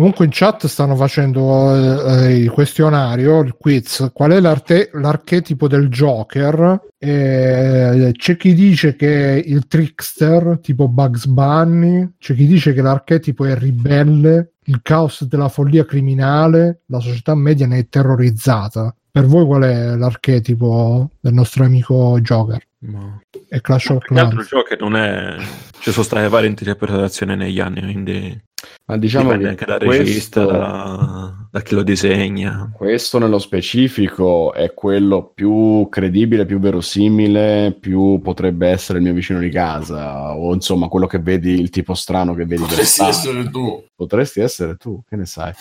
[0.00, 5.68] Comunque in chat stanno facendo eh, eh, il questionario, il quiz, qual è l'arte- l'archetipo
[5.68, 6.88] del Joker?
[6.96, 12.80] Eh, c'è chi dice che è il trickster, tipo Bugs Bunny, c'è chi dice che
[12.80, 18.94] l'archetipo è il ribelle, il caos della follia criminale, la società media ne è terrorizzata.
[19.10, 22.62] Per voi qual è l'archetipo del nostro amico Joker?
[22.78, 23.20] Ma...
[23.48, 24.48] È Clash of Clans.
[24.48, 25.36] gioco che non è...
[25.80, 28.40] Ci sono state varie interpretazioni negli anni, quindi
[28.86, 32.70] Ma diciamo dipende che anche questo- regista, da, da chi lo disegna.
[32.72, 39.40] Questo nello specifico è quello più credibile, più verosimile, più potrebbe essere il mio vicino
[39.40, 43.84] di casa, o insomma quello che vedi, il tipo strano che vedi Potresti essere tu.
[43.96, 45.52] Potresti essere tu, che ne sai?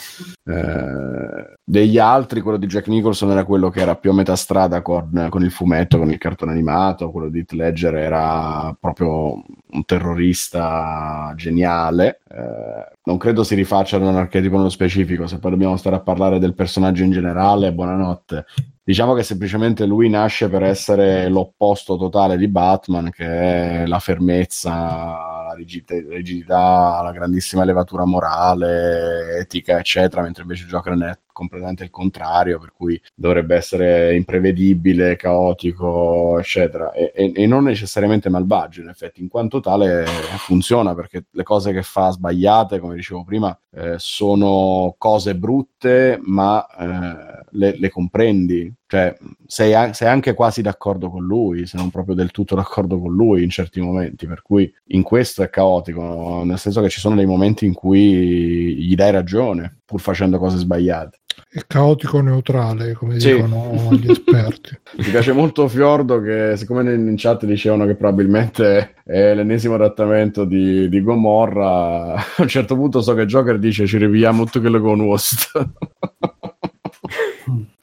[0.46, 4.82] Eh, degli altri, quello di Jack Nicholson era quello che era più a metà strada
[4.82, 9.86] con, con il fumetto, con il cartone animato, quello di Heath Ledger era proprio un
[9.86, 12.22] terrorista geniale.
[12.30, 16.38] Eh, non credo si rifacciano un archetipo nello specifico, se poi dobbiamo stare a parlare
[16.38, 18.46] del personaggio in generale, buonanotte.
[18.90, 24.72] Diciamo che semplicemente lui nasce per essere l'opposto totale di Batman, che è la fermezza,
[24.72, 31.92] la rigid- rigidità, la grandissima levatura morale, etica, eccetera, mentre invece Joker è completamente il
[31.92, 38.90] contrario, per cui dovrebbe essere imprevedibile, caotico, eccetera, e, e- e non necessariamente malvagio, in
[38.90, 40.04] effetti, in quanto tale
[40.38, 46.66] funziona perché le cose che fa sbagliate, come dicevo prima, eh, sono cose brutte, ma
[46.66, 49.16] eh, le, le comprendi, cioè
[49.46, 53.14] sei, a- sei anche quasi d'accordo con lui, se non proprio del tutto d'accordo con
[53.14, 57.16] lui in certi momenti, per cui in questo è caotico, nel senso che ci sono
[57.16, 61.18] dei momenti in cui gli dai ragione, pur facendo cose sbagliate.
[61.52, 63.34] È caotico neutrale, come Sì.
[63.34, 64.78] dicono gli esperti.
[64.98, 70.44] Mi piace molto Fiordo che siccome in in chat dicevano che probabilmente è l'ennesimo adattamento
[70.44, 74.82] di, di Gomorra, a un certo punto so che Joker dice ci riviamo tutto quello
[74.82, 75.50] con Wast.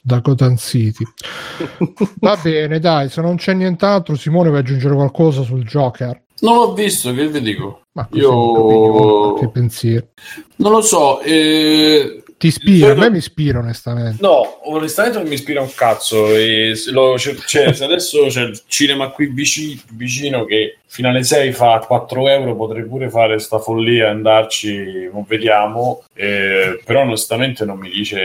[0.07, 1.03] da Gotham City.
[2.21, 6.23] Va bene, dai, se non c'è nient'altro, Simone vuoi aggiungere qualcosa sul Joker?
[6.39, 7.81] Non l'ho visto, che vi dico?
[7.93, 10.07] Ma Io- che pensiero.
[10.57, 11.19] Non lo so.
[11.21, 14.17] eh, Ti ispira, a Credo- me mi ispira onestamente.
[14.21, 16.27] No, onestamente non mi ispira un cazzo.
[16.35, 21.09] E se lo- c'è- c'è- se adesso c'è il cinema qui vici- vicino che fino
[21.09, 26.03] alle 6 fa 4 euro, potrei pure fare sta follia e andarci, non vediamo.
[26.13, 28.19] eh, però onestamente non mi dice...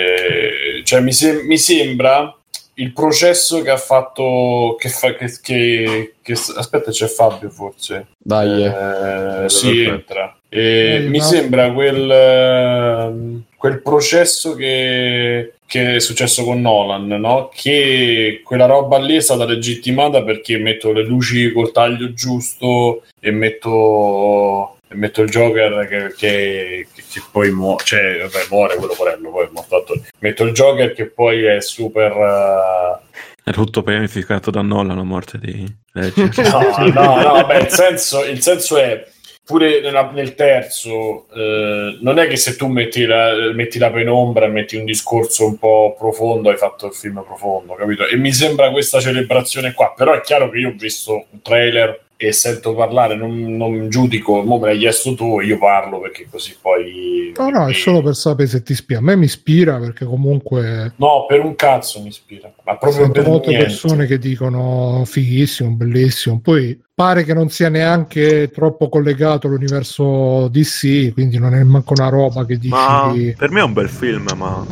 [0.82, 2.34] Cioè mi, sem- mi sembra
[2.74, 4.76] il processo che ha fatto...
[4.78, 8.06] Che fa, che, che- che- aspetta, c'è Fabio forse.
[8.18, 9.44] Dai, eh.
[9.44, 10.36] Eh, si entra.
[10.48, 11.24] E Eh, mi no.
[11.24, 17.50] sembra quel, ehm, quel processo che, che è successo con Nolan, no?
[17.54, 23.30] che quella roba lì è stata legittimata perché metto le luci col taglio giusto e
[23.30, 29.46] metto, metto il Joker che, che- che- poi muore, cioè, vabbè, muore quello porello, poi
[29.46, 30.00] è morto attore.
[30.20, 32.12] Metto il Joker che poi è super...
[32.12, 36.30] eh, È tutto pianificato da Nolan la morte di Ledger.
[36.92, 39.04] No, no, no, vabbè, il senso, il senso è
[39.44, 44.44] pure nella- nel terzo, eh, non è che se tu metti la, metti la penombra
[44.46, 48.06] e metti un discorso un po' profondo, hai fatto il film profondo, capito?
[48.06, 52.00] E mi sembra questa celebrazione qua, però è chiaro che io ho visto un trailer
[52.28, 56.56] e sento parlare, non, non giudico, mo me l'hai chiesto tu, io parlo perché così
[56.60, 57.32] poi...
[57.36, 58.98] No, no, è solo per sapere se ti ispira.
[59.00, 63.20] A me mi ispira perché comunque No, per un cazzo mi ispira, ma proprio sento
[63.20, 63.66] per molte niente.
[63.66, 66.40] persone che dicono fighissimo, bellissimo.
[66.40, 72.08] Poi pare che non sia neanche troppo collegato all'universo DC, quindi non è manco una
[72.08, 72.68] roba che dici.
[72.68, 74.64] Ma per me è un bel film, ma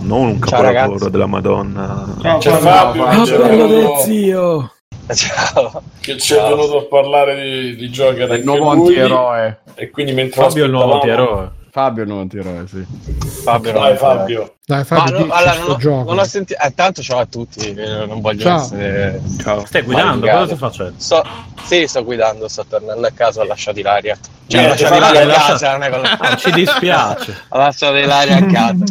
[0.00, 2.14] non un Ciao, capolavoro della Madonna.
[2.20, 3.04] Ciao, C'è Fabio.
[3.04, 4.72] Fabio, c'è venuto- zio!
[5.14, 5.82] Ciao.
[6.00, 6.56] che ci è Ciao.
[6.56, 9.58] venuto a parlare di, di Joker È il nuovo lui, antieroe.
[9.74, 11.50] e quindi mentre Fabio è il nuovo antieroe.
[11.70, 12.86] Fabio è il nuovo antieroe, sì.
[13.42, 16.04] Fabio, dai è- Fabio Dai, Fabio, no, dici allora, non, ho, gioco.
[16.08, 16.62] non ho sentito.
[16.62, 17.74] Eh, tanto ciao a tutti.
[17.74, 18.60] eh, Non voglio Ciao.
[18.60, 19.20] essere.
[19.42, 19.66] Ciao.
[19.66, 20.94] Stai guidando, cosa stai facendo?
[20.96, 21.22] Sto,
[21.64, 24.16] sì, sto guidando, sto tornando a casa, ho lasciato l'aria.
[24.46, 27.36] Cioè, Eh, ho lasciato l'aria a lascia- casa, non è quello- Ah, ci dispiace.
[27.50, 28.84] Ho lasciato l'aria a casa.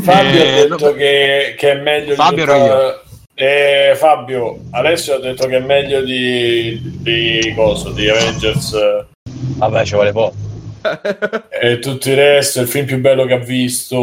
[0.00, 3.00] Fabio Eh, ha detto che, che è meglio Fabio io.
[3.40, 8.76] Eh, Fabio Alessio ha detto che è meglio di di coso di Avengers
[9.60, 10.34] Vabbè, ci vuole poco.
[11.50, 13.96] e tutto il resto, il film più bello che ha visto,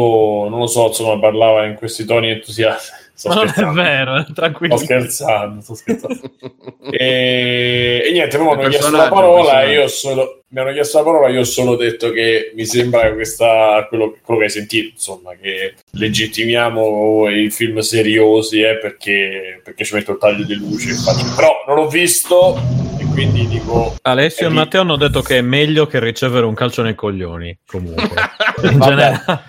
[0.48, 3.06] non lo so, insomma, parlava in questi toni entusiasti.
[3.18, 4.76] Sto Ma non è vero, tranquillo.
[4.76, 6.20] Sto scherzando, sto scherzando.
[6.92, 10.98] e, e niente, poi mi hanno chiesto la parola e io solo, mi hanno chiesto
[10.98, 14.90] la parola io ho solo detto che mi sembra questa, quello, quello che hai sentito,
[14.92, 20.92] insomma, che legittimiamo i film seriosi eh, perché, perché ci metto il taglio di luce.
[20.92, 22.56] faccio- Però non l'ho visto
[23.00, 23.96] e quindi dico...
[24.02, 24.54] Alessio e lì.
[24.54, 27.58] Matteo hanno detto che è meglio che ricevere un calcio nei coglioni.
[27.66, 28.14] Comunque,
[28.62, 29.42] in generale.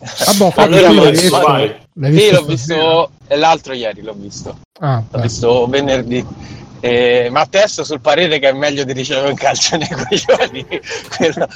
[0.00, 1.38] Ah, boh, Fabio, Allora, l'hai visto?
[1.40, 1.74] vai.
[1.94, 2.80] L'hai Sì, visto l'ho stasera?
[2.80, 4.58] visto l'altro ieri, l'ho visto.
[4.80, 5.22] Ah, L'ho beh.
[5.22, 6.24] visto venerdì.
[6.80, 10.66] Eh, ma adesso sul parere che è meglio di ricevere un calcio nei coglioni,
[11.16, 11.48] quello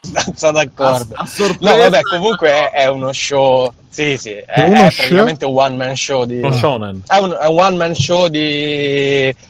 [0.00, 1.14] sono abbastanza d'accordo.
[1.14, 3.72] A, a sorpresa, No, vabbè, comunque è, è uno show.
[3.88, 6.40] Sì, sì, è, È praticamente un one man show di.
[6.52, 7.02] Shonen.
[7.06, 8.38] È un, è un one man show di,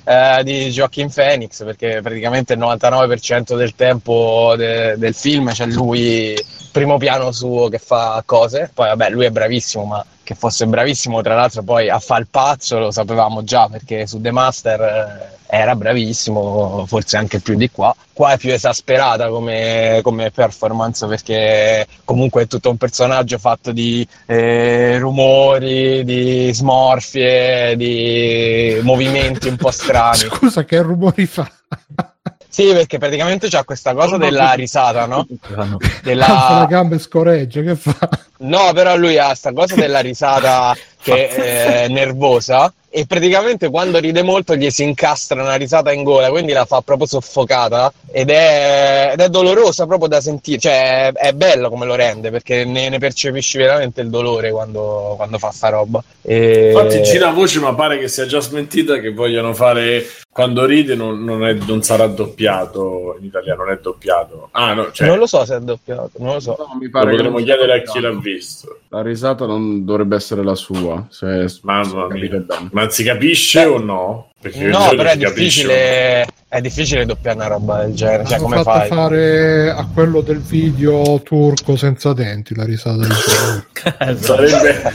[0.05, 6.35] eh, di Joaquin Phoenix perché praticamente il 99% del tempo de- del film c'è lui
[6.72, 8.70] primo piano suo che fa cose.
[8.72, 12.28] Poi, vabbè, lui è bravissimo, ma che fosse bravissimo, tra l'altro, poi a fa il
[12.31, 17.70] pazzo lo sapevamo già perché su The Master eh, era bravissimo, forse anche più di
[17.70, 17.94] qua.
[18.12, 24.06] Qua è più esasperata come, come performance perché comunque è tutto un personaggio fatto di
[24.27, 30.18] eh, rumori, di smorfie, di movimenti un po' strani.
[30.18, 31.51] Scusa, che rumori fa?
[32.52, 35.24] Sì, perché praticamente c'ha questa cosa della risata, no?
[35.40, 36.66] Alza Della...
[36.68, 37.97] gambe e scorreggia, che fa?
[38.39, 44.22] No, però lui ha sta cosa della risata che è nervosa e praticamente quando ride
[44.22, 49.10] molto gli si incastra una risata in gola, quindi la fa proprio soffocata ed è,
[49.12, 52.98] ed è dolorosa proprio da sentire, cioè è, bello come lo rende perché ne, ne
[52.98, 56.02] percepisci veramente il dolore quando, quando fa sta roba.
[56.22, 56.72] E...
[56.72, 61.24] Infatti gira voce, ma pare che sia già smentita che vogliono fare quando ride non,
[61.24, 64.48] non è- non sarà doppiato in italiano, non è doppiato.
[64.52, 66.57] Ah, no, cioè, Non lo so se è doppiato, non lo so.
[66.59, 68.78] no, mi lo pare che potremmo non chiedere a chi l'ha visto.
[68.89, 72.39] La risata non dovrebbe essere la sua, se Mamma mia.
[72.39, 72.69] bene.
[72.73, 74.30] Ma si capisce o no?
[74.40, 78.78] Perché No, però è difficile, è difficile doppiare una roba del genere, cioè come fatto
[78.78, 78.88] fai?
[78.88, 83.66] fare a quello del video turco senza denti la risata di Giorgio.
[83.98, 84.46] Esatto.
[84.48, 84.92] Sarebbe,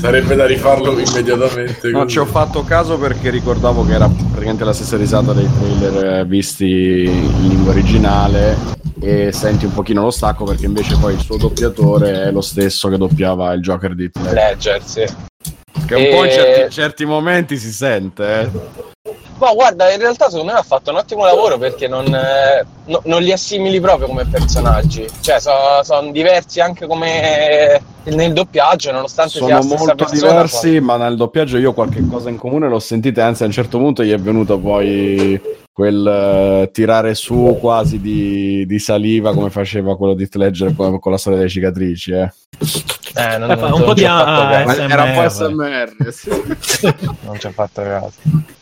[0.00, 1.90] sarebbe da rifarlo immediatamente.
[1.90, 2.10] No, così.
[2.10, 6.24] ci ho fatto caso perché ricordavo che era praticamente la stessa risata dei trailer eh,
[6.24, 8.56] visti in lingua originale
[8.98, 12.88] e senti un pochino lo stacco perché invece poi il suo doppiatore è lo stesso
[12.88, 14.10] che doppiava il Joker di.
[14.32, 15.34] Ledger, sì.
[15.86, 18.84] Che un po' in E- certi, certi momenti si sente, eh.
[19.38, 23.02] Ma guarda, in realtà secondo me ha fatto un ottimo lavoro perché non, eh, no-
[23.04, 25.06] non li assimili proprio come personaggi.
[25.20, 30.30] Cioè, sono diversi anche come nel doppiaggio, nonostante Sono molto persona.
[30.30, 33.76] diversi, ma nel doppiaggio io qualche cosa in comune l'ho sentita, anzi a un certo
[33.76, 35.38] punto gli è venuto poi
[35.70, 41.12] quel eh, tirare su quasi di, di saliva come faceva quello di Ledger con, con
[41.12, 42.32] la storia delle cicatrici, eh.
[43.16, 44.58] Eh, non, Eh, un po' di ah.
[44.58, 44.90] ASMR.
[44.90, 46.28] Era un po' SMR, sì.
[47.24, 48.12] non ci ho fatto caso.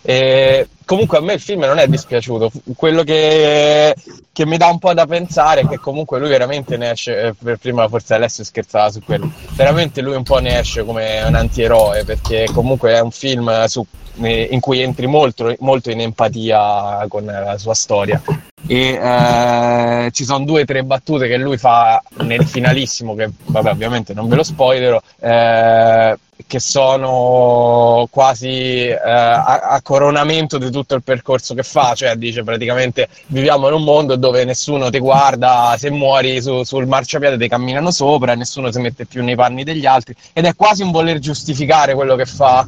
[0.01, 2.51] E comunque a me il film non è dispiaciuto.
[2.77, 3.94] Quello che,
[4.32, 7.20] che mi dà un po' da pensare è che comunque lui veramente ne esce.
[7.20, 9.31] eh, Per prima forse Alessio scherzava su quello.
[9.52, 13.86] Veramente lui un po' ne esce come un antieroe perché comunque è un film su-
[14.23, 18.20] eh, in cui entri molto, molto in empatia con la sua storia.
[18.66, 23.70] E eh, ci sono due o tre battute che lui fa nel finalissimo, che vabbè,
[23.70, 26.16] ovviamente non ve lo spoilerò, eh,
[26.47, 32.43] che sono quasi eh, a, a coronamento di tutto il percorso che fa, cioè dice
[32.43, 37.48] praticamente viviamo in un mondo dove nessuno ti guarda, se muori su- sul marciapiede ti
[37.48, 41.19] camminano sopra, nessuno si mette più nei panni degli altri ed è quasi un voler
[41.19, 42.66] giustificare quello che fa.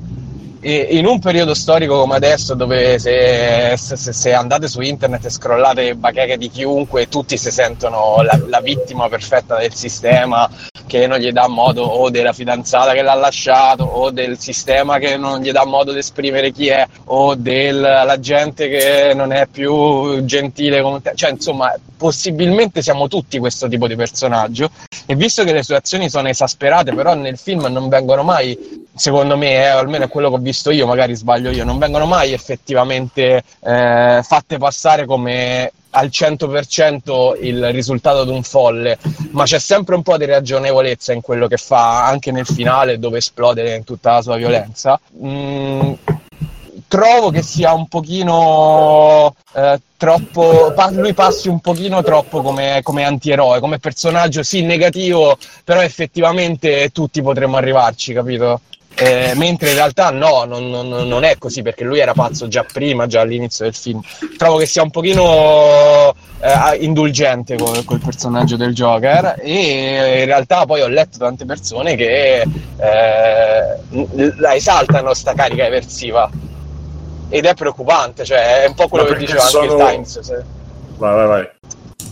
[0.69, 5.83] In un periodo storico come adesso, dove se, se- se andate su internet e scrollate
[5.83, 10.51] le bacheche di chiunque, tutti si sentono la, la vittima perfetta del sistema
[10.89, 15.17] che non gli dà modo, o della fidanzata che l'ha lasciato, o del sistema che
[15.17, 20.25] non gli dà modo di esprimere chi è, o della gente che non è più
[20.25, 21.13] gentile con te.
[21.15, 24.71] Cioè, insomma, possibilmente siamo tutti questo tipo di personaggio.
[25.07, 29.37] E visto che le sue azioni sono esasperate, però nel film non vengono mai secondo
[29.37, 32.33] me, eh, almeno è quello che ho visto io, magari sbaglio io, non vengono mai
[32.33, 38.99] effettivamente eh, fatte passare come al 100% il risultato di un folle,
[39.31, 43.19] ma c'è sempre un po' di ragionevolezza in quello che fa, anche nel finale dove
[43.19, 45.01] esplode in tutta la sua violenza.
[45.25, 45.93] Mm,
[46.89, 53.05] trovo che sia un pochino eh, troppo pa- lui passi un pochino troppo come, come
[53.05, 58.61] antieroe come personaggio sì negativo però effettivamente tutti potremmo arrivarci capito
[58.99, 62.65] Eh, mentre in realtà no, non, non- non è così perché lui era pazzo già
[62.65, 64.01] prima, già all'inizio del film.
[64.39, 70.65] Trovo che sia un pochino eh, indulgente con quel personaggio del Joker e in realtà
[70.65, 73.77] poi ho letto tante persone che eh,
[74.39, 76.31] la esaltano sta carica eversiva
[77.29, 80.21] ed è preoccupante, cioè è un po' quello che diceva anche sono- il Times.
[80.21, 80.45] se-
[80.97, 81.49] Vai, vai, vai.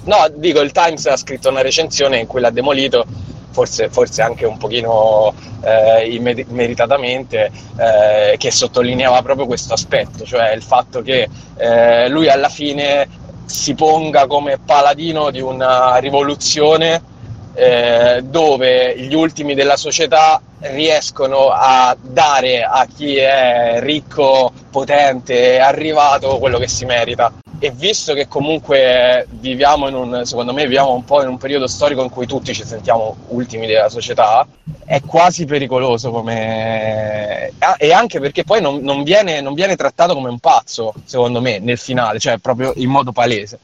[0.04, 3.06] No, dico, il Times ha scritto una recensione in cui l'ha demolito,
[3.54, 5.32] forse, forse anche un pochino
[5.62, 12.28] eh, imme- meritatamente, eh, che sottolineava proprio questo aspetto, cioè il fatto che eh, lui
[12.28, 13.08] alla fine
[13.46, 17.12] si ponga come paladino di una rivoluzione
[17.54, 26.38] eh, dove gli ultimi della società riescono a dare a chi è ricco, potente, arrivato
[26.38, 27.32] quello che si merita.
[27.58, 31.66] E visto che comunque viviamo in un, secondo me, viviamo un po' in un periodo
[31.66, 34.46] storico in cui tutti ci sentiamo ultimi della società,
[34.84, 37.52] è quasi pericoloso come...
[37.78, 41.58] E anche perché poi non, non viene, non viene trattato come un pazzo, secondo me,
[41.58, 43.58] nel finale, cioè proprio in modo palese.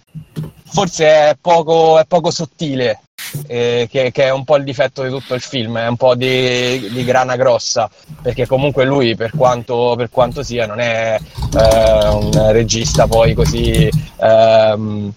[0.64, 3.00] Forse è poco, è poco sottile,
[3.46, 6.14] eh, che, che è un po' il difetto di tutto il film, è un po'
[6.14, 7.90] di, di grana grossa,
[8.22, 13.90] perché comunque lui, per quanto, per quanto sia, non è eh, un regista poi così
[14.20, 15.12] ehm,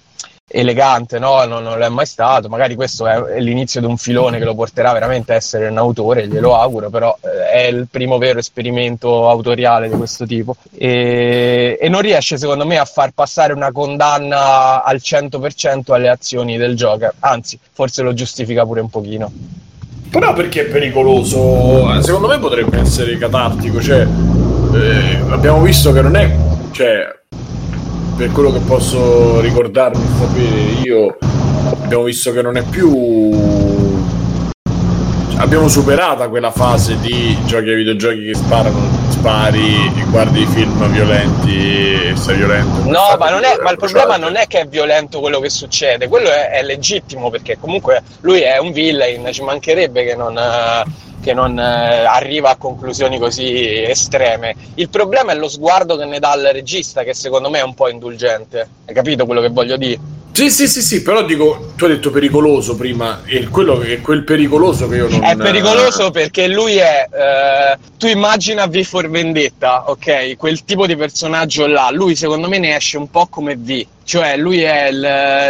[0.54, 1.44] elegante, no?
[1.46, 2.48] non, non lo mai stato.
[2.48, 5.78] Magari questo è, è l'inizio di un filone che lo porterà veramente a essere un
[5.78, 10.56] autore, glielo auguro, però eh, è il primo vero esperimento autoriale di questo tipo.
[10.78, 16.58] E, e non riesce, secondo me, a far passare una condanna al 100% alle azioni
[16.58, 19.32] del Joker, anzi, forse lo giustifica pure un pochino.
[20.10, 22.00] Però perché è pericoloso?
[22.04, 26.32] Secondo me potrebbe essere catartico, cioè eh, abbiamo visto che non è,
[26.72, 27.22] cioè
[28.16, 31.18] per quello che posso ricordarmi sapere io,
[31.84, 33.52] abbiamo visto che non è più
[35.44, 38.80] abbiamo superata quella fase di giochi ai videogiochi che sparano,
[39.10, 42.90] spari, guardi i film violenti e sei violento.
[42.90, 46.08] No, ma, non è, ma il problema non è che è violento quello che succede,
[46.08, 50.40] quello è, è legittimo perché comunque lui è un villain, ci mancherebbe che non,
[51.24, 54.56] che non eh, arriva a conclusioni così estreme.
[54.76, 57.74] Il problema è lo sguardo che ne dà al regista, che secondo me è un
[57.74, 58.68] po' indulgente.
[58.86, 60.00] Hai capito quello che voglio dire?
[60.34, 64.02] Sì, sì, sì, sì, però dico, tu hai detto pericoloso prima, e quello che è
[64.02, 65.24] quel pericoloso che io non...
[65.24, 67.08] È pericoloso perché lui è.
[67.08, 70.36] eh, tu immagina V for Vendetta, ok?
[70.36, 71.92] Quel tipo di personaggio là.
[71.92, 73.86] Lui, secondo me, ne esce un po' come V.
[74.06, 74.92] Cioè, lui è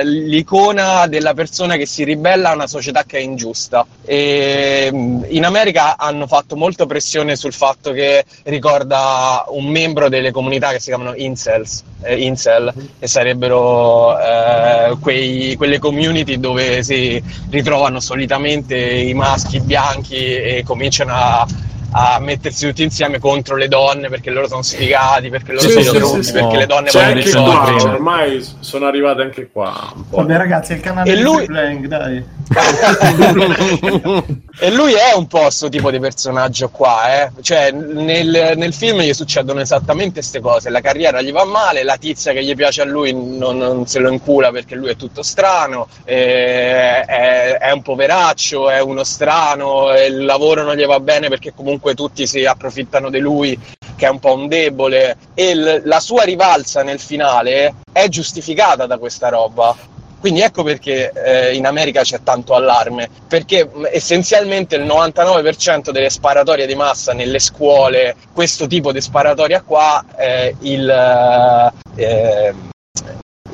[0.04, 3.86] l'icona della persona che si ribella a una società che è ingiusta.
[4.06, 10.32] E mh, in America hanno fatto molta pressione sul fatto che ricorda un membro delle
[10.32, 17.22] comunità che si chiamano incels, eh, incel, che sarebbero eh, quei- quelle community dove si
[17.50, 21.48] ritrovano solitamente i maschi bianchi e cominciano a,
[21.96, 25.82] a mettersi tutti insieme contro le donne perché loro sono sfigati, perché loro Sì, sono
[25.84, 26.34] sì, stronzi, sì, sì.
[26.34, 27.84] perché le donne vogliono anche qua, soldi.
[27.84, 29.92] ormai sono arrivate anche qua.
[29.96, 30.18] Un po'.
[30.18, 32.24] Vabbè ragazzi, è il canale E di lui- Blank, dai.
[34.60, 37.32] e lui è un po' questo tipo di personaggio qua, eh.
[37.42, 40.70] Cioè, nel, nel film gli succedono esattamente queste cose.
[40.70, 44.00] La carriera gli va male, la tizia che gli piace a lui non, non se
[44.00, 49.92] lo incula perché lui è tutto strano, eh, è, è un poveraccio, è uno strano,
[49.98, 53.60] il lavoro non gli va bene perché comunque tutti si approfittano di lui,
[53.96, 55.18] che è un po' un debole.
[55.34, 59.76] E il- la sua rivalsa nel finale è giustificata da questa roba.
[60.24, 66.66] Quindi ecco perché eh, in America c'è tanto allarme, perché essenzialmente il 99% delle sparatorie
[66.66, 70.90] di massa nelle scuole, questo tipo di sparatoria qua, eh, il,
[71.98, 72.54] eh,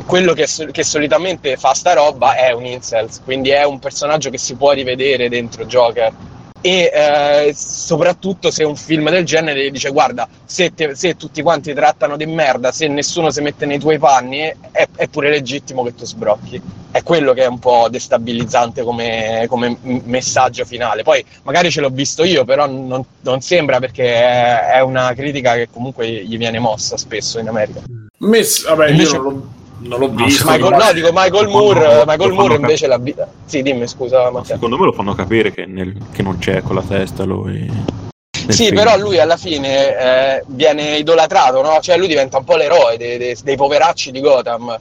[0.06, 4.38] quello che, che solitamente fa sta roba è un incels, quindi è un personaggio che
[4.38, 6.14] si può rivedere dentro Joker.
[6.62, 11.74] E eh, soprattutto se un film del genere dice guarda se, te- se tutti quanti
[11.74, 14.40] trattano di merda se nessuno si mette nei tuoi panni
[14.72, 16.62] è, è pure legittimo che tu sbrocchi.
[16.92, 21.04] È quello che è un po' destabilizzante come, come messaggio finale.
[21.04, 25.54] Poi magari ce l'ho visto io però non, non sembra perché è, è una critica
[25.54, 27.82] che comunque gli viene mossa spesso in America.
[28.18, 30.50] Mess- vabbè, Invece- io non l'ho, non l'ho No, visto.
[30.50, 34.30] Michael, ma- no dico Michael Moore fanno- Michael Moore invece la vita sì dimmi scusa
[34.32, 38.08] Matteo Secondo me lo fanno capire che, nel- che non c'è con la testa lui.
[38.54, 38.76] Sì, film.
[38.78, 39.98] però lui alla fine
[40.38, 41.80] eh, viene idolatrato, no?
[41.82, 44.80] Cioè lui diventa un po' l'eroe dei, dei- dei poveracci di Gotham.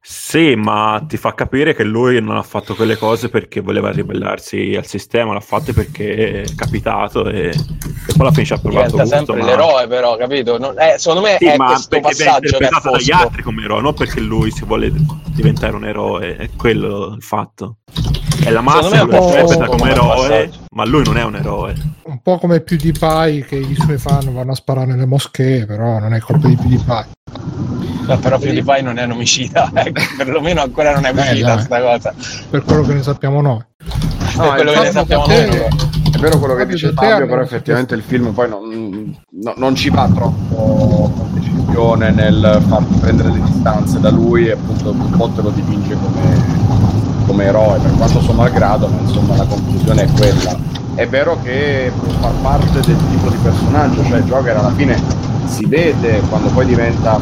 [0.00, 4.74] Sì, ma ti fa capire che lui non ha fatto quelle cose perché voleva ribellarsi
[4.74, 8.90] al sistema, l'ha fatto perché è capitato e, e poi alla fine ci ha provato
[8.96, 10.56] Diventa gusto, sempre ma- l'eroe, però, capito?
[10.58, 13.22] Non- eh, secondo me Sì, è questo passaggio che è interpretato dagli fosco.
[13.22, 14.90] altri come eroe, non perché lui si vuole
[15.26, 17.76] diventare un eroe, è quello il fatto.
[18.44, 21.36] E la massa è lo un po' interpreta come eroe, ma lui non è un
[21.36, 21.74] eroe.
[22.04, 26.14] Un po' come PewDiePie che i suoi fan vanno a sparare nelle moschee, però non
[26.14, 27.06] è colpa di PewDiePie.
[28.06, 31.64] No, però PewDiePie non è un omicida, ecco, perlomeno ancora non è Eh, uscita dai.
[31.64, 32.14] sta cosa.
[32.50, 33.64] Per quello che ne sappiamo noi.
[33.78, 35.58] per quello che ne sappiamo te- noi.
[35.58, 35.66] no.
[36.10, 39.74] È vero quello che Fabio, dice Fabio, però effettivamente il film poi non, no- non
[39.74, 45.10] ci va troppo con decisione nel farti prendere le distanze da lui e appunto un
[45.16, 46.66] po' te lo dipinge come,
[47.28, 50.56] come eroe, per quanto suo malgrado, ma insomma la conclusione è quella.
[50.94, 55.00] È vero che può far parte del tipo di personaggio, cioè Joker alla fine
[55.44, 57.20] si vede quando poi diventa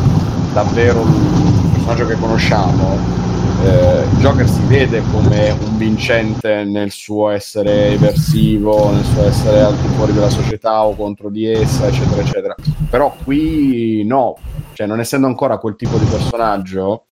[0.53, 3.24] davvero il personaggio che conosciamo,
[3.65, 9.74] eh, Joker si vede come un vincente nel suo essere eversivo, nel suo essere al
[9.77, 12.55] di fuori della società o contro di essa, eccetera, eccetera.
[12.89, 14.37] Però qui no,
[14.74, 17.06] cioè non essendo ancora quel tipo di personaggio,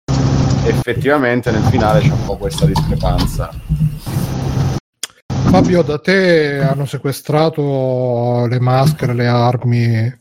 [0.65, 3.49] effettivamente nel finale c'è un po' questa discrepanza.
[5.27, 10.17] Fabio, da te hanno sequestrato le maschere, le armi.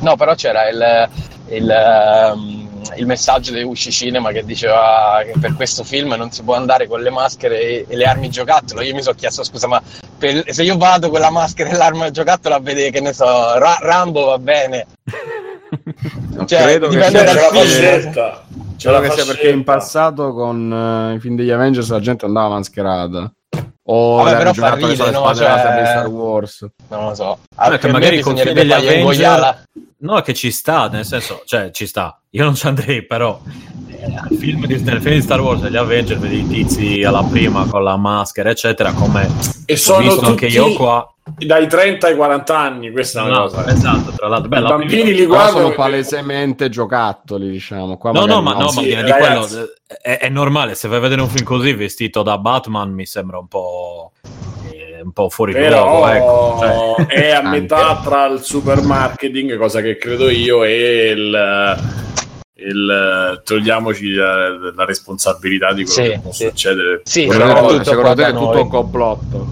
[0.00, 1.08] No, però c'era il,
[1.48, 6.42] il, ehm, il messaggio di Usci Cinema che diceva che per questo film non si
[6.42, 8.82] può andare con le maschere e, e le armi giocattolo.
[8.82, 9.82] Io mi sono chiesto, scusa, ma
[10.16, 13.58] per- se io vado con la maschera e l'arma giocattolo a vedere, che ne so,
[13.58, 14.86] Ra- Rambo va bene.
[16.30, 18.40] Non Cioè, credo che dipende sia dal c'è
[18.80, 18.94] film.
[18.94, 20.72] Credo la che sia perché in passato con
[21.12, 23.32] eh, i film degli Avengers la gente andava mascherata.
[23.84, 25.18] O Vabbè, però giocato fa le ride, no?
[25.34, 26.66] spade Cioè- Star Wars.
[26.88, 27.38] Non lo so.
[27.56, 29.62] Me magari con bisognerebbe degli fargli Avenger- ingoiarla.
[30.02, 32.18] No, che ci sta, nel senso, cioè ci sta.
[32.30, 33.38] Io non ci andrei, però
[33.88, 37.66] eh, film di, nel film di Star Wars degli Avenger vedi i tizi alla prima
[37.66, 39.28] con la maschera, eccetera, come
[39.66, 41.06] E ho sono visto anche io qua.
[41.36, 43.66] dai 30 ai 40 anni, questa è una No, cosa.
[43.70, 44.48] esatto, tra l'altro.
[44.48, 47.98] Beh, I la bambini prima- li guardano sono palesemente giocattoli, diciamo.
[47.98, 49.18] Qua No, no, ma, no, ma Sì, ragazzi.
[49.18, 49.68] quello
[50.00, 50.74] è, è normale.
[50.76, 54.12] Se vai a vedere un film così vestito da Batman, mi sembra un po',
[55.10, 56.08] un po' fuori Però luogo.
[56.08, 56.56] Ecco.
[56.60, 57.60] Cioè, è a anche.
[57.60, 61.76] metà tra il supermarketing, cosa che credo io, e il,
[62.54, 66.44] il togliamoci la, la responsabilità di quello Sì, che può sì.
[66.46, 67.00] succedere.
[67.04, 69.46] Sì, Però- Secondo, te è tutto un complotto?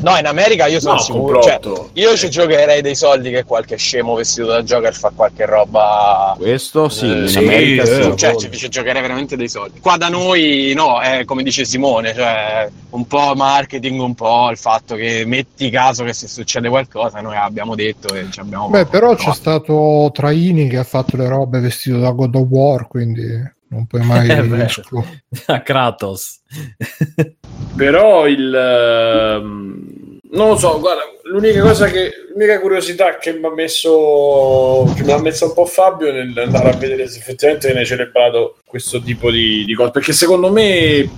[0.00, 1.42] No, in America io sono No, sicuro.
[1.42, 1.60] Cioè,
[1.94, 6.34] io ci giocherei dei soldi che qualche scemo vestito da Joker fa qualche roba.
[6.38, 7.92] Questo sì, Eh, in sì, America sì.
[8.00, 9.80] eh, Cioè, ci, ci giocherei veramente dei soldi.
[9.80, 14.56] Qua da noi, no, è come dice Simone, cioè un po' marketing, un po' il
[14.56, 18.68] fatto che metti caso che se succede qualcosa, noi abbiamo detto e ci abbiamo.
[18.68, 19.34] Beh, però c'è no.
[19.34, 24.04] stato Traini che ha fatto le robe vestito da God of War, quindi non puoi
[24.04, 24.28] mai
[24.62, 25.24] escludere.
[25.46, 26.40] a Kratos.
[27.76, 33.50] Però il ehm, non lo so, guarda, l'unica cosa che l'unica curiosità che mi ha
[33.50, 38.58] messo che mi ha messo un po' Fabio nell'andare a vedere se effettivamente viene celebrato
[38.64, 41.08] questo tipo di, di cose, perché secondo me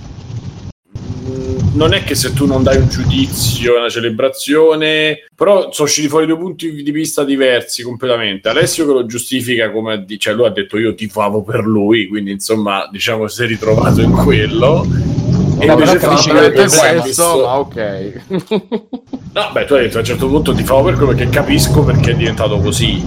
[1.72, 6.26] non è che se tu non dai un giudizio, una celebrazione, però sono usciti fuori
[6.26, 8.48] due punti di vista diversi completamente.
[8.48, 12.88] Alessio che lo giustifica come cioè lui ha detto io tifavo per lui, quindi insomma
[12.90, 14.86] diciamo si è ritrovato in quello.
[15.60, 18.20] E No, invece capisci che problema- visto- ma ok.
[19.32, 21.82] No, beh, tu hai detto a un certo punto ti favo per quello che capisco
[21.84, 23.04] perché è diventato così.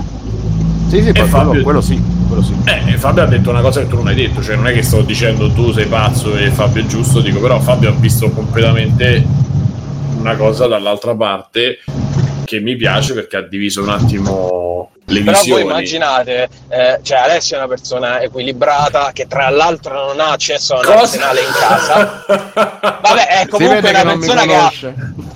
[0.93, 2.55] Sì, sì, poi Fabio- quello, quello sì, quello sì.
[2.65, 4.83] Eh, Fabio ha detto una cosa che tu non hai detto, cioè non è che
[4.83, 9.25] sto dicendo tu sei pazzo e Fabio è giusto, dico però Fabio ha visto completamente
[10.19, 11.79] una cosa dall'altra parte
[12.45, 17.57] che mi piace perché ha diviso un attimo le Però voi immaginate, eh, cioè Alessio
[17.57, 20.99] è una persona equilibrata che tra l'altro non ha accesso a un Cosa?
[20.99, 22.25] arsenale in casa.
[23.01, 24.71] Vabbè, è comunque una persona che ha,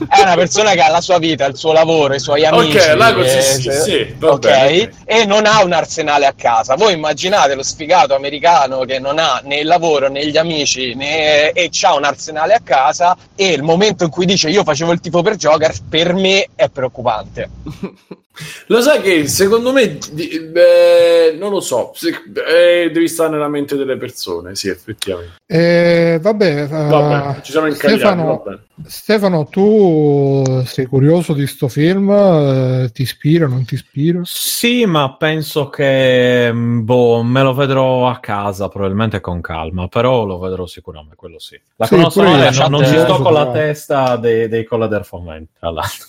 [0.07, 2.77] è una persona che ha la sua vita, il suo lavoro, i suoi amici.
[2.77, 4.89] Ok, così eh, sì, sì, va ok, bene, ok.
[5.03, 6.75] e non ha un arsenale a casa.
[6.75, 11.51] Voi immaginate lo sfigato americano che non ha né il lavoro né gli amici né...
[11.51, 15.01] e ha un arsenale a casa e il momento in cui dice io facevo il
[15.01, 17.49] tifo per Joker, per me è preoccupante.
[18.67, 22.09] Lo sai che secondo me, beh, non lo so, se-
[22.47, 25.35] eh, devi stare nella mente delle persone, sì, effettivamente.
[25.45, 28.59] Eh, vabbè, eh, Vabbè, ci siamo incagliati, Stefano, vabbè.
[28.85, 32.09] Stefano, tu sei curioso di sto film?
[32.11, 34.21] Eh, ti ispira, non ti ispira?
[34.23, 40.25] Sì, ma penso che mh, boh, me lo vedrò a casa, probabilmente con calma, però
[40.25, 41.59] lo vedrò sicuramente, quello sì.
[41.77, 45.51] La Sì, io, non, non ci sto con la testa dei, dei Color del Fomento,
[45.59, 46.07] tra l'altro.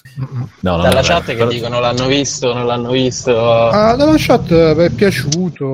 [0.60, 2.17] No, non Dalla chat che però- dicono l'hanno visto,
[2.52, 3.36] non l'hanno visto.
[3.38, 3.94] Ah,
[4.54, 5.66] eh, mi è piaciuto,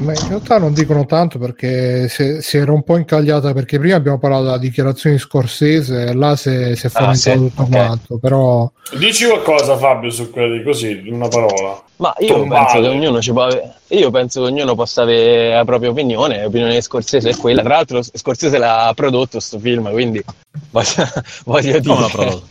[0.00, 3.96] ma in realtà non dicono tanto perché si, si era un po' incagliata perché prima
[3.96, 7.48] abbiamo parlato della dichiarazione di Scorsese e là si, si è fomentato Ah, sì?
[7.48, 7.68] tutto Ok.
[7.68, 11.82] quanto, però Dici qualcosa, Fabio, su quelli così, una parola.
[11.96, 12.64] Ma io Tombale.
[12.64, 16.42] penso che ognuno ci può avere, io penso che ognuno possa avere la propria opinione,
[16.42, 17.62] l'opinione di Scorsese è quella.
[17.62, 20.22] Tra l'altro Scorsese l'ha prodotto sto film, quindi
[20.70, 21.08] voglio,
[21.44, 22.00] voglio dire.
[22.00, 22.46] L'ha prodotto?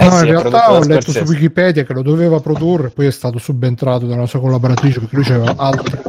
[0.00, 1.18] Eh no, sì, in realtà ho letto su.
[1.20, 5.24] Wikipedia che lo doveva produrre, poi è stato subentrato da una sua collaboratrice perché lui
[5.24, 6.00] c'aveva altri.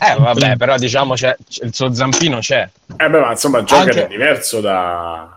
[0.00, 2.68] Eh vabbè, però diciamo c'è, c'è- il suo zampino c'è.
[2.96, 5.36] Eh beh, ma insomma, Joker Anche- è diverso da...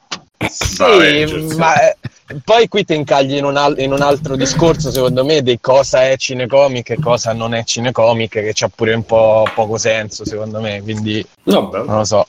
[0.49, 1.97] Sì, ma eh,
[2.43, 6.07] poi qui ti incagli in un, al- in un altro discorso, secondo me, di cosa
[6.07, 10.59] è cinecomic e cosa non è cinecomic, che c'ha pure un po' poco senso, secondo
[10.61, 11.84] me, quindi Vabbè.
[11.84, 12.26] non lo so.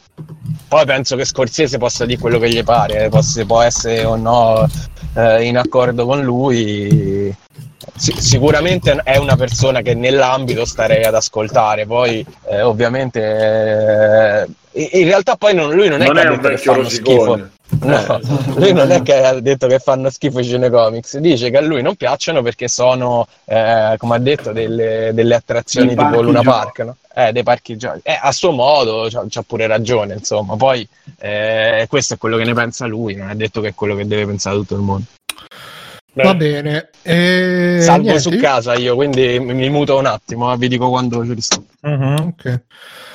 [0.68, 4.16] Poi penso che Scorsese possa dire quello che gli pare, eh, possa- può essere o
[4.16, 4.66] no
[5.14, 7.34] eh, in accordo con lui.
[7.97, 15.04] Si- sicuramente è una persona che nell'ambito starei ad ascoltare, poi eh, ovviamente eh, in
[15.04, 16.88] realtà poi non- lui non è Non che è ha un detto che vecchio fanno
[16.88, 17.48] schifo.
[17.80, 18.20] No,
[18.56, 21.80] lui non è che ha detto che fanno schifo i cinecomics, dice che a lui
[21.80, 26.42] non piacciono perché sono, eh, come ha detto, delle, delle attrazioni Dei tipo Luna.
[26.42, 26.96] Park, no?
[27.14, 28.00] Eh, dei parchi giochi.
[28.02, 30.54] Eh, a suo modo c'ha, pure ragione, insomma.
[30.56, 30.86] Poi
[31.18, 34.06] eh, questo è quello che ne pensa lui, non è detto che è quello che
[34.06, 35.04] deve pensare tutto il mondo.
[36.14, 40.58] Beh, Va bene, e Salvo niente, su casa io, quindi mi, muto un attimo, eh,
[40.58, 41.64] vi dico quando ci sto.
[41.80, 42.60] Ok.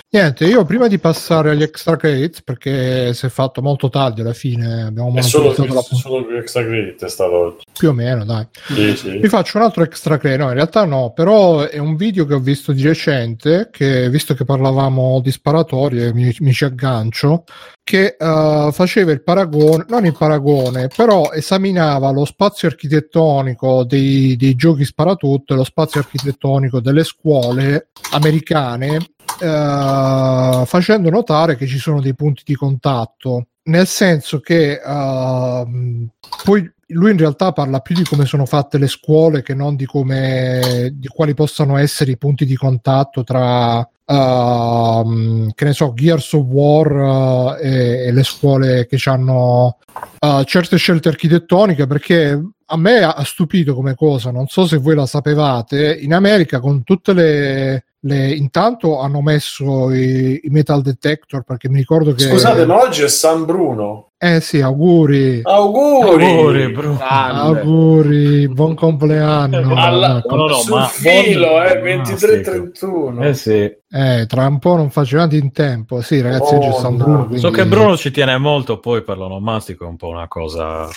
[0.10, 4.32] Niente, io prima di passare agli extra credits, perché si è fatto molto tardi alla
[4.32, 7.58] fine, abbiamo è solo, monopolizzato la puntata, solo extra credit stato...
[7.78, 8.48] più o meno, dai.
[8.68, 9.18] Sì, sì.
[9.18, 12.36] Vi faccio un altro extra credit, no, in realtà no, però è un video che
[12.36, 17.44] ho visto di recente, che visto che parlavamo di sparatorie, mi, mi ci aggancio,
[17.84, 24.56] che eh, faceva il paragone, non il paragone, però esaminava lo spazio architettonico dei, dei
[24.56, 29.00] giochi sparatutto e lo spazio architettonico delle scuole americane,
[29.40, 33.48] eh, facendo notare che ci sono dei punti di contatto.
[33.64, 36.08] Nel senso che ehm,
[36.44, 39.86] poi lui in realtà parla più di come sono fatte le scuole che non di
[39.86, 46.32] come di quali possano essere i punti di contatto tra ehm, che ne so Gears
[46.34, 49.80] of War eh, e, e le scuole che hanno
[50.20, 54.96] eh, certe scelte architettoniche perché a me ha stupito come cosa non so se voi
[54.96, 61.44] la sapevate in America con tutte le, le- intanto hanno messo i, i metal detector
[61.44, 64.10] perché mi ricordo che Scusate, ma oggi è San Bruno.
[64.18, 66.26] eh sì auguri Auguri!
[66.26, 67.00] Auguri, Bruno.
[67.02, 70.22] Auguri buon compleanno Alla-.
[70.28, 73.12] No, no, Sul ma- filo, buon- eh, fantastico.
[73.14, 73.24] 23-31.
[73.24, 73.72] Eh sì.
[73.90, 76.02] Eh, tra un po' non faccio avanti in tempo.
[76.02, 77.04] Sì, ragazzi, Oh, oggi è San no.
[77.04, 77.20] Bruno.
[77.26, 80.88] quindi- So che Bruno ci tiene molto, poi per l'onomastico è un po' una cosa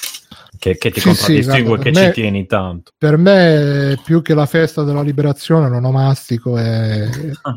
[0.59, 2.93] che, che ti Sì, sì, contraddistingue, guarda, che per ci me- tieni tanto.
[2.97, 7.09] Per me, più che la festa della liberazione, l'onomastico è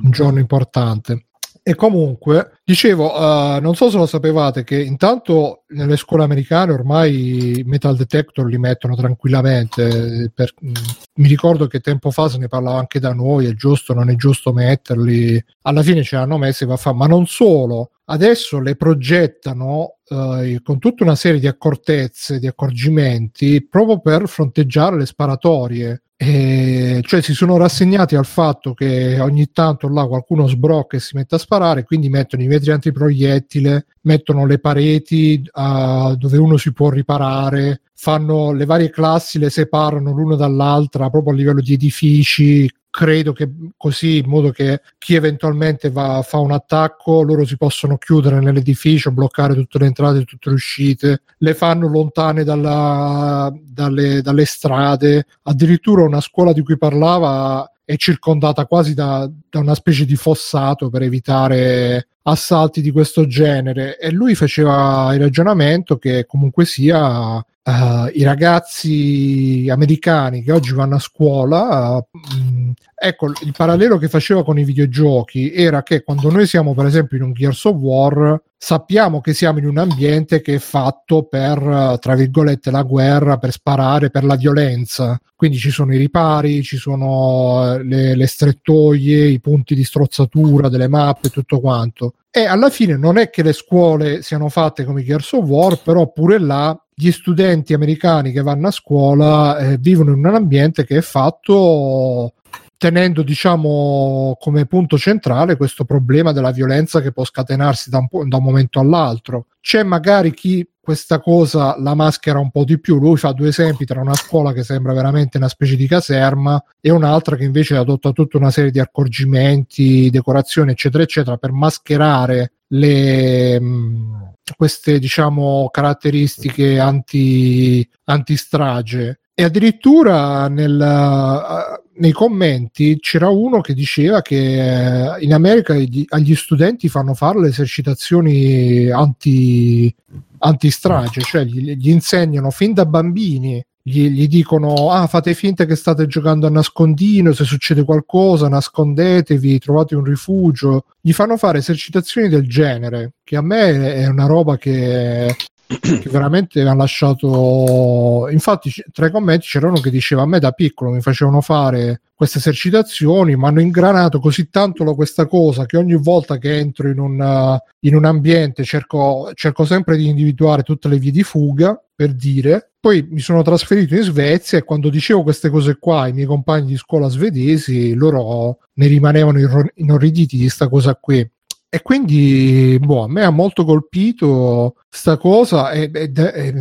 [0.02, 1.26] un giorno importante.
[1.66, 7.60] E comunque, dicevo, eh, non so se lo sapevate, che intanto nelle scuole americane ormai
[7.60, 10.30] i metal detector li mettono tranquillamente.
[10.36, 10.72] per- mh,
[11.16, 14.16] mi ricordo che tempo fa se ne parlava anche da noi, è giusto, non è
[14.16, 15.42] giusto metterli.
[15.62, 16.98] Alla fine ce l'hanno messi, va a fare.
[16.98, 23.66] Ma non solo, adesso le progettano eh, con tutta una serie di accortezze, di accorgimenti,
[23.66, 26.04] proprio per fronteggiare le sparatorie.
[26.16, 31.18] E cioè si sono rassegnati al fatto che ogni tanto là qualcuno sbrocca e si
[31.18, 36.72] mette a sparare, quindi mettono i vetri antiproiettile, mettono le pareti ah, dove uno si
[36.72, 42.70] può riparare, fanno le varie classi, le separano l'una dall'altra proprio a livello di edifici.
[42.96, 47.98] Credo che così, in modo che chi eventualmente va, fa un attacco, loro si possono
[47.98, 54.22] chiudere nell'edificio, bloccare tutte le entrate e tutte le uscite, le fanno lontane dalla- dalle,
[54.22, 55.26] dalle strade.
[55.42, 60.92] Addirittura una scuola di cui parlava è circondata quasi da, da una specie di fossato
[60.92, 63.98] per evitare assalti di questo genere.
[63.98, 67.44] E lui faceva il ragionamento che comunque sia.
[67.64, 74.10] Eh, I ragazzi americani che oggi vanno a scuola, eh, mh, ecco il parallelo che
[74.10, 77.76] faceva con i videogiochi era che quando noi siamo, per esempio, in un Gears of
[77.76, 83.38] War, sappiamo che siamo in un ambiente che è fatto per, tra virgolette, la guerra,
[83.38, 85.20] per sparare, per la violenza.
[85.36, 90.70] Quindi ci sono i ripari, ci sono eh, le, le strettoie, i punti di strozzatura
[90.70, 92.16] delle mappe, tutto quanto.
[92.30, 96.12] E alla fine non è che le scuole siano fatte come Gears of War, però
[96.12, 100.98] pure là gli studenti americani che vanno a scuola eh, vivono in un ambiente che
[100.98, 102.34] è fatto
[102.78, 108.38] tenendo diciamo come punto centrale questo problema della violenza che può scatenarsi da un, da
[108.38, 109.46] un momento all'altro.
[109.62, 113.00] C'è magari chi questa cosa la maschera un po' di più.
[113.00, 116.92] Lui fa due esempi tra una scuola che sembra veramente una specie di caserma e
[116.92, 123.62] un'altra che invece adotta tutta una serie di accorgimenti, decorazioni, eccetera, eccetera, per mascherare le,
[123.62, 124.23] mh,
[124.56, 129.20] queste diciamo caratteristiche anti, anti-strage.
[129.34, 136.06] E addirittura nel, uh, nei commenti c'era uno che diceva che eh, in America gli,
[136.10, 139.94] agli studenti fanno fare le esercitazioni anti,
[140.40, 145.76] anti-strage, cioè gli, gli insegnano fin da bambini gli, gli, dicono ah fate finta che
[145.76, 150.86] state giocando a nascondino se succede qualcosa nascondetevi trovate un rifugio.
[151.02, 155.36] Gli fanno fare esercitazioni del genere che a me è una roba che,
[155.68, 160.52] che veramente ha lasciato infatti tra i commenti c'era uno che diceva a me da
[160.52, 165.96] piccolo mi facevano fare queste esercitazioni mi hanno ingranato così tanto questa cosa che ogni
[165.96, 171.00] volta che entro in un, in un ambiente cerco, cerco sempre di individuare tutte le
[171.00, 175.50] vie di fuga per dire poi mi sono trasferito in Svezia e quando dicevo queste
[175.50, 179.40] cose qua ai miei compagni di scuola svedesi, loro ne rimanevano
[179.76, 181.26] inorriditi di questa cosa qui.
[181.70, 186.54] E quindi, boh, a me ha molto colpito questa cosa e, e, e,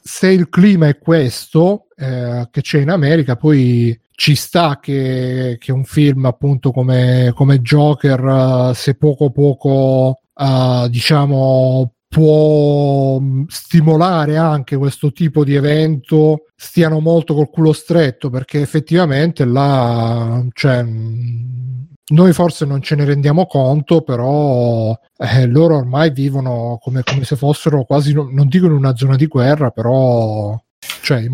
[0.00, 5.72] se il clima è questo eh, che c'è in America, poi ci sta che, che
[5.72, 14.36] un film appunto come, come Joker, uh, se poco poco uh, diciamo può mm, stimolare
[14.36, 21.82] anche questo tipo di evento stiano molto col culo stretto perché effettivamente là cioè, mm,
[22.10, 27.34] noi forse non ce ne rendiamo conto però eh, loro ormai vivono come, come se
[27.34, 30.56] fossero quasi non dico in una zona di guerra però
[31.02, 31.24] cioè,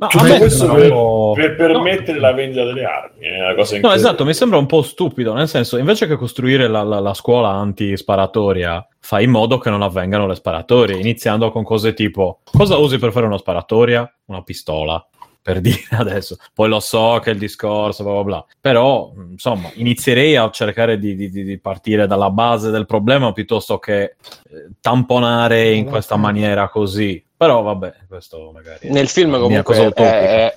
[0.00, 0.92] No, cioè, questo per,
[1.34, 2.20] per, permettere no.
[2.20, 5.48] la vendita delle armi è una cosa No, esatto, mi sembra un po' stupido, nel
[5.48, 10.28] senso, invece che costruire la, la, la scuola anti-sparatoria, fai in modo che non avvengano
[10.28, 14.08] le sparatorie, iniziando con cose tipo, cosa usi per fare una sparatoria?
[14.26, 15.04] Una pistola
[15.42, 16.36] per dire adesso.
[16.54, 18.46] Poi lo so che il discorso, bla bla bla.
[18.60, 24.02] Però, insomma, inizierei a cercare di, di, di partire dalla base del problema piuttosto che
[24.02, 24.16] eh,
[24.80, 27.20] tamponare in questa maniera così.
[27.38, 28.90] Però vabbè, questo magari...
[28.90, 30.54] Nel film comunque è, è,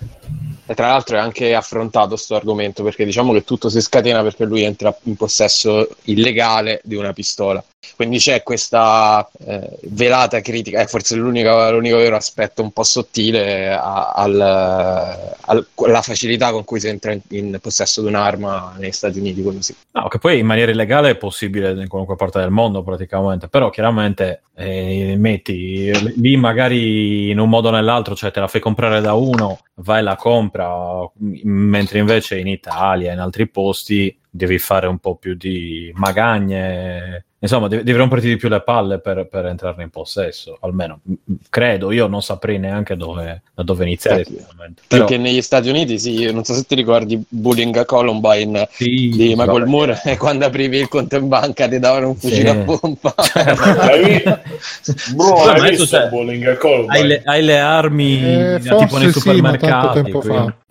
[0.65, 4.45] e tra l'altro è anche affrontato questo argomento perché diciamo che tutto si scatena perché
[4.45, 7.63] lui entra in possesso illegale di una pistola.
[7.95, 13.75] Quindi c'è questa eh, velata critica, è forse l'unico, l'unico, vero aspetto un po' sottile
[13.75, 15.17] alla
[16.01, 19.43] facilità con cui si entra in, in, possesso di un'arma negli Stati Uniti.
[19.61, 19.75] Sì.
[19.93, 23.71] No, che poi in maniera illegale è possibile in qualunque parte del mondo praticamente, però
[23.71, 29.01] chiaramente eh, metti lì magari in un modo o nell'altro, cioè te la fai comprare
[29.01, 34.99] da uno, vai la compra, mentre invece in Italia, in altri posti, devi fare un
[34.99, 39.83] po' più di magagne insomma, devi, devi, romperti di più le palle per, per, entrarne
[39.83, 40.99] in possesso, almeno
[41.49, 41.91] credo.
[41.91, 44.23] Io non saprei neanche dove, da dove iniziare.
[44.23, 44.35] Sì.
[44.35, 44.69] Però...
[44.87, 49.33] Perché negli Stati Uniti, sì, non so se ti ricordi Bullying a Columbine sì, di
[49.35, 52.57] Michael Moore, e quando aprivi il conto in banca ti davano un fucile sì.
[52.57, 53.13] a pompa.
[55.15, 56.97] Bro, hai visto cioè, Bullying a Columbine?
[56.97, 60.11] Hai le, hai le armi eh, tipo nei supermercati.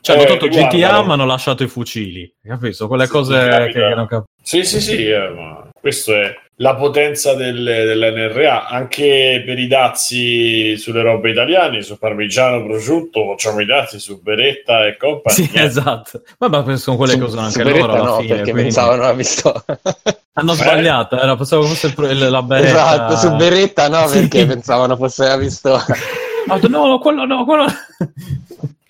[0.02, 2.86] Cioè, hanno eh, tolto GTA ma hanno lasciato i fucili, capisco?
[2.88, 4.28] Quelle cose che, che non capisco.
[4.42, 10.76] Sì, sì, sì, eh, ma questo è la potenza del, dell'NRA anche per i dazi
[10.76, 15.48] sulle robe italiane su parmigiano prosciutto facciamo i dazi su beretta e compagnia.
[15.48, 16.22] Sì esatto.
[16.38, 18.62] Ma, ma sono quelle che usano anche loro alla no, fine perché quindi...
[18.62, 19.64] pensavano a visto.
[20.34, 22.68] Hanno sbagliato era, pensavo fosse il, la beretta.
[22.68, 24.20] Esatto su beretta no sì.
[24.20, 25.84] perché pensavano fosse la pistola
[26.68, 27.64] no quello no quello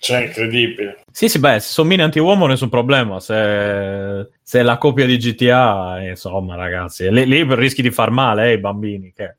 [0.01, 1.03] cioè, incredibile.
[1.11, 3.19] Sì, sì, beh, se sono mine anti-uomo nessun problema.
[3.19, 8.41] Se, se è la copia di GTA, insomma, ragazzi, lì, lì rischi di far male
[8.41, 9.13] ai eh, bambini.
[9.15, 9.35] Che...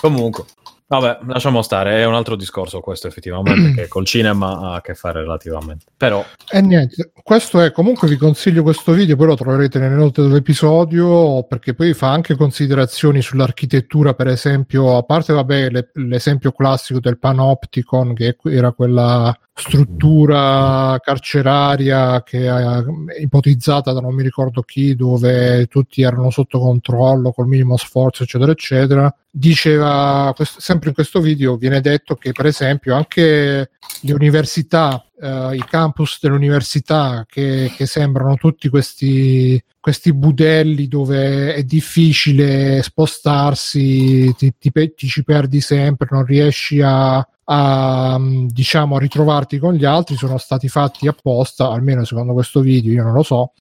[0.00, 0.44] Comunque,
[0.88, 4.94] Vabbè, lasciamo stare, è un altro discorso questo effettivamente, che col cinema ha a che
[4.94, 5.86] fare relativamente.
[5.96, 6.24] Però...
[6.48, 11.42] E niente, questo è, comunque vi consiglio questo video, poi lo troverete nelle note dell'episodio,
[11.42, 17.18] perché poi fa anche considerazioni sull'architettura, per esempio, a parte, vabbè, le, l'esempio classico del
[17.18, 22.84] Panopticon, che era quella struttura carceraria che è
[23.20, 28.52] ipotizzata da non mi ricordo chi, dove tutti erano sotto controllo col minimo sforzo, eccetera,
[28.52, 29.12] eccetera.
[29.38, 35.64] Diceva, sempre in questo video viene detto che, per esempio, anche le università, eh, i
[35.68, 44.54] campus delle università che, che sembrano tutti questi, questi budelli dove è difficile spostarsi, ti,
[44.58, 50.16] ti, ti ci perdi sempre, non riesci a a diciamo a ritrovarti con gli altri
[50.16, 53.52] sono stati fatti apposta almeno secondo questo video io non lo so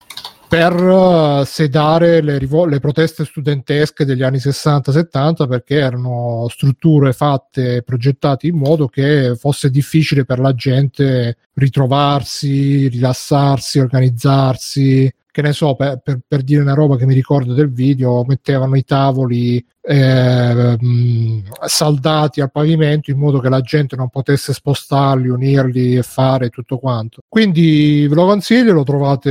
[0.48, 7.84] per eh, sedare le, rivol- le proteste studentesche degli anni 60-70 perché erano strutture fatte,
[7.84, 15.14] progettate in modo che fosse difficile per la gente ritrovarsi, rilassarsi, organizzarsi.
[15.36, 18.78] Che ne so, per, per- per dire una roba che mi ricordo del video, mettevano
[18.78, 25.28] i tavoli eh, mh, saldati al pavimento in modo che la gente non potesse spostarli,
[25.28, 27.20] unirli e fare tutto quanto.
[27.28, 29.30] Quindi ve lo consiglio, lo trovate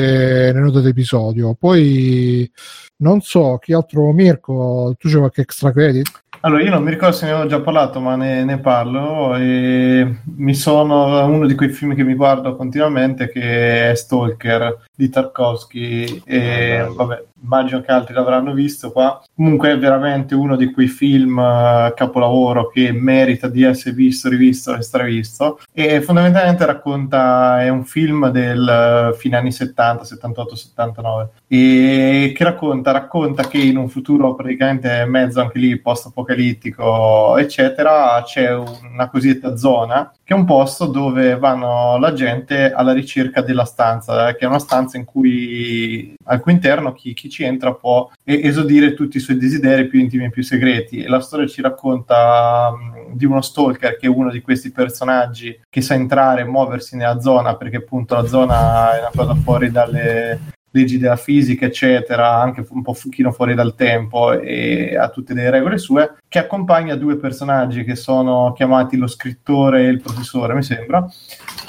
[0.52, 1.54] nelle note d'episodio.
[1.54, 2.52] Poi
[2.96, 6.10] non so chi altro, Mirko, tu c'è qualche extra credit?
[6.44, 9.34] Allora, io non mi ricordo se ne avevo già parlato, ma ne, ne parlo.
[9.34, 15.08] E mi sono uno di quei film che mi guardo continuamente, che è Stalker di
[15.08, 16.20] Tarkovsky.
[16.26, 19.22] E vabbè, immagino che altri l'avranno visto qua.
[19.34, 24.74] Comunque, è veramente uno di quei film eh, capolavoro che merita di essere visto, rivisto
[24.74, 25.60] e stravisto.
[25.72, 32.44] E fondamentalmente racconta, è un film del eh, fine anni 70, 78, 79 e che
[32.44, 39.56] racconta, racconta che in un futuro praticamente mezzo anche lì post-apocalittico eccetera c'è una cosiddetta
[39.56, 44.44] zona che è un posto dove vanno la gente alla ricerca della stanza eh, che
[44.44, 49.16] è una stanza in cui al cui interno chi, chi ci entra può esodire tutti
[49.16, 51.02] i suoi desideri più intimi e più segreti.
[51.02, 55.60] E la storia ci racconta mh, di uno stalker che è uno di questi personaggi
[55.68, 59.70] che sa entrare e muoversi nella zona perché appunto la zona è una cosa fuori
[59.70, 65.08] dalle leggi della fisica, eccetera, anche un po' un pochino fuori dal tempo e ha
[65.08, 70.00] tutte le regole sue, che accompagna due personaggi che sono chiamati lo scrittore e il
[70.00, 71.06] professore, mi sembra,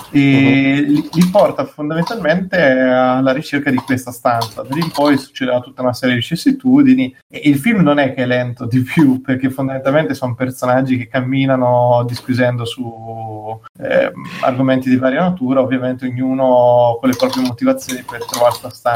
[0.09, 4.63] e li, li porta fondamentalmente alla ricerca di questa stanza.
[4.63, 8.13] Da lì in poi succederà tutta una serie di vicissitudini e il film non è
[8.13, 14.11] che è lento di più, perché fondamentalmente sono personaggi che camminano disquisendo su eh,
[14.41, 18.93] argomenti di varia natura, ovviamente ognuno con le proprie motivazioni per trovare questa stanza.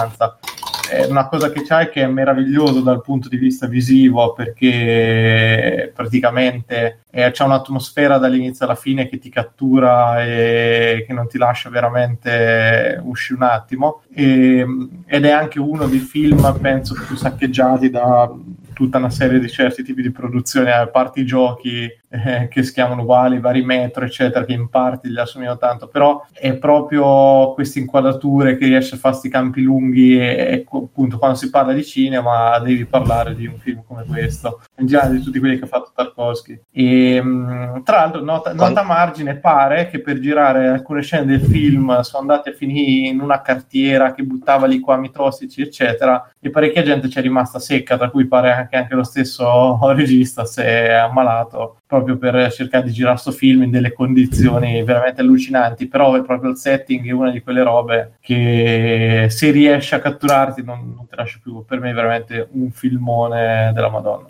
[0.90, 7.02] È una cosa che c'è che è meraviglioso dal punto di vista visivo perché praticamente
[7.12, 13.00] eh, c'è un'atmosfera dall'inizio alla fine che ti cattura e che non ti lascia veramente
[13.04, 14.02] uscire un attimo.
[14.12, 14.66] E,
[15.06, 18.32] ed è anche uno dei film penso più saccheggiati da
[18.74, 22.74] tutta una serie di certi tipi di produzioni, a parte i giochi eh, che si
[22.74, 27.80] chiamano uguali, vari metro, eccetera, che in parte gli assomigliano tanto, però è proprio queste
[27.80, 31.84] inquadrature che riesce a fare questi campi lunghi e, e appunto quando si parla di
[31.84, 35.68] cinema devi parlare di un film come questo, in generale di tutti quelli che ha
[35.68, 36.62] fatto Tarkovsky.
[36.72, 42.00] E mh, tra l'altro, nota, nota margine, pare che per girare alcune scene del film
[42.02, 47.10] sono andati a finire in una cartiera che buttava liquami tossici, eccetera, e parecchia gente
[47.10, 51.79] ci è rimasta secca, tra cui pare anche, anche lo stesso regista si è ammalato
[51.90, 56.52] proprio per cercare di girare sto film in delle condizioni veramente allucinanti, però è proprio
[56.52, 61.16] il setting è una di quelle robe che se riesci a catturarti non, non ti
[61.16, 64.28] lascia più, per me è veramente un filmone della Madonna.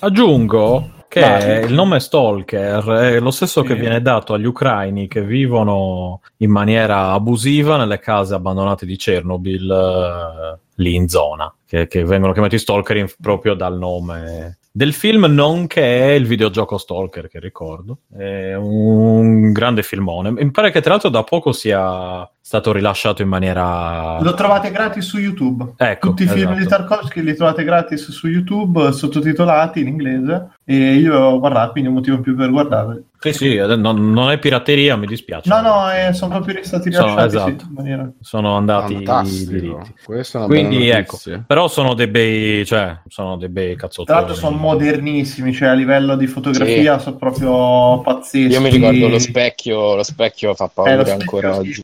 [0.00, 1.64] Aggiungo che Vai.
[1.64, 3.68] il nome Stalker è lo stesso Sì.
[3.68, 9.70] che viene dato agli ucraini che vivono in maniera abusiva nelle case abbandonate di Chernobyl
[9.70, 15.24] eh, lì in zona, che, che vengono chiamati Stalker in- proprio dal nome del film,
[15.24, 18.00] nonché il videogioco Stalker che ricordo.
[18.14, 20.30] È un grande filmone.
[20.30, 24.20] Mi pare che tra l'altro da poco sia stato rilasciato in maniera...
[24.20, 25.72] Lo trovate gratis su YouTube.
[25.76, 26.58] Ecco, Tutti i film esatto.
[26.60, 30.50] di Tarkovsky li trovate gratis su YouTube, sottotitolati in inglese.
[30.64, 33.04] E io ho guardato, quindi un motivo in più per guardarli.
[33.18, 35.48] Sì, sì, eh, non, non è pirateria, mi dispiace.
[35.48, 37.58] No, no, eh, sono proprio stati Sono- rilasciati esatto.
[37.58, 38.10] sì, in maniera...
[38.20, 39.50] Sono andati i Fantastico.
[39.50, 39.94] diritti.
[40.04, 44.06] Questa è una Quindi bella ecco, però sono dei bei, cioè, sono dei bei cazzottoni.
[44.06, 48.52] Tra l'altro sono modernissimi, cioè a livello di fotografia sono proprio pazzeschi.
[48.52, 51.82] Io mi ricordo lo specchio, lo specchio fa Eh, paura lo specchio ancora sì, oggi.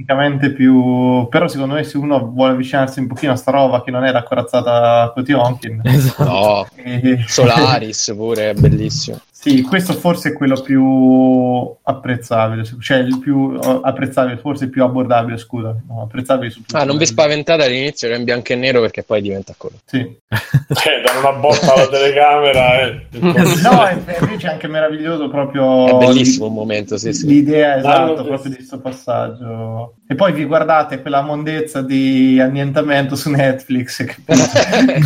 [0.00, 3.90] Tecnicamente più però secondo me se uno vuole avvicinarsi un pochino a sta roba che
[3.90, 6.24] non è la corazzata Potionkin Esatto.
[6.24, 9.20] No, e- Solaris pure è bellissimo.
[9.42, 14.82] Sì questo forse è quello più apprezzabile cioè il più eh, apprezzabile forse il più
[14.84, 18.80] abbordabile scusa no, apprezzabile su Ah, non vi spaventate all'inizio, era in bianco e nero
[18.80, 19.80] perché poi diventa colore.
[19.86, 19.98] sì.
[20.70, 22.80] Eh, danno una botta alla telecamera.
[22.82, 23.06] Eh.
[23.20, 27.26] no è- è- invece è anche meraviglioso proprio È bellissimo un momento, sì, sì.
[27.26, 33.16] l'idea esatta L'hanno proprio di questo passaggio e poi vi guardate quella mondezza di annientamento
[33.16, 34.16] su Netflix che,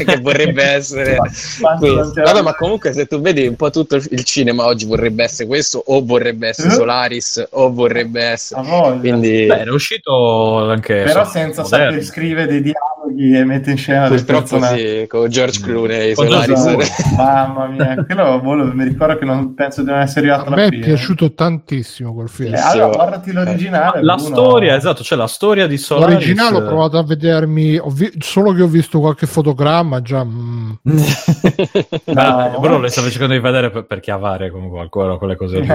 [0.05, 1.17] che vorrebbe essere
[1.61, 5.47] Vabbè, ma comunque se tu vedi un po' tutto il il cinema oggi vorrebbe essere
[5.47, 6.73] questo, o vorrebbe essere Eh?
[6.73, 8.63] Solaris, o vorrebbe essere.
[8.99, 11.03] Quindi Beh, era uscito anche...
[11.05, 11.91] però so, senza moderno.
[11.91, 17.13] saper scrivere dei dialoghi e mette in scena Purtroppo sì, con George Clooney, Con Solaris.
[17.17, 20.57] Mamma mia, quello boh, mi ricordo che non penso di non essere arrivato A alla
[20.57, 20.85] me è fine.
[20.87, 22.55] piaciuto tantissimo quel film.
[22.55, 24.03] Eh, allora, guardati l'originale.
[24.03, 24.35] La Bruno.
[24.35, 26.15] storia, esatto, c'è la storia di Solaris.
[26.15, 30.25] L'originale ho provato a vedermi, ho vi- solo che ho visto qualche fotogramma già.
[30.25, 30.73] mm.
[32.15, 32.61] Ah, No.
[32.61, 35.67] Bruno le stavo cercando di vedere per, per chiavare con qualcuno, quelle cose lì.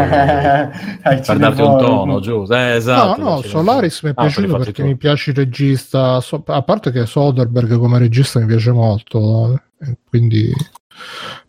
[1.20, 2.54] Per darti un tono, giusto?
[2.56, 3.22] Eh, esatto.
[3.22, 4.88] no, no, Solaris mi è Ah, piaciuto perché tuoi.
[4.88, 9.98] mi piace il regista, so- a parte che Soderbergh come regista mi piace molto, eh,
[10.10, 10.52] quindi...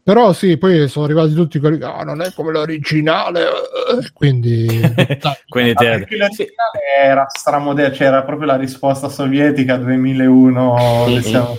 [0.02, 4.66] Però sì, poi sono arrivati tutti quelli che "Ah, non è come l'originale, eh", quindi...
[5.48, 10.74] Quindi ti perché l'originale era stramoderno, cioè era proprio la risposta sovietica 2001.
[11.06, 11.14] Mhm.
[11.14, 11.58] che siamo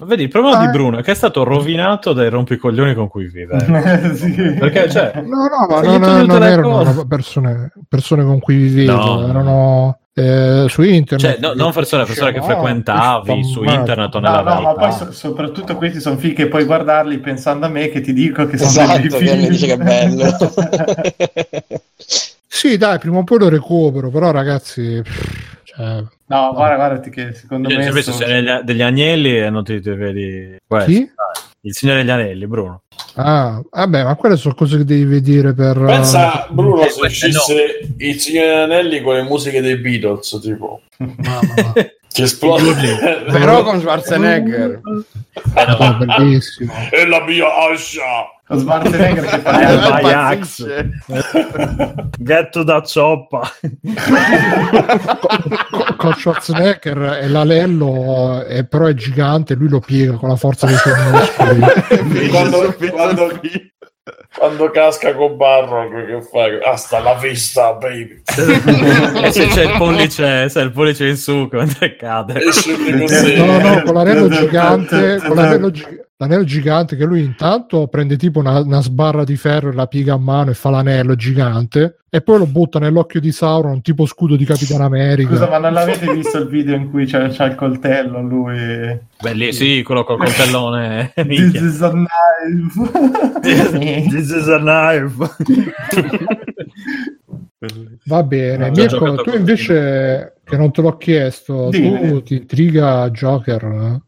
[0.00, 0.64] Vedi, il problema Ah.
[0.66, 3.56] di Bruno è che è stato rovinato dai rompicoglioni con cui vive.
[4.14, 4.30] Sì.
[4.56, 7.06] Perché, cioè, No, no, ma non, non erano cose.
[7.08, 9.28] persone, persone con cui vivevo, No.
[9.28, 11.18] erano eh, su internet.
[11.20, 12.62] Cioè, no- non persone- persone che Dicevano, "Ah,
[13.22, 13.78] frequentavi su ammazza".
[13.78, 14.80] internet o No, nella no, ma realtà.
[14.80, 18.46] poi so- soprattutto questi sono film che puoi guardarli pensando a me che ti dico
[18.46, 19.48] che sono Esatto, dei che film.
[19.48, 20.36] dice che è bello.
[22.50, 25.00] Sì, dai, prima o poi lo recupero, però ragazzi...
[25.62, 27.92] Cioè, no, guarda, guardati che secondo Cioè, me...
[27.92, 30.90] visto sono- degli, agnelli e non ti, ti vedi questo.
[30.90, 31.08] chi?
[31.62, 32.82] Il Signore degli Anelli, Bruno.
[33.14, 35.76] Ah, vabbè, ma quelle sono cose che devi vedere per...
[35.84, 40.38] Pensa, Bruno, Eh, se queste uscisse il Signore degli Anelli con le musiche dei Beatles,
[40.40, 41.40] tipo, Mamma
[41.74, 41.90] mia.
[42.08, 43.24] che esplode.
[43.30, 44.80] Però con Schwarzenegger.
[45.78, 46.72] Oh, bellissimo.
[46.90, 48.02] e la mia ascia.
[48.48, 49.50] Con Schwarzenegger che Eh, fa
[49.90, 50.90] vai, impazzisce.
[52.18, 53.42] Get da zoppa.
[55.70, 60.66] Co- con Schwarzenegger e l'alello è, però è gigante lui lo piega con la forza
[60.66, 61.60] dei suoi muscoli
[62.30, 63.40] quando, quando,
[64.38, 66.70] quando casca con Barrock, che fa?
[66.70, 68.22] Hasta la vista, baby.
[69.24, 72.40] e se c'è il pollice, se il pollice in su, mentre cade.
[73.36, 78.40] No no con l'anello gigante con l'anello, gi- l'anello gigante che lui intanto prende tipo
[78.40, 82.20] una, una sbarra di ferro e la piega a mano e fa l'anello gigante e
[82.22, 86.12] poi lo butta nell'occhio di Sauron tipo scudo di Capitan America Scusa, ma non l'avete
[86.12, 88.98] visto il video in cui c'è, c'ha il coltello lui?
[89.20, 91.12] Belli, sì, quello col coltellone.
[91.26, 92.90] This is a knife.
[94.10, 95.36] This is a knife.
[98.06, 102.08] va bene No, Mirko tu invece che non te l'ho chiesto Dimmi.
[102.08, 104.00] tu ti intriga Joker?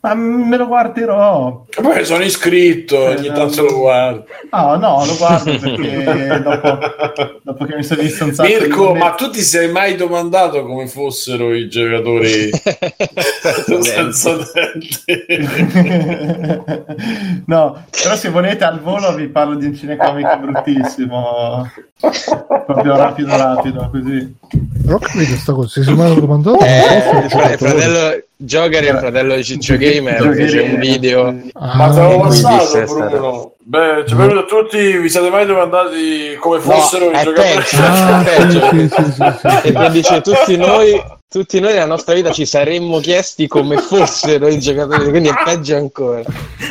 [0.00, 1.64] Ma me lo guarderò.
[1.82, 4.26] Poi sono iscritto, ogni tanto lo guardo.
[4.52, 6.04] No, no, lo guardo perché
[6.40, 6.78] dopo,
[7.42, 8.98] dopo che mi sono visto un sacco Mirko, di...
[8.98, 12.48] ma tu ti sei mai domandato come fossero i giocatori
[13.82, 14.98] senza denti?
[17.46, 21.68] no, però se volete al volo vi parlo di un cinecomic bruttissimo.
[22.66, 24.36] Proprio rapido rapido, così.
[24.84, 27.56] non ho capito sta cosa si sono mai domandato Eh, giocatori.
[27.56, 32.20] fratello Joker e il fratello di Ciccio Gamer fece un video Ah, Ma te l'avevo
[32.20, 33.52] passato, Bruno.
[33.58, 37.48] Beh, ci vedo a tutti, vi siete mai domandati come No, fossero i è giocatori?
[37.56, 37.76] peggio.
[37.82, 38.68] Ah, peggio.
[38.70, 39.68] sì, sì, sì, sì.
[39.72, 44.58] e dice tutti noi tutti noi nella nostra vita ci saremmo chiesti come fossero i
[44.60, 46.22] giocatori quindi è peggio ancora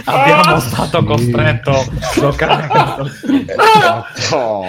[0.05, 2.67] Abbiamo stato costretto a giocare.
[4.31, 4.63] Oh.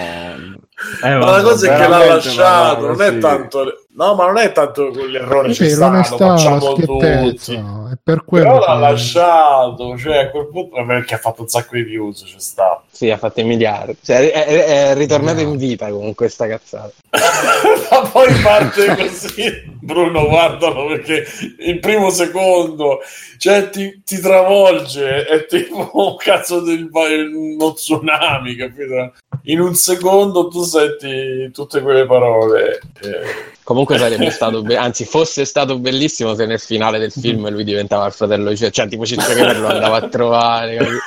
[1.03, 3.85] Eh, Ma la cosa è che l'ha lasciato, non è tanto.
[3.99, 7.53] No, ma non è tanto l'errore c'è Sì, stato, l'onestà, la facciamo tutti.
[7.55, 11.49] è per quello Però l'ha che- lasciato, cioè a quel punto perché ha fatto un
[11.49, 12.83] sacco di views, c'è stato.
[12.91, 16.93] sì ha fatto i miliardi cioè, è, è- è ritornato in vita con questa cazzata
[17.91, 21.25] Ma poi parte così, Bruno, guardalo perché
[21.59, 22.99] il primo secondo,
[23.37, 29.13] cioè ti, ti travolge, è tipo un cazzo del uno tsunami, capito?
[29.43, 32.79] In un secondo tu senti tutte quelle parole.
[33.01, 33.57] eh.
[33.69, 38.07] Comunque sarebbe stato be- anzi fosse stato bellissimo se nel finale del film lui diventava
[38.07, 40.97] il fratello di Ciccio cioè tipo Ciccio lo andava a trovare capito?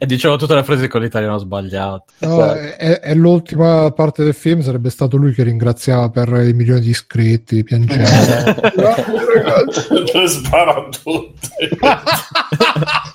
[0.00, 2.04] E dicevo tutte le frasi con l'italiano sbagliato.
[2.18, 6.80] No, è, è l'ultima parte del film sarebbe stato lui che ringraziava per i milioni
[6.80, 8.04] di iscritti piangendo
[10.12, 11.48] Le spara a tutti.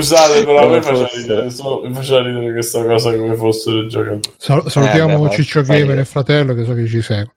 [0.00, 4.20] Scusate, però a me faceva ridere, solo- mi faceva ridere questa cosa come fossero giocatori.
[4.38, 7.32] Sal- salutiamo Eh, beh, Ciccio fa- fa Gamer e fratello che so che ci segue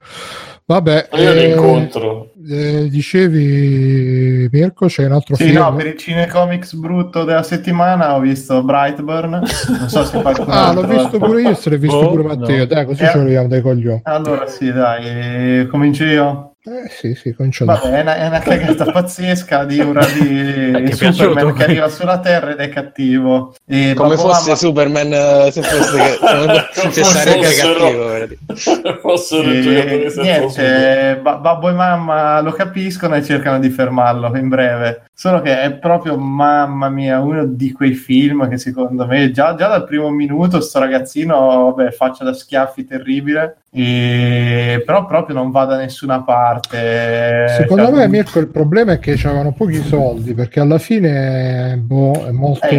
[0.65, 2.31] vabbè Io eh, incontro.
[2.49, 8.15] eh, dicevi Mirko c'è un altro Sì, film no, per il cinecomics brutto della settimana
[8.15, 9.29] ho visto Brightburn.
[9.31, 12.57] Non so se qualcuno ah l'ho visto pure io se l'hai visto Oh, pure Matteo
[12.59, 12.65] no.
[12.65, 13.07] dai così Eh.
[13.09, 16.52] ce lo leviamo dai coglioni Allora sì, dai, eh, comincio io.
[16.65, 20.71] Eh, sì, sì, comincio a Vabbè, è una, è una cagata pazzesca di un di
[20.95, 21.11] piaciuto?
[21.11, 23.53] Superman che arriva sulla Terra ed è cattivo.
[23.67, 25.97] E Come Babbo fosse Mamma- Superman eh, se fosse
[26.79, 28.05] che, se Fossero- sarebbe cattivo.
[28.07, 28.37] veramente.
[29.01, 34.47] Fossero E senza niente, ba- babbo e mamma lo capiscono e cercano di fermarlo in
[34.47, 35.09] breve.
[35.15, 39.67] Solo che è proprio, mamma mia, uno di quei film che secondo me già, già
[39.67, 44.81] dal primo minuto sto ragazzino, vabbè, faccia da schiaffi terribile, e...
[44.83, 47.45] però proprio non va da nessuna parte.
[47.47, 52.25] Secondo Cioè, me, Mirko, il problema è che c'avevano pochi soldi perché alla fine boh,
[52.25, 52.77] è molto, Eh,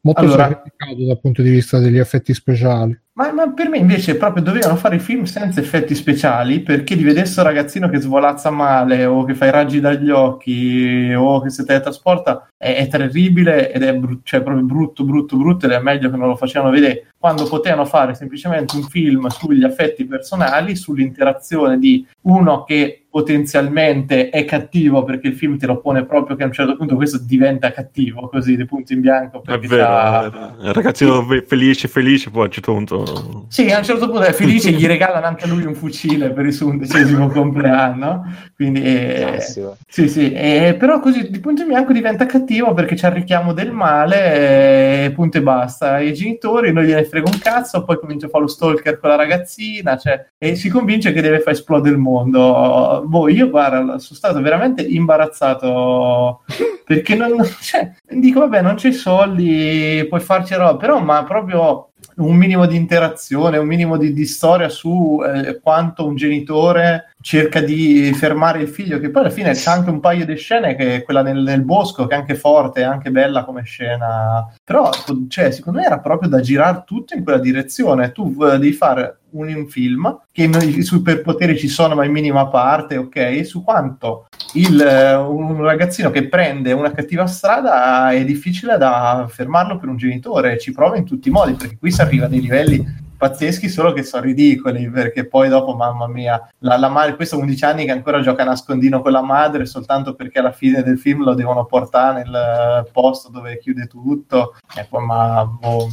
[0.00, 2.98] molto allora- sacrificato dal punto di vista degli effetti speciali.
[3.20, 7.04] Ma, ma per me invece proprio dovevano fare i film senza effetti speciali perché di
[7.04, 11.50] vedere sto ragazzino che svolazza male o che fa i raggi dagli occhi o che
[11.50, 15.80] si teletrasporta è, è terribile ed è bru- cioè, proprio brutto, brutto, brutto ed è
[15.80, 17.08] meglio che non lo facevano vedere.
[17.18, 24.44] Quando potevano fare semplicemente un film sugli affetti personali, sull'interazione di uno che potenzialmente è
[24.44, 27.72] cattivo perché il film te lo pone proprio che a un certo punto questo diventa
[27.72, 32.42] cattivo così di punto in bianco È vero, è un ragazzino fe- felice, felice, poi
[32.42, 33.02] a un certo punto...
[33.48, 36.46] Sì, a un certo punto è felice, gli regalano anche a lui un fucile per
[36.46, 38.24] il suo undicesimo compleanno.
[38.54, 39.40] Quindi, eh,
[39.88, 43.52] sì, sì, eh, però così di punto in bianco diventa cattivo perché c'è il richiamo
[43.52, 45.98] del male, e punto e basta.
[45.98, 49.16] I genitori non gliene frega un cazzo, poi comincia a fare lo stalker con la
[49.16, 53.02] ragazzina cioè, e si convince che deve far esplodere il mondo.
[53.04, 56.44] Boh, io guarda, sono stato veramente imbarazzato
[56.84, 61.89] perché non, cioè, dico, vabbè, non c'è soldi, puoi farci roba, però ma proprio
[62.20, 67.60] un minimo di interazione, un minimo di, di storia su eh, quanto un genitore cerca
[67.60, 70.96] di fermare il figlio, che poi alla fine c'è anche un paio di scene, che
[70.96, 74.90] è quella nel, nel bosco, che è anche forte, è anche bella come scena, però
[75.28, 79.19] cioè, secondo me era proprio da girare tutto in quella direzione, tu eh, devi fare
[79.32, 84.28] un, film che i superpoteri ci sono ma in minima parte, ok, su quanto?
[84.54, 89.96] Il, eh, un ragazzino che prende una cattiva strada è difficile da fermarlo per un
[89.96, 93.68] genitore, ci prova in tutti i modi, perché qui si arriva a dei livelli pazzeschi
[93.68, 97.64] solo che sono ridicoli perché poi dopo mamma mia la, la madre questo ha 11
[97.66, 101.24] anni che ancora gioca a nascondino con la madre soltanto perché alla fine del film
[101.24, 104.56] lo devono portare nel eh, posto dove chiude tutto.
[104.74, 105.86] E poi ma boh,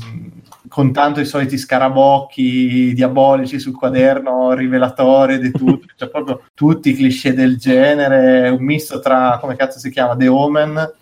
[0.69, 6.95] con tanto i soliti scarabocchi diabolici sul quaderno rivelatore di tutto cioè proprio tutti i
[6.95, 10.93] cliché del genere un misto tra come cazzo si chiama The Omen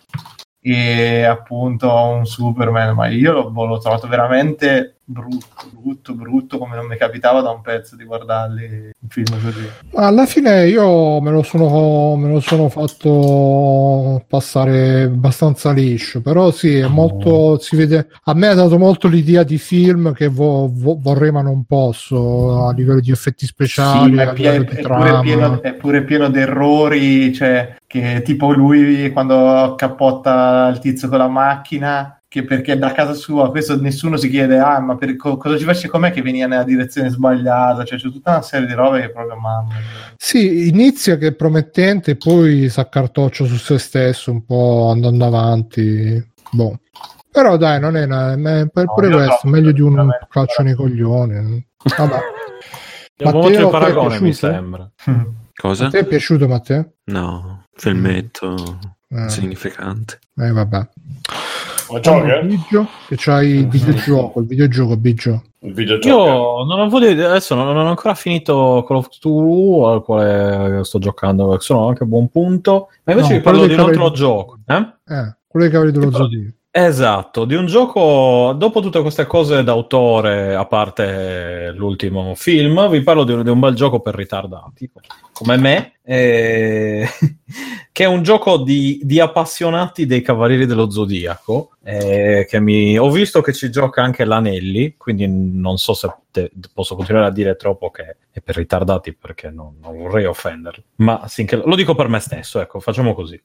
[0.60, 6.74] e appunto un Superman, ma io l'ho, boh, l'ho trovato veramente brutto, brutto, brutto, come
[6.74, 9.68] non mi capitava da un pezzo di guardarli un film così.
[9.94, 16.76] Alla fine io me lo sono, me lo sono fatto passare abbastanza liscio, però sì,
[16.76, 20.98] è molto, si vede, a me ha dato molto l'idea di film che vo- vo-
[21.00, 25.62] vorrei ma non posso a livello di effetti speciali, Sì, è, pie- è pure pieno,
[25.62, 31.28] è pure pieno di errori, cioè che tipo lui quando cappotta il tizio con la
[31.28, 35.56] macchina, che perché da casa sua, questo nessuno si chiede, ah ma per, co- cosa
[35.56, 39.00] ci faccio com'è che veniva nella direzione sbagliata, cioè c'è tutta una serie di robe
[39.00, 39.72] che proprio mamma.
[40.18, 46.22] Sì, inizia che è promettente poi si accartoccia su se stesso un po' andando avanti.
[46.50, 46.78] Boh.
[47.30, 50.74] Però dai, non è una, ma- per pure io questo, meglio di un calcio nei
[50.74, 51.66] coglioni.
[51.96, 52.18] Vabbè.
[53.24, 54.90] Matteo, molto il ti è paragone, mi sembra.
[55.56, 55.86] Cosa?
[55.86, 56.92] A te è piaciuto Matteo?
[57.04, 60.18] No, filmetto Eh, significante.
[60.36, 60.88] eh, vabbè.
[61.90, 62.40] Ma gioca?
[62.40, 65.42] Bigio, che c'hai il videogioco, il videogioco Bigio.
[65.60, 66.24] Il videogioco.
[66.24, 70.84] Io non ho voglia- adesso non, non ho ancora finito Call of Duty al quale
[70.84, 72.88] sto giocando, sono anche a buon punto.
[73.04, 74.58] Ma invece No, vi parlo di un altro gioco.
[74.66, 74.74] Eh?
[74.74, 76.55] Eh, quello dei cavoli dello Che Zodíaco.
[76.78, 83.24] Esatto, di un gioco, dopo tutte queste cose d'autore, a parte l'ultimo film, vi parlo
[83.24, 84.90] di un, di un bel gioco per ritardati,
[85.32, 87.08] come me, eh,
[87.90, 93.10] che è un gioco di, di appassionati dei Cavalieri dello Zodiaco, eh, che mi, ho
[93.10, 97.56] visto che ci gioca anche l'Anelli, quindi non so se te- posso continuare a dire
[97.56, 102.08] troppo che è per ritardati perché non, non vorrei offenderli, ma sinché- lo dico per
[102.08, 103.42] me stesso, ecco, facciamo così.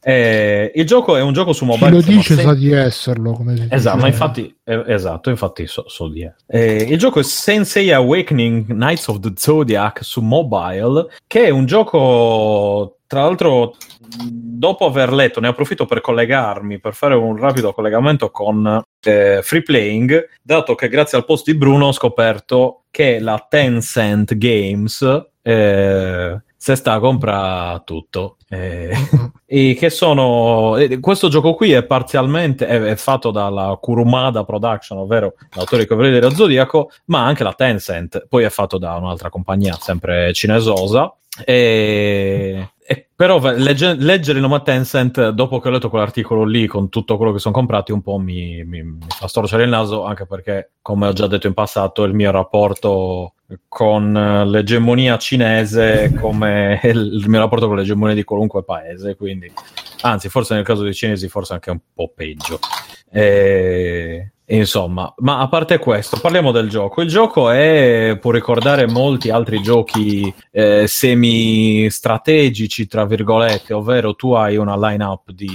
[0.00, 1.90] Eh, il gioco è un gioco su Chi mobile.
[1.90, 3.32] lo si chiama dice sa di esserlo.
[3.32, 6.32] Come Esatto, infatti, eh, esatto, infatti so, so di è.
[6.46, 11.66] Eh, il gioco è Sensei Awakening Knights of the Zodiac su mobile, che è un
[11.66, 13.74] gioco, tra l'altro,
[14.30, 19.62] dopo aver letto, ne approfitto per collegarmi, per fare un rapido collegamento con eh, Free
[19.62, 26.42] Playing, dato che grazie al post di Bruno ho scoperto che la Tencent Games eh,
[26.60, 28.34] se sta a comprare tutto.
[28.50, 28.96] Eh,
[29.44, 35.00] e che sono eh, questo gioco qui è parzialmente è, è fatto dalla Kurumada Production,
[35.00, 39.28] ovvero l'autore di Cavaliere dello Zodiaco, ma anche la Tencent, poi è fatto da un'altra
[39.28, 41.14] compagnia, sempre cinesosa.
[41.44, 42.70] E
[43.18, 47.32] però legge- leggere il nome Tencent dopo che ho letto quell'articolo lì con tutto quello
[47.32, 51.08] che sono comprati un po' mi, mi- mi fa storcere il naso anche perché come
[51.08, 53.34] ho già detto in passato il mio rapporto
[53.66, 54.12] con
[54.46, 59.52] l'egemonia cinese come il mio rapporto con l'egemonia di qualunque paese quindi
[60.02, 62.60] anzi forse nel caso dei cinesi forse anche un po' peggio.
[63.10, 69.30] E, insomma ma a parte questo parliamo del gioco il gioco è può ricordare molti
[69.30, 75.54] altri giochi eh, semi strategici tra virgolette ovvero tu hai una line up di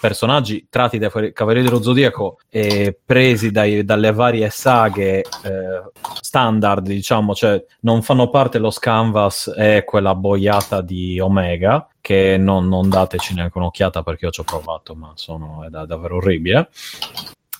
[0.00, 5.82] personaggi tratti dai Cavalieri dello Zodiaco e presi dai- dalle varie saghe eh,
[6.20, 12.66] standard, diciamo, cioè non fanno parte lo Scanvas e quella boiata di Omega, che non,
[12.66, 16.70] non dateci neanche un'occhiata perché io ci ho provato, ma sono, è da- davvero orribile.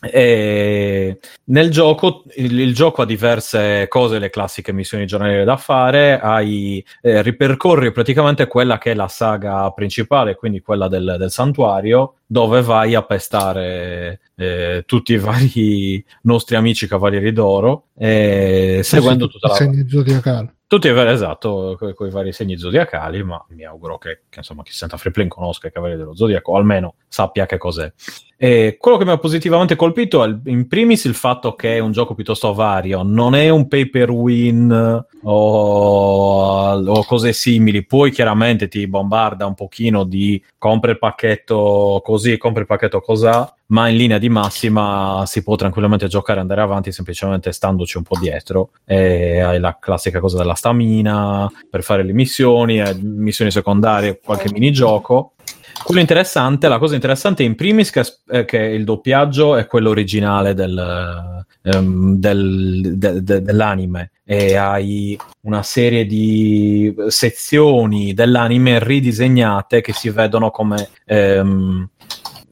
[0.00, 6.18] E nel gioco il, il gioco ha diverse cose, le classiche missioni giornaliere da fare,
[6.18, 12.14] hai, eh, ripercorri praticamente quella che è la saga principale, quindi quella del, del santuario,
[12.26, 19.48] dove vai a pestare eh, tutti i vari nostri amici cavalieri d'oro, eh, seguendo tutta
[19.48, 20.50] la, segni zodiacali.
[20.66, 24.62] tutti i vari, esatto, con i vari segni zodiacali, ma mi auguro che, che, insomma
[24.62, 27.92] chi senta Freeplane conosca i Cavalieri dello Zodiaco, o almeno sappia che cos'è.
[28.42, 31.92] E quello che mi ha positivamente colpito è in primis il fatto che è un
[31.92, 38.66] gioco piuttosto vario, non è un pay per win o, o cose simili, poi chiaramente
[38.66, 43.98] ti bombarda un pochino di compra il pacchetto così, compra il pacchetto cos'ha, ma in
[43.98, 48.70] linea di massima si può tranquillamente giocare e andare avanti semplicemente standoci un po' dietro.
[48.86, 54.50] E hai la classica cosa della stamina per fare le missioni, eh, missioni secondarie, qualche
[54.50, 55.34] minigioco.
[55.82, 60.54] Quello interessante, la cosa interessante in primis che, è che il doppiaggio è quello originale
[60.54, 69.92] del, ehm, del- de- de- dell'anime e hai una serie di sezioni dell'anime ridisegnate che
[69.92, 71.88] si vedono come ehm,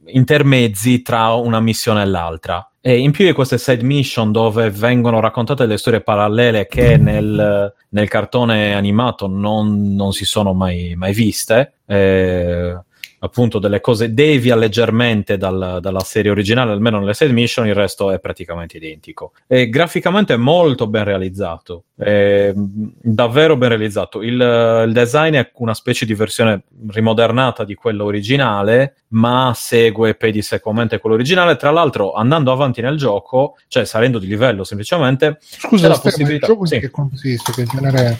[0.07, 2.69] intermezzi tra una missione e l'altra.
[2.81, 7.73] E in più di queste side mission dove vengono raccontate delle storie parallele che nel,
[7.89, 12.77] nel cartone animato non, non si sono mai, mai viste, eh,
[13.19, 18.11] appunto delle cose devia leggermente dal- dalla serie originale, almeno nelle side mission, il resto
[18.11, 19.33] è praticamente identico.
[19.47, 24.21] E graficamente è molto ben realizzato, è davvero ben realizzato.
[24.21, 30.99] Il, il design è una specie di versione rimodernata di quello originale, ma segue pedissequamente
[30.99, 31.55] quello originale.
[31.55, 35.95] Tra l'altro, andando avanti nel gioco, cioè salendo di livello semplicemente, c'è Scusa, la Stefano,
[35.95, 35.99] il
[36.39, 36.47] possibilità.
[36.47, 36.75] gioco Sì.
[36.75, 37.51] di che consiste?
[37.51, 38.17] Che genere è?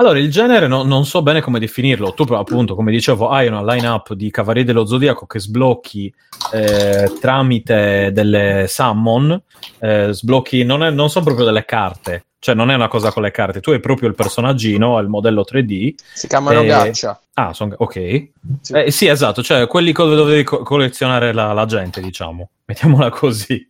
[0.00, 2.12] Allora, il genere no- non so bene come definirlo.
[2.14, 6.12] Tu, appunto, come dicevo, hai una line-up di Cavalieri dello Zodiaco che sblocchi
[6.54, 9.40] eh, tramite delle summon.
[9.80, 13.22] eh, sblocchi, non, è- non sono proprio delle carte, cioè non è una cosa con
[13.22, 13.60] le carte.
[13.60, 15.94] Tu hai proprio il personaggino, il modello 3D.
[16.14, 17.20] Si chiamano Eh, gaccia.
[17.34, 18.28] Ah, son- ok.
[18.60, 18.72] Sì.
[18.74, 22.50] Eh, sì, esatto, cioè quelli dove devi co- collezionare la, la gente, diciamo.
[22.66, 23.68] Mettiamola così.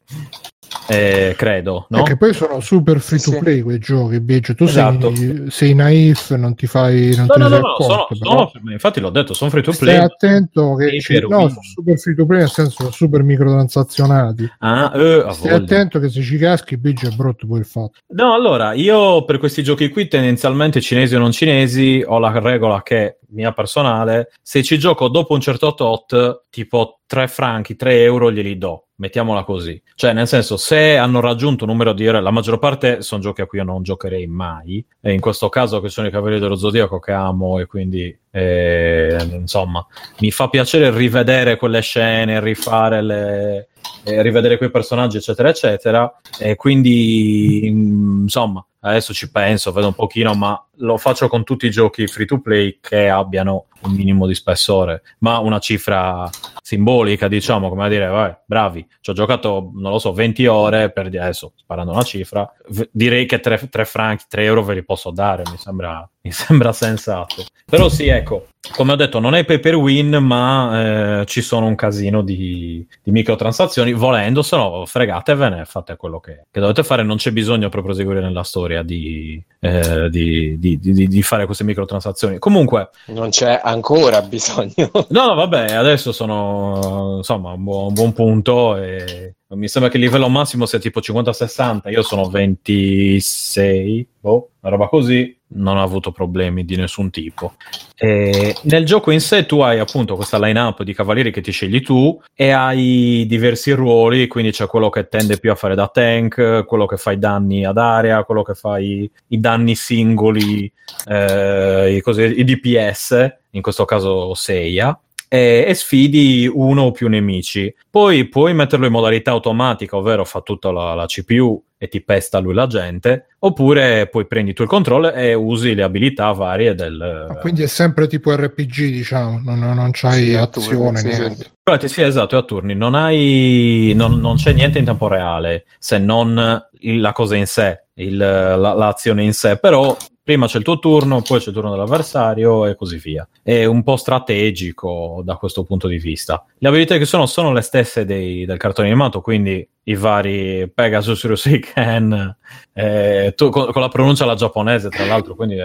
[0.90, 1.99] Eh, credo, no?
[1.99, 3.39] Perché poi sono super free Sì, to sì.
[3.43, 4.55] play quei giochi, Biggio.
[4.55, 5.15] Tu Esatto.
[5.15, 7.15] sei, sei naif, non ti fai.
[7.15, 9.86] Non No, te no, no, no, sono, sono- infatti l'ho detto, sono free to Stai
[9.89, 9.99] play.
[9.99, 14.49] attento che ci- no, sono super free to play nel senso sono super microtransazionati.
[14.61, 17.93] Ah, eh, Stai attento che se ci caschi, Biggio è brutto poi il fatto.
[18.09, 22.82] No, allora, io per questi giochi qui, tendenzialmente cinesi o non cinesi, ho la regola
[22.82, 28.31] che, mia personale, se ci gioco dopo un certo tot, tipo 3 franchi, 3 euro
[28.31, 28.85] glieli do.
[28.97, 29.81] Mettiamola così.
[29.95, 33.43] Cioè, nel senso, se hanno raggiunto un numero di ore, la maggior parte sono giochi
[33.43, 34.85] a cui io non giocherei mai.
[35.01, 39.17] E in questo caso, che sono i Cavalieri dello Zodiaco che amo, e quindi, eh,
[39.33, 39.87] insomma,
[40.21, 43.69] mi fa piacere rivedere quelle scene, rifare le.
[44.05, 46.21] eh, rivedere quei personaggi, eccetera, eccetera.
[46.39, 51.67] E quindi, mm, insomma, adesso ci penso, vedo un pochino, ma lo faccio con tutti
[51.67, 56.29] i giochi free to play che abbiano un minimo di spessore, ma una cifra
[56.63, 60.91] simbolica, diciamo, come a dire, vai, bravi, ci ho giocato, non lo so, 20 ore
[60.91, 65.11] per adesso, sparando una cifra, v- direi che 3, franchi, 3 euro ve li posso
[65.11, 67.45] dare, mi sembra, mi sembra sensato.
[67.65, 71.67] Però sì, ecco, come ho detto, non è pay per win, ma eh, ci sono
[71.67, 77.03] un casino di, di microtransazioni, volendo, se no fregatevene, fate quello che, che dovete fare,
[77.03, 82.39] non c'è bisogno per proseguire nella storia di, eh, di, di- fare queste microtransazioni.
[82.39, 84.91] Comunque, Non c'è ancora bisogno.
[85.11, 89.97] No, no, vabbè, adesso sono insomma un buon, un buon punto e mi sembra che
[89.97, 95.38] il livello massimo sia tipo 50-60, io sono 26, boh, una roba così.
[95.51, 97.55] Non ha avuto problemi di nessun tipo.
[97.97, 101.81] E nel gioco in sé tu hai appunto questa line-up di cavalieri che ti scegli
[101.83, 106.65] tu e hai diversi ruoli, quindi c'è quello che tende più a fare da tank,
[106.65, 110.70] quello che fa i danni ad area, quello che fa i, i danni singoli,
[111.07, 114.99] eh, i, così, i DPS, in questo caso Seiya
[115.29, 117.73] e, e sfidi uno o più nemici.
[117.91, 122.41] Poi puoi metterlo in modalità automatica, ovvero fa tutta la, la CPU e ti pesta
[122.41, 127.27] lui la gente, oppure poi prendi tu il controllo e usi le abilità varie del...
[127.29, 131.35] Ma quindi è sempre tipo RPG, diciamo, non, non c'hai Sì, azione, turni, sì, niente.
[131.45, 131.51] sì.
[131.69, 132.75] Infatti, sì, esatto, è a turni.
[132.75, 137.47] Non, hai, non, non c'è niente in tempo reale se non il- la cosa in
[137.47, 139.97] sé, il- la- l'azione in sé, però
[140.29, 143.27] prima c'è il tuo turno, poi c'è il turno dell'avversario e così via.
[143.43, 146.45] È un po' strategico da questo punto di vista.
[146.59, 151.25] Le abilità che sono sono le stesse dei- del cartone animato, quindi i vari Pegasus,
[151.25, 152.37] Rusiken,
[152.75, 155.57] eh, tu- con, con la pronuncia alla giapponese, tra l'altro, quindi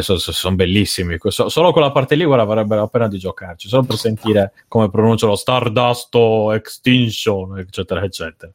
[0.00, 1.16] sono bellissimi.
[1.28, 4.90] So- solo quella parte lì, guarda, varrebbe la pena di giocarci, solo per sentire come
[4.90, 6.16] pronunciano Stardust
[6.54, 8.50] Extinction, eccetera, eccetera.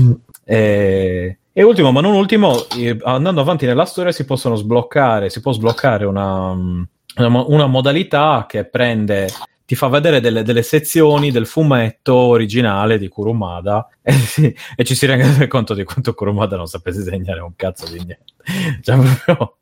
[0.00, 0.12] Mm.
[0.42, 5.40] E, e ultimo, ma non ultimo, eh, andando avanti nella storia si possono sbloccare, si
[5.40, 9.28] può sbloccare una, una, mo- una modalità che prende,
[9.64, 14.96] ti fa vedere delle, delle sezioni del fumetto originale di Kurumada e, si- e ci
[14.96, 18.24] si rende conto di quanto Kurumada non sapesse disegnare un cazzo di niente.
[18.82, 19.56] Cioè, proprio-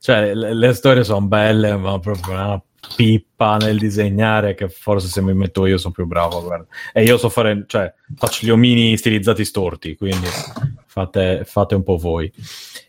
[0.00, 2.62] cioè, le, le storie sono belle, ma proprio una
[2.96, 6.66] pippa nel disegnare che forse se mi metto io sono più bravo guarda.
[6.92, 10.26] e io so fare cioè faccio gli omini stilizzati storti quindi
[10.94, 12.32] fate, fate un po' voi.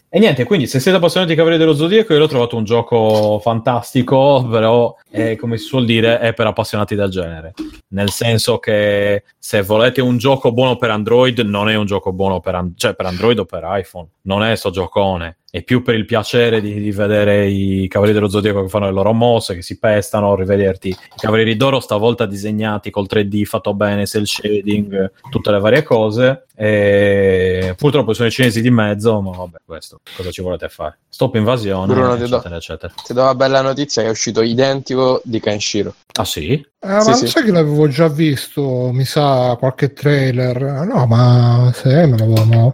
[0.07, 3.40] E niente quindi se siete appassionati di Cavalieri dello Zodiaco io l'ho trovato un gioco
[3.40, 7.53] fantastico però è, come si suol dire è per appassionati del genere.
[7.90, 12.40] Nel senso che se volete un gioco buono per Android non è un gioco buono
[12.40, 15.96] per, an- cioè per Android o per iPhone non è sto giocone è più per
[15.96, 19.62] il piacere di, di vedere i Cavalieri dello Zodiaco che fanno le loro mosse, che
[19.62, 25.52] si pestano, rivederti i Cavalieri d'Oro stavolta disegnati col 3D fatto bene, cel shading, tutte
[25.52, 26.46] le varie cose.
[26.58, 31.00] E purtroppo sono i cinesi di mezzo, ma vabbè, questo cosa ci volete fare?
[31.08, 32.94] Stop invasione, Bruno, ti do- eccetera, eccetera.
[33.06, 35.94] Ti do una bella notizia che è uscito identico di Kenshiro.
[36.18, 36.66] Ah sì?
[36.80, 37.22] Ah, Sì, ma sì.
[37.24, 40.62] non sai che l'avevo già visto, mi sa, qualche trailer.
[40.86, 42.74] No, ma se me lo, no.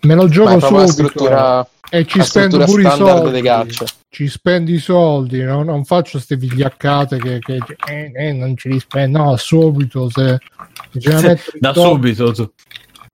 [0.00, 3.70] me lo Ma gioco è proprio la subito struttura, e ci spendo pure i soldi.
[4.10, 5.62] Ci spendi i soldi, no?
[5.62, 9.18] non faccio queste vigliaccate che, che- eh, eh, non ci li spendo.
[9.18, 10.08] No, subito.
[10.10, 10.38] Se,
[10.92, 12.52] bisogna, mettere i Da soldi, subito tu.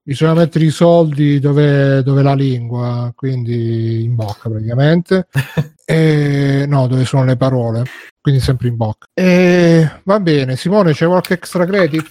[0.01, 5.27] bisogna mettere i soldi dove, dove la lingua, quindi in bocca praticamente.
[5.87, 7.83] E, no, dove sono le parole,
[8.19, 9.05] quindi sempre in bocca.
[9.13, 12.09] E, va bene, Simone, c'è qualche extra credit?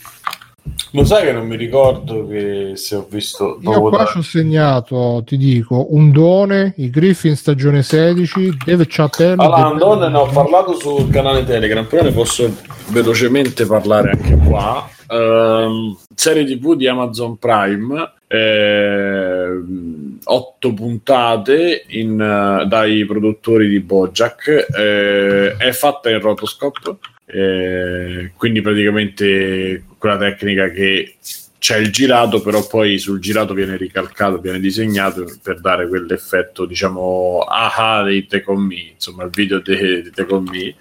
[0.92, 3.58] Lo sai che non mi ricordo che se ho visto...
[3.60, 9.42] Io qua ci ho segnato, ti dico, un done, i Griffin stagione 16, Dave Chappelle.
[9.42, 12.48] Allora, Andone ne ho parlato sul canale Telegram, però ne posso
[12.88, 14.88] velocemente parlare anche qua.
[15.08, 24.66] Ehm, serie TV di Amazon Prime, ehm, otto puntate in, eh, dai produttori di Bojack,
[24.76, 31.16] eh, è fatta in rotoscope, eh, quindi praticamente quella tecnica che
[31.64, 37.38] c'è il girato, però poi sul girato viene ricalcato, viene disegnato per dare quell'effetto, diciamo,
[37.40, 40.74] aha dei Take On Me, insomma, il video di di Take On Me.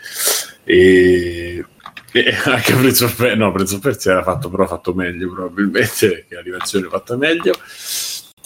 [0.66, 1.66] E,
[2.12, 6.36] e anche Prince of no, Prince of Persia era fatto, però fatto meglio probabilmente, perché
[6.36, 7.54] l'animazione è fatta meglio.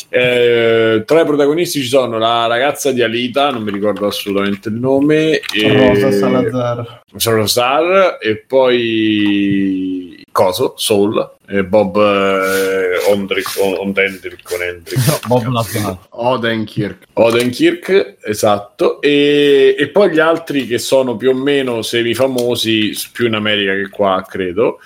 [0.10, 4.76] Eh, tra i protagonisti ci sono la ragazza di Alita, non mi ricordo assolutamente il
[4.76, 7.02] nome, e- Rosa Salazar.
[7.16, 15.98] Salazar e poi Coso, Soul, e Bob eh, Ondrick, Ondendrick, Ondendrick, Bob Lazar.
[16.10, 17.06] Odenkirk.
[17.14, 23.34] Odenkirk, esatto, e, e poi gli altri che sono più o meno semi-famosi, più in
[23.34, 24.80] America che qua, credo,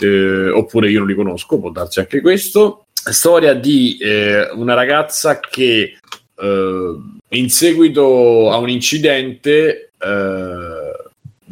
[0.00, 2.83] eh, oppure io non li conosco, può darsi anche questo.
[3.12, 5.96] Storia di eh, una ragazza che
[6.36, 6.96] eh,
[7.28, 10.83] in seguito a un incidente eh,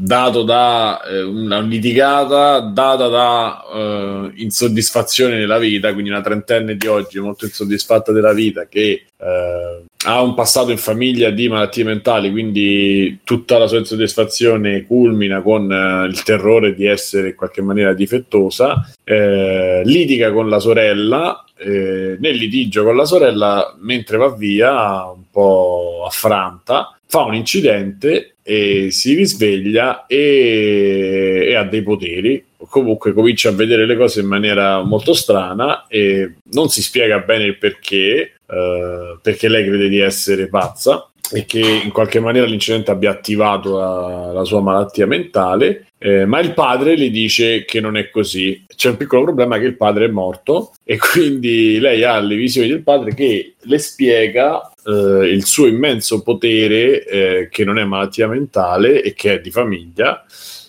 [0.04, 6.88] dato da eh, una litigata data da eh, insoddisfazione nella vita, quindi una trentenne di
[6.88, 12.32] oggi molto insoddisfatta della vita che eh, ha un passato in famiglia di malattie mentali,
[12.32, 17.94] quindi tutta la sua insoddisfazione culmina con eh, il terrore di essere in qualche maniera
[17.94, 25.04] difettosa, eh, litiga con la sorella, eh, nel litigio con la sorella, mentre va via,
[25.04, 32.44] un po' affranta, fa un incidente e si risveglia e, e ha dei poteri.
[32.68, 37.44] Comunque comincia a vedere le cose in maniera molto strana e non si spiega bene
[37.44, 41.06] il perché, eh, perché lei crede di essere pazza.
[41.34, 46.40] e che in qualche maniera l'incidente abbia attivato la, la sua malattia mentale, eh, ma
[46.40, 48.64] il padre le dice che non è così.
[48.74, 52.68] C'è un piccolo problema che il padre è morto e quindi lei ha le visioni
[52.68, 58.28] del padre che le spiega eh, il suo immenso potere eh, che non è malattia
[58.28, 60.24] mentale e che è di famiglia.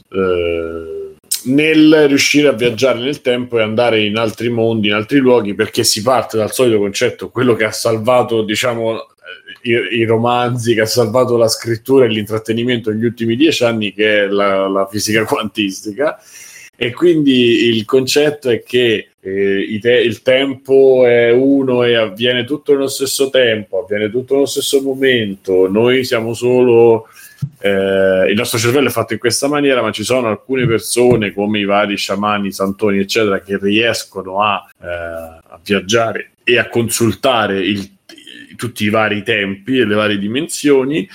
[0.09, 1.15] Eh,
[1.45, 5.83] nel riuscire a viaggiare nel tempo e andare in altri mondi, in altri luoghi, perché
[5.83, 9.07] si parte dal solito concetto, quello che ha salvato, diciamo,
[9.63, 14.23] i, i romanzi, che ha salvato la scrittura e l'intrattenimento negli ultimi dieci anni, che
[14.23, 16.17] è la, la fisica quantistica.
[16.83, 22.73] E quindi il concetto è che eh, te- il tempo è uno e avviene tutto
[22.73, 27.07] nello stesso tempo, avviene tutto nello stesso momento, noi siamo solo
[27.61, 31.59] eh, il nostro cervello è fatto in questa maniera, ma ci sono alcune persone come
[31.59, 37.91] i vari sciamani, santoni, eccetera, che riescono a, eh, a viaggiare e a consultare il
[38.55, 41.07] tutti i vari tempi e le varie dimensioni.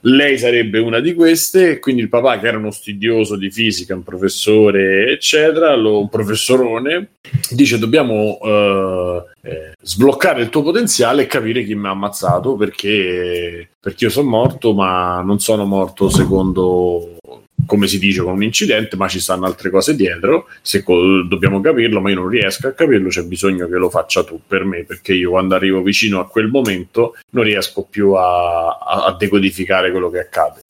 [0.00, 4.02] Lei sarebbe una di queste, quindi il papà, che era uno studioso di fisica, un
[4.02, 7.08] professore, eccetera, lo, un professorone,
[7.50, 13.68] dice: Dobbiamo uh, eh, sbloccare il tuo potenziale e capire chi mi ha ammazzato perché,
[13.80, 17.16] perché io sono morto, ma non sono morto secondo
[17.66, 20.48] come si dice, con un incidente, ma ci stanno altre cose dietro.
[20.62, 24.24] Se co- dobbiamo capirlo, ma io non riesco a capirlo, c'è bisogno che lo faccia
[24.24, 28.76] tu per me, perché io quando arrivo vicino a quel momento non riesco più a,
[28.76, 30.60] a, a decodificare quello che accade.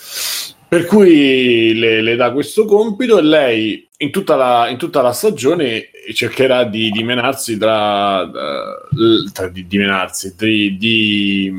[0.67, 5.13] Per cui le, le, dà questo compito e lei in tutta la, in tutta la
[5.13, 8.29] stagione cercherà di, di menarsi tra,
[9.33, 11.53] tra di, di menarsi, di, di,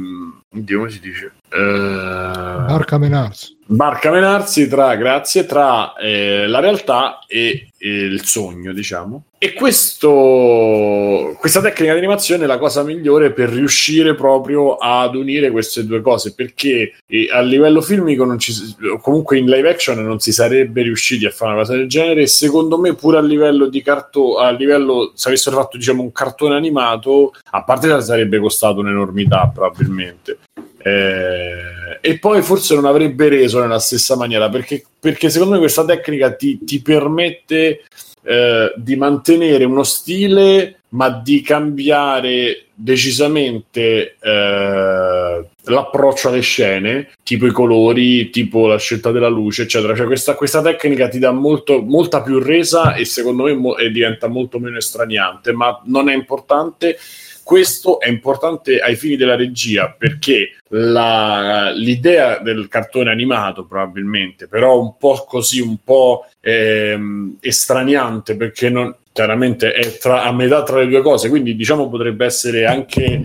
[0.49, 1.31] di come si dice?
[1.56, 9.26] Uh, Barca menarsi barcamenarsi tra, grazie, tra eh, la realtà e, e, il sogno, diciamo.
[9.38, 15.52] E questo, questa tecnica di animazione è la cosa migliore per riuscire proprio ad unire
[15.52, 18.53] queste due cose, perché eh, a livello filmico, non ci,
[19.02, 22.27] comunque in live action non si sarebbe riusciti a fare una cosa del genere e
[22.27, 26.56] secondo me pure a livello di cartone, a livello, se avessero fatto diciamo un cartone
[26.56, 30.38] animato, a parte sarebbe costato un'enormità probabilmente.
[30.87, 35.83] Eh, e poi forse non avrebbe reso nella stessa maniera perché, perché secondo me questa
[35.83, 37.85] tecnica ti, ti permette
[38.21, 47.51] eh, di mantenere uno stile ma di cambiare decisamente eh, l'approccio alle scene, tipo i
[47.51, 49.95] colori, tipo la scelta della luce, eccetera.
[49.95, 53.89] Cioè questa, questa tecnica ti dà molto, molta più resa e secondo me mo- e
[53.89, 56.97] diventa molto meno estraniante, ma non è importante
[57.45, 64.81] questo è importante ai fini della regia perché la, l'idea del cartone animato probabilmente, però
[64.81, 70.80] un po' così, un po' ehm, estraniante perché non, chiaramente è tra, a metà tra
[70.80, 73.22] le due cose, quindi diciamo potrebbe essere anche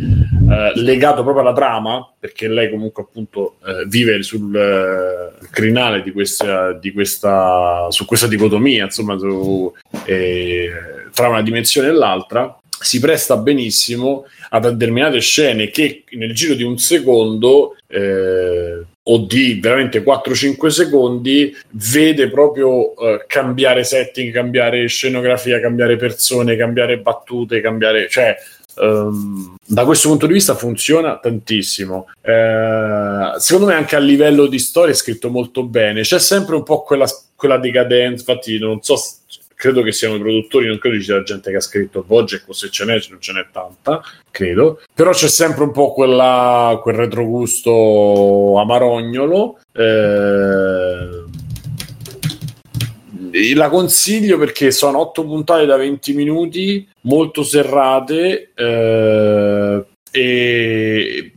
[0.51, 6.10] eh, legato proprio alla trama, perché lei comunque appunto eh, vive sul eh, crinale di
[6.10, 9.72] questa, di questa, su questa dicotomia, insomma, su,
[10.05, 10.70] eh,
[11.12, 16.62] tra una dimensione e l'altra si presta benissimo a determinate scene che nel giro di
[16.62, 25.60] un secondo eh, o di veramente 4-5 secondi vede proprio eh, cambiare setting, cambiare scenografia,
[25.60, 28.09] cambiare persone, cambiare battute, cambiare...
[28.09, 28.35] cioè
[28.76, 32.09] Um, da questo punto di vista funziona tantissimo.
[32.20, 36.02] Eh, secondo me, anche a livello di storia è scritto molto bene.
[36.02, 38.32] C'è sempre un po' quella, quella decadenza.
[38.32, 38.97] Infatti, non so
[39.60, 42.55] credo che siano i produttori, non credo ci sia gente che ha scritto Bojack o
[42.55, 46.94] se ce n'è, non ce n'è tanta, credo, però c'è sempre un po' quella, quel
[46.94, 49.59] retrogusto amarognolo.
[49.72, 51.19] Eh,
[53.55, 61.32] la consiglio perché sono otto puntate da 20 minuti, molto serrate eh, e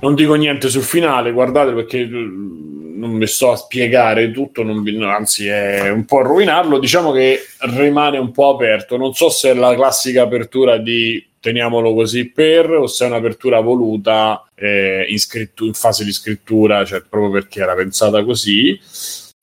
[0.00, 5.46] non dico niente sul finale, guardate perché non mi sto a spiegare tutto, non, anzi
[5.46, 9.54] è un po' a rovinarlo, diciamo che rimane un po' aperto, non so se è
[9.54, 15.66] la classica apertura di teniamolo così per o se è un'apertura voluta eh, in, scrittu-
[15.66, 18.78] in fase di scrittura, cioè proprio perché era pensata così.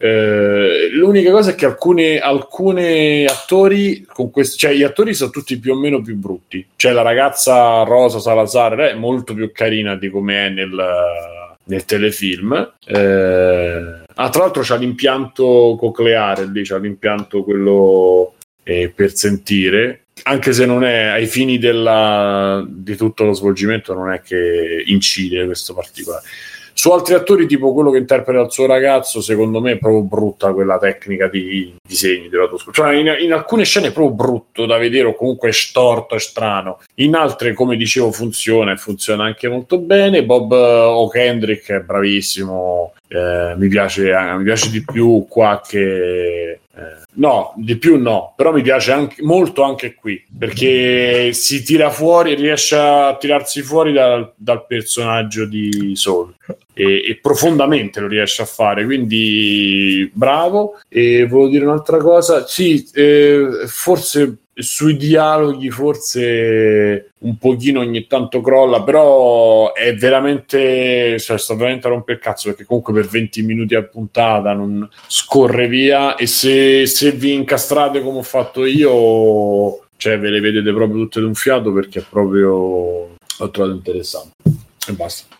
[0.04, 5.80] Eh, l'unica cosa è che alcuni, attori questo, cioè gli attori sono tutti più o
[5.80, 6.68] meno più brutti.
[6.76, 10.78] Cioè la ragazza Rosa Salazar è molto più carina di come è nel,
[11.64, 12.74] nel telefilm.
[12.86, 20.52] Eh, ah, tra l'altro c'ha l'impianto cocleare lì, c'ha l'impianto quello eh, per sentire, anche
[20.52, 25.74] se non è ai fini della, di tutto lo svolgimento, non è che incide questo
[25.74, 26.24] particolare.
[26.74, 30.54] Su altri attori, tipo quello che interpreta il suo ragazzo, secondo me è proprio brutta
[30.54, 32.50] quella tecnica di disegni della.
[32.72, 36.20] Cioè, in, in alcune scene è proprio brutto da vedere, o comunque è storto, è
[36.20, 36.80] strano.
[36.96, 40.26] In altre, come dicevo, funziona e funziona anche molto bene.
[40.26, 42.94] Bob O'Kendrick è bravissimo.
[43.08, 48.34] Eh, mi, piace, eh, mi piace di più qua che eh, no, di più no,
[48.36, 53.94] però mi piace anche, molto anche qui perché si tira fuori, riesce a tirarsi fuori
[53.94, 56.34] dal, dal personaggio di Soul
[56.74, 58.86] e, e, profondamente lo riesce a fare.
[58.86, 60.80] Quindi bravo.
[60.90, 68.40] E volevo dire un'altra cosa: sì, eh, forse sui dialoghi forse un pochino ogni tanto
[68.42, 73.42] crolla però è veramente cioè sta veramente a rompere il cazzo perché comunque per 20
[73.42, 79.88] minuti a puntata non scorre via e se, se vi incastrate come ho fatto io
[79.98, 84.34] cioè ve le vedete proprio tutte d'un fiato perché è proprio ho trovato interessante
[84.88, 85.36] e basta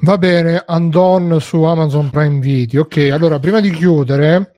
[0.00, 2.82] Va bene, Andon su Amazon Prime Video.
[2.82, 4.52] Ok, allora prima di chiudere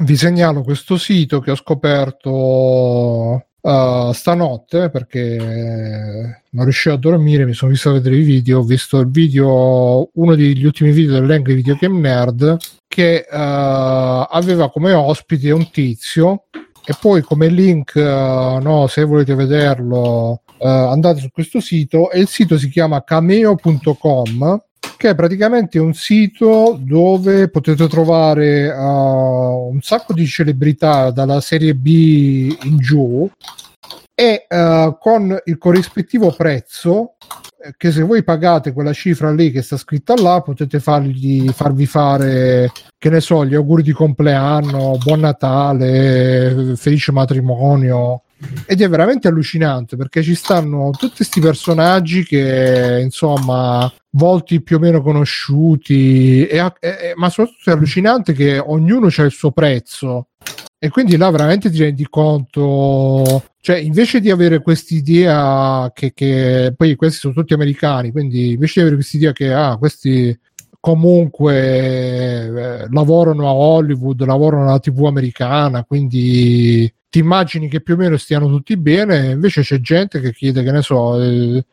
[0.00, 7.52] vi segnalo questo sito che ho scoperto uh, stanotte perché non riuscivo a dormire, mi
[7.52, 11.54] sono visto a vedere i video, ho visto il video, uno degli ultimi video dell'Angry
[11.54, 12.56] Video Game Nerd
[12.86, 16.44] che uh, aveva come ospite un tizio
[16.84, 22.28] e poi come link, uh, no, se volete vederlo, andate su questo sito e il
[22.28, 24.60] sito si chiama cameo.com
[24.96, 31.74] che è praticamente un sito dove potete trovare uh, un sacco di celebrità dalla serie
[31.74, 33.30] B in giù
[34.14, 37.14] e uh, con il corrispettivo prezzo
[37.62, 41.86] eh, che se voi pagate quella cifra lì che sta scritta là potete fargli, farvi
[41.86, 48.22] fare che ne so gli auguri di compleanno buon Natale felice matrimonio
[48.66, 54.78] ed è veramente allucinante perché ci stanno tutti questi personaggi che insomma volti più o
[54.78, 60.28] meno conosciuti e, e, ma soprattutto è allucinante che ognuno ha il suo prezzo.
[60.78, 66.96] E quindi là veramente ti rendi conto cioè invece di avere quest'idea che, che poi
[66.96, 70.34] questi sono tutti americani quindi invece di avere quest'idea che ah questi
[70.80, 77.96] comunque eh, lavorano a Hollywood lavorano alla tv americana quindi ti immagini che più o
[77.96, 81.18] meno stiano tutti bene, invece c'è gente che chiede, che ne so,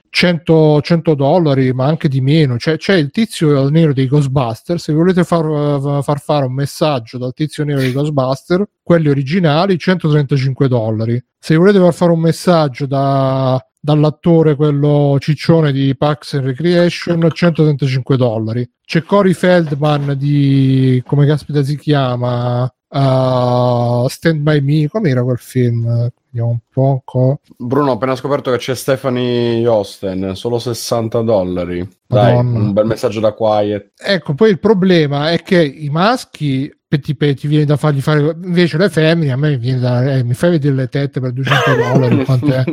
[0.09, 2.57] 100, 100 dollari, ma anche di meno.
[2.57, 4.81] Cioè, c'è il tizio nero dei Ghostbusters.
[4.81, 10.67] Se volete far, far fare un messaggio dal tizio nero dei Ghostbusters, quelli originali, 135
[10.67, 11.23] dollari.
[11.37, 18.17] Se volete far fare un messaggio da, dall'attore quello ciccione di Parks and Recreation 135
[18.17, 25.37] dollari c'è Cory Feldman di come caspita si chiama Uh, Stand By Me, com'era quel
[25.37, 26.11] film?
[26.29, 27.41] Vediamo un poco.
[27.55, 31.87] Bruno, ho appena scoperto che c'è Stephanie Osten, solo 60 dollari.
[32.07, 33.91] Dai, un bel messaggio da Quiet.
[33.95, 38.77] Ecco, poi il problema è che i maschi ti, ti viene da fargli fare invece
[38.77, 42.23] le femmine a me viene da eh, mi fai vedere le tette per 200 dollari
[42.23, 42.63] quant'è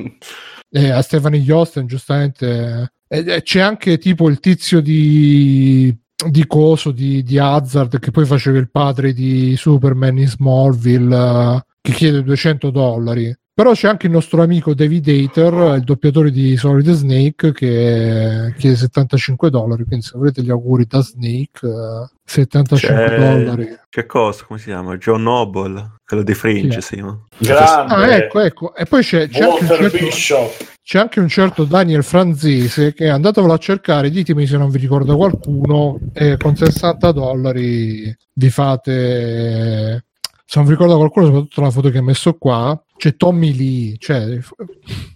[0.70, 5.92] eh, a Stephanie Josten giustamente eh, c'è anche tipo il tizio di
[6.28, 11.60] di coso di, di Hazard che poi faceva il padre di Superman in Smallville uh,
[11.80, 16.56] che chiede 200 dollari però c'è anche il nostro amico David Hater il doppiatore di
[16.56, 19.84] Solid Snake che chiede 75 dollari.
[19.84, 23.16] Quindi se volete gli auguri da Snake uh, 75 c'è...
[23.16, 23.78] dollari.
[23.88, 24.44] che cosa?
[24.44, 24.96] Come si chiama?
[24.96, 25.98] John Noble?
[26.04, 27.02] Quello di Fringe sì, sì
[27.38, 27.94] grande.
[27.94, 28.74] Ah, ecco ecco.
[28.74, 30.50] E poi c'è, c'è anche un certo
[30.82, 35.14] c'è anche un certo Daniel Franzese che andatevelo a cercare, ditemi se non vi ricorda
[35.14, 40.04] qualcuno, e con 60 dollari vi fate...
[40.46, 43.96] Se non vi ricorda qualcuno, soprattutto la foto che ha messo qua, c'è Tommy Lee,
[43.98, 44.38] cioè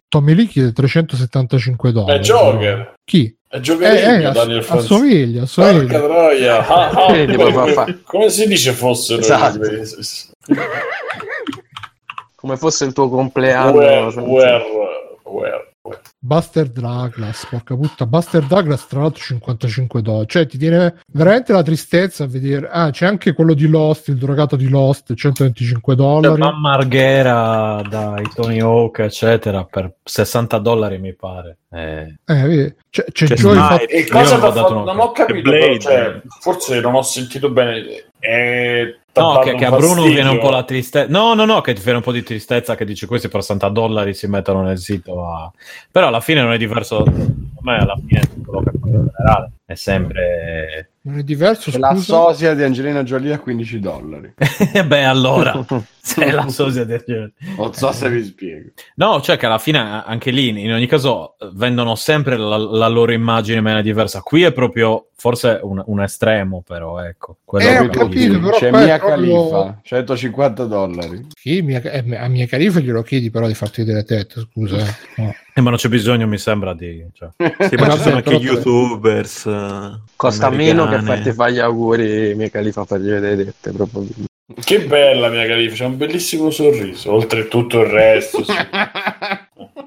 [0.09, 2.19] Tommy Lee chiede 375 dollari.
[2.19, 2.95] È Joker.
[3.05, 3.37] Chi?
[3.47, 4.95] È giocherino eh, eh, Daniel Franzese.
[4.95, 6.01] Assomiglia, assomiglia.
[6.01, 6.67] troia.
[6.69, 9.61] Ah, ah, come, come, si dice fossero esatto.
[12.35, 13.73] come fosse il tuo compleanno.
[13.73, 14.65] Where, where,
[15.25, 15.68] where.
[16.19, 21.63] Buster Douglas, porca puttana, Buster Douglas tra l'altro 55 dollari, cioè ti viene veramente la
[21.63, 26.41] tristezza a vedere, ah c'è anche quello di Lost, il drogato di Lost, 125 dollari.
[26.41, 31.59] Mamma Marghera dai Tony Hawk eccetera per 60 dollari mi pare.
[31.71, 33.89] Eh, eh c'è, c'è, c'è Joy fatto...
[33.89, 38.07] e cosa non, fatto, non ho capito, però, cioè, forse non ho sentito bene.
[38.19, 41.11] È No, che, che a Bruno viene un po' la tristezza.
[41.11, 43.69] No, no, no, che ti viene un po' di tristezza che dici questi per 60
[43.69, 45.25] dollari si mettono nel sito.
[45.25, 45.51] A...
[45.91, 46.99] Però alla fine non è diverso.
[47.05, 51.79] A me alla fine quello che fa in generale è sempre Non è diverso, C'è
[51.79, 52.05] la scusa?
[52.05, 54.33] sosia di Angelina Jolie a 15 dollari.
[54.73, 55.63] E beh, allora,
[56.01, 58.71] se la sosia del Non so se vi spiego.
[58.95, 63.13] No, cioè che alla fine anche lì, in ogni caso, vendono sempre la, la loro
[63.13, 64.23] immagine in maniera diversa.
[64.23, 67.39] Qui è proprio, forse, un, un estremo, però, ecco.
[67.45, 71.27] Quello Eh, che ho capito, però C'è Mia proprio- Khalifa, 150 dollari.
[71.35, 74.77] Sì, mia, eh, a mia califa glielo chiedi però di farti vedere le tette, scusa.
[74.79, 75.23] eh.
[75.23, 75.35] No.
[75.55, 77.05] Eh, ma non c'è bisogno, mi sembra, di...
[77.13, 77.29] Cioè.
[77.69, 79.47] Sì, ma ci sono anche però- youtubers.
[79.47, 81.17] eh, Costa meno che americane.
[81.17, 84.07] farti fare gli auguri, mia califa, fargli vedere le tette, proprio.
[84.65, 88.43] Che bella mia Califa, c'ha un bellissimo sorriso, oltre a tutto il resto.
[88.45, 88.53] sì.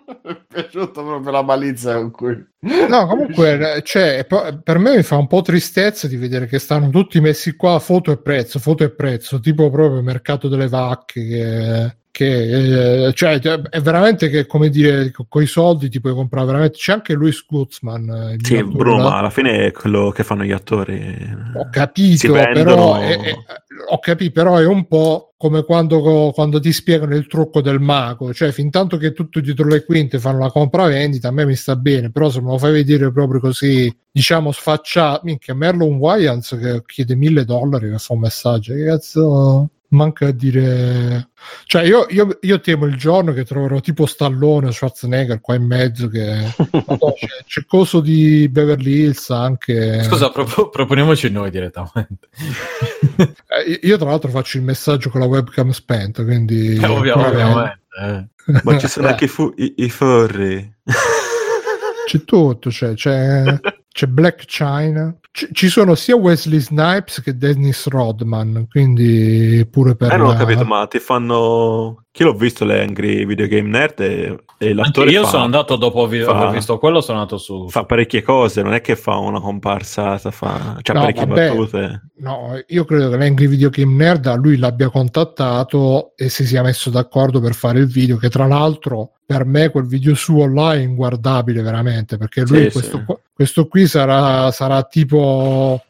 [0.51, 2.45] Piaciuta proprio la malizia con cui...
[2.59, 4.25] No, comunque, eh, cioè,
[4.63, 8.11] per me mi fa un po' tristezza di vedere che stanno tutti messi qua foto
[8.11, 11.25] e prezzo, foto e prezzo, tipo proprio il mercato delle vacche.
[11.25, 16.45] Che, che, eh, cioè, è veramente che, come dire, con i soldi ti puoi comprare
[16.45, 16.77] veramente.
[16.77, 18.09] C'è anche Luis Guzman.
[18.33, 18.55] eh, Sì,
[18.97, 19.03] là.
[19.03, 21.35] ma alla fine è quello che fanno gli attori.
[21.55, 22.17] Ho capito,
[22.63, 23.35] però è, è-
[23.89, 28.31] ho capito, però è un po' come quando, quando ti spiegano il trucco del mago,
[28.33, 31.75] cioè fin tanto che tutto dietro le quinte fanno la compravendita, a me mi sta
[31.75, 36.83] bene, però se me lo fai vedere proprio così, diciamo sfacciato, minchia, Merlon Wayans che
[36.85, 39.69] chiede mille dollari per fare un messaggio, che cazzo...
[39.91, 41.31] Manca a dire,
[41.65, 46.07] cioè, io, io, io temo il giorno che troverò tipo Stallone, Schwarzenegger qua in mezzo.
[46.07, 50.01] Che Madonna, c'è, c'è coso di Beverly Hills anche.
[50.03, 52.29] Scusa, propo- proponiamoci noi direttamente.
[53.51, 57.79] Eh, io tra l'altro faccio il messaggio con la webcam spenta, quindi Eh, ovviamente.
[58.01, 58.27] eh.
[58.63, 60.73] Ma ci sono anche i, fu- i, i furry.
[62.05, 63.59] c'è tutto, c'è, c'è,
[63.93, 70.11] c'è Black China, ci, ci sono sia Wesley Snipes che Dennis Rodman, quindi pure per
[70.13, 72.03] Eh, non ho capito, ma ti fanno.
[72.11, 74.05] Chi l'ho visto le Angry Video Game Nerd e,
[74.57, 77.37] e Anche l'attore io fa, sono andato dopo vi- fa- aver visto quello, sono andato
[77.37, 77.69] su.
[77.69, 81.47] fa parecchie cose, non è che fa una comparsata, fa c'ha No, parecchie vabbè.
[81.49, 82.01] battute.
[82.17, 86.61] No, io credo che l'Angry Video Game Nerd a lui l'abbia contattato e si sia
[86.63, 90.73] messo d'accordo per fare il video, che tra l'altro per me quel video suo là
[90.73, 93.13] è inguardabile veramente, perché lui Sì, questo, sì.
[93.33, 95.81] questo qui sarà, sarà tipo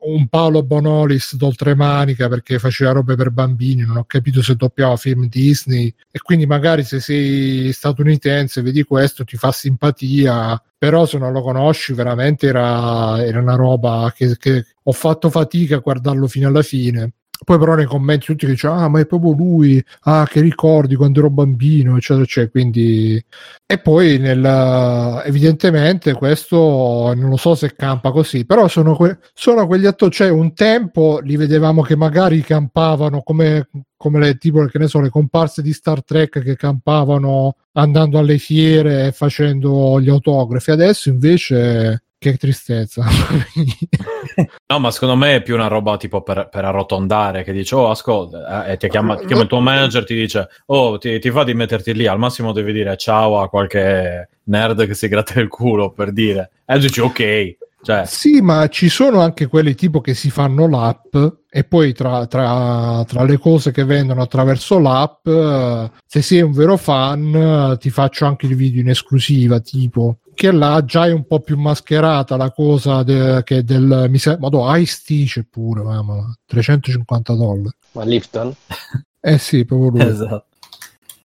[0.00, 5.28] un Paolo Bonolis d'oltremanica perché faceva robe per bambini, non ho capito se doppiava film
[5.28, 11.30] Disney e quindi magari se sei statunitense vedi questo ti fa simpatia, però se non
[11.32, 16.48] lo conosci veramente era, era una roba che, che ho fatto fatica a guardarlo fino
[16.48, 17.12] alla fine.
[17.44, 20.94] Poi però nei commenti tutti che dicono ah ma è proprio lui, ah che ricordi
[20.94, 23.24] quando ero bambino eccetera eccetera quindi
[23.66, 29.66] e poi nel, evidentemente questo non lo so se campa così però sono, que- sono
[29.66, 34.78] quegli attori cioè un tempo li vedevamo che magari campavano come, come le tipo che
[34.78, 40.08] ne so le comparse di Star Trek che campavano andando alle fiere e facendo gli
[40.08, 40.70] autografi.
[40.70, 43.02] Adesso invece che tristezza
[44.68, 47.90] No, ma secondo me è più una roba tipo per, per arrotondare, che dice, oh,
[47.90, 51.42] ascolta, eh, ti chiama, ti chiama il tuo manager, ti dice, oh, ti, ti fa
[51.42, 55.48] di metterti lì, al massimo devi dire ciao a qualche nerd che si gratta il
[55.48, 56.50] culo, per dire.
[56.64, 60.68] E tu dici, ok, cioè, Sì, ma ci sono anche quelli tipo che si fanno
[60.68, 61.16] l'app
[61.48, 66.52] e poi tra, tra- tra le cose che vendono attraverso l'app, eh, se sei un
[66.52, 67.34] vero fan,
[67.72, 71.40] eh, ti faccio anche il video in esclusiva, tipo che là già è un po'
[71.40, 77.34] più mascherata la cosa de- che del mi sa, Madò, Ice-T c'è pure, mamma, 350
[77.34, 77.74] dollari.
[77.92, 78.54] Ma Lifton?
[79.22, 80.00] Eh sì, proprio lui.
[80.10, 80.46] esatto.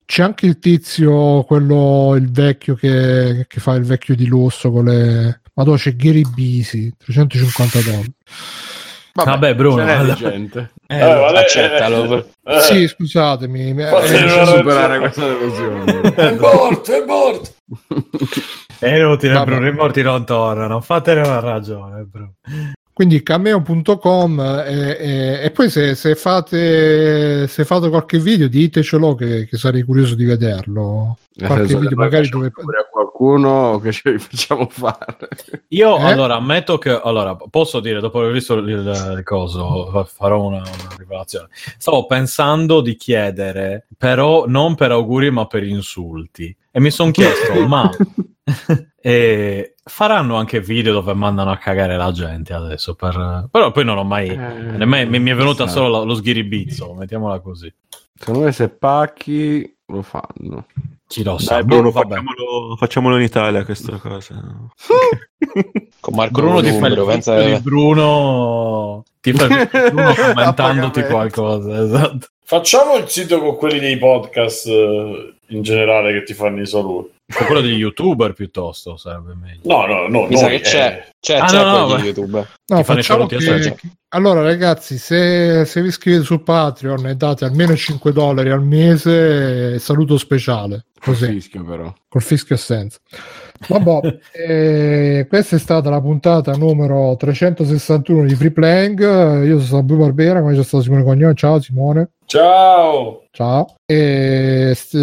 [0.05, 4.87] C'è anche il tizio, quello, il vecchio che, che fa il vecchio di lusso con
[4.87, 5.43] le...
[5.55, 8.13] Madonna, c'è Gary Bisi, 350 dollari.
[9.13, 10.73] Vabbè, Bruno, n'è di allora- gente.
[10.89, 12.27] Eh, Eh, vabbè, accettalo.
[12.43, 13.73] eh, Sì, scusatemi.
[13.75, 16.01] mi- Forse eh, non superare questa delusione.
[16.15, 17.51] È morto, è morto.
[18.79, 19.45] È inutile, Vabbè.
[19.47, 22.35] Bruno, i morti non tornano, fatene una ragione, Bruno.
[22.95, 29.49] Quindi cameo.com e, e- e poi se, se fate se fate qualche video ditecelo che,
[29.49, 31.19] che sarei curioso di vederlo.
[31.35, 32.51] Nel Qualche che video magari dove...
[32.53, 35.29] pure a qualcuno che ce li facciamo fare.
[35.71, 36.03] Io Eh?
[36.03, 40.59] allora ammetto che allora posso dire dopo aver visto il, il coso fa- farò una,
[40.59, 41.49] una rivelazione.
[41.77, 46.57] Stavo pensando di chiedere, però non per auguri ma per insulti.
[46.71, 47.91] E mi sono chiesto, ma
[49.01, 52.95] eh, faranno anche video dove mandano a cagare la gente adesso?
[52.95, 53.49] Per...
[53.51, 54.29] Però poi non ho mai.
[54.29, 57.73] Eh, nemmeno- mi, mi è venuta solo la- lo sghiribizzo, mettiamola così.
[58.17, 60.67] Secondo me se pacchi lo fanno.
[61.07, 61.55] Chi lo sa?
[61.55, 64.35] Dai, Bruno, facciamolo, facciamolo in Italia questa cosa.
[66.01, 71.83] Con Marco Bruno ti fa il pensa di Bruno ti fa il Bruno commentandoti qualcosa
[71.83, 76.67] esatto Facciamo il sito con quelli dei podcast eh, in generale che ti fanno i
[76.67, 77.14] saluti.
[77.27, 79.61] O quello degli youtuber piuttosto sarebbe meglio.
[79.65, 80.27] No, no, no.
[80.27, 82.07] Mi sa che c'è, c'è, Ah, c'è no, no, quello di beh.
[82.09, 82.47] YouTube.
[82.67, 83.41] No, facciamo che...
[83.41, 83.77] Sergio.
[84.09, 89.79] Allora, ragazzi, se, se vi iscrivete su Patreon e date almeno 5 dollari al mese,
[89.79, 90.85] saluto speciale.
[91.01, 91.93] Così, Fischio, però.
[92.09, 92.99] col fischio senza.
[93.69, 99.01] Vabbè, eh, questa è stata la puntata numero 361 di Free Playing.
[99.45, 101.35] Io sono Sabio Barbera, come c'è stato Simone Cognome.
[101.35, 102.11] Ciao Simone.
[102.27, 103.25] Ciao.
[103.33, 103.75] Ciao.
[103.85, 104.95] E, st-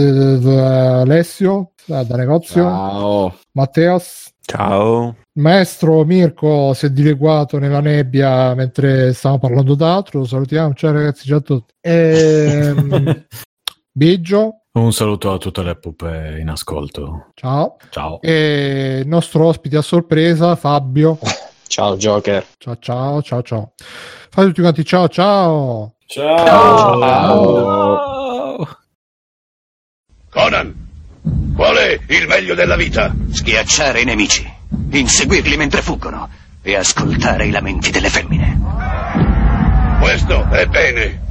[0.45, 2.63] Alessio da, negozio.
[2.63, 3.35] Ciao.
[3.53, 4.29] Matteos.
[4.41, 5.15] Ciao.
[5.33, 10.19] Maestro Mirko si è dileguato nella nebbia mentre stavamo parlando d'altro.
[10.19, 10.73] Lo salutiamo.
[10.73, 11.73] Ciao ragazzi, ciao a tutti.
[11.81, 13.25] Ehm,
[13.93, 17.27] Biggio, Un saluto a tutte le pupe in ascolto.
[17.33, 17.77] ciao.
[17.89, 18.21] Ciao.
[18.21, 21.17] E il nostro ospite a sorpresa, Fabio.
[21.67, 22.45] Ciao Joker.
[22.57, 23.73] Ciao, ciao, ciao, ciao.
[24.29, 25.93] Fate tutti quanti ciao, ciao.
[26.05, 26.99] Ciao.
[26.99, 28.67] Ciao.
[30.29, 30.73] Conan,
[31.55, 33.13] qual è il meglio della vita?
[33.31, 34.51] Schiacciare i nemici,
[34.91, 36.29] inseguirli mentre fuggono
[36.61, 38.59] e ascoltare i lamenti delle femmine.
[39.99, 41.29] Questo è bene.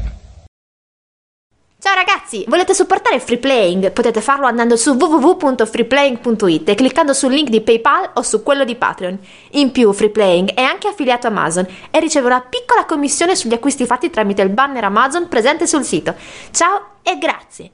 [1.80, 3.90] Ciao ragazzi, volete supportare Free Playing?
[3.92, 8.76] Potete farlo andando su www.freeplaying.it e cliccando sul link di PayPal o su quello di
[8.76, 9.18] Patreon.
[9.52, 13.54] In più, Free Playing è anche affiliato a Amazon e riceve una piccola commissione sugli
[13.54, 16.14] acquisti fatti tramite il banner Amazon presente sul sito.
[16.50, 17.70] Ciao e grazie!